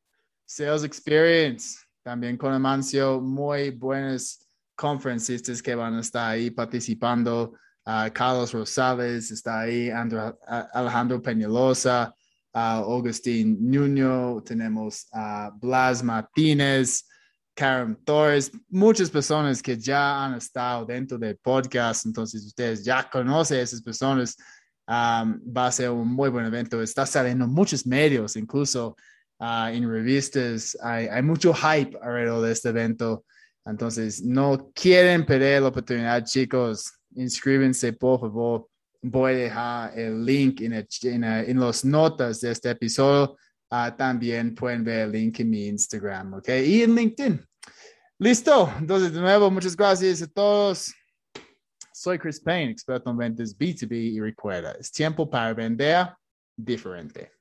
Sales 0.45 0.85
Experience, 0.85 1.77
también 2.01 2.37
con 2.37 2.53
Amancio, 2.53 3.19
muy 3.19 3.71
buenos 3.71 4.47
conferencistas 4.73 5.61
que 5.61 5.75
van 5.75 5.95
a 5.95 5.99
estar 5.99 6.31
ahí 6.31 6.49
participando. 6.49 7.53
Uh, 7.85 8.09
Carlos 8.13 8.53
Rosales 8.53 9.31
está 9.31 9.61
ahí, 9.61 9.89
Alejandro 10.73 11.21
Peñalosa, 11.21 12.15
uh, 12.53 12.57
Agustín 12.57 13.57
Nuño, 13.59 14.41
tenemos 14.43 15.07
a 15.11 15.51
Blas 15.59 16.01
Martínez, 16.01 17.05
Karen 17.61 17.95
Torres, 18.03 18.51
muchas 18.69 19.11
personas 19.11 19.61
que 19.61 19.77
ya 19.77 20.25
han 20.25 20.33
estado 20.33 20.83
dentro 20.83 21.19
del 21.19 21.37
podcast, 21.37 22.07
entonces 22.07 22.43
ustedes 22.43 22.83
ya 22.83 23.07
conocen 23.07 23.59
a 23.59 23.61
esas 23.61 23.83
personas 23.83 24.35
va 24.89 25.67
a 25.67 25.71
ser 25.71 25.91
un 25.91 26.07
muy 26.07 26.29
buen 26.29 26.45
evento. 26.45 26.81
Está 26.81 27.05
saliendo 27.05 27.47
muchos 27.47 27.85
medios, 27.85 28.35
incluso 28.35 28.95
uh, 29.39 29.67
en 29.67 29.87
revistas. 29.87 30.75
Hay, 30.81 31.05
hay, 31.05 31.21
mucho 31.21 31.53
hype 31.53 31.95
alrededor 32.01 32.45
de 32.45 32.51
este 32.51 32.69
evento. 32.69 33.25
Entonces, 33.63 34.23
no 34.23 34.71
quieren 34.73 35.23
perder 35.23 35.61
la 35.61 35.67
oportunidad, 35.67 36.25
chicos. 36.25 36.91
Inscríbense, 37.15 37.93
por 37.93 38.21
favor. 38.21 38.67
Voy 39.03 39.33
a 39.33 39.35
dejar 39.35 39.99
el 39.99 40.25
link 40.25 40.61
en, 40.61 40.73
el, 40.73 40.87
en, 41.03 41.23
en 41.23 41.59
las 41.59 41.85
notas 41.85 42.41
de 42.41 42.51
este 42.51 42.71
episodio. 42.71 43.37
Uh, 43.69 43.95
también 43.95 44.55
pueden 44.55 44.83
ver 44.83 45.01
el 45.01 45.11
link 45.11 45.39
en 45.39 45.49
mi 45.51 45.67
Instagram, 45.67 46.33
¿ok? 46.33 46.49
Y 46.65 46.81
en 46.81 46.95
LinkedIn. 46.95 47.50
Listo. 48.21 48.71
Entonces, 48.77 49.11
de 49.13 49.19
nuevo, 49.19 49.49
muchas 49.49 49.75
gracias 49.75 50.21
a 50.21 50.27
todos. 50.27 50.93
Soy 51.91 52.19
Chris 52.19 52.39
Payne, 52.39 52.71
experto 52.71 53.09
en 53.09 53.17
ventas 53.17 53.57
B2B 53.57 53.93
y 53.93 54.19
recuerda, 54.19 54.73
es 54.73 54.91
tiempo 54.91 55.27
para 55.27 55.55
vender 55.55 56.07
diferente. 56.55 57.31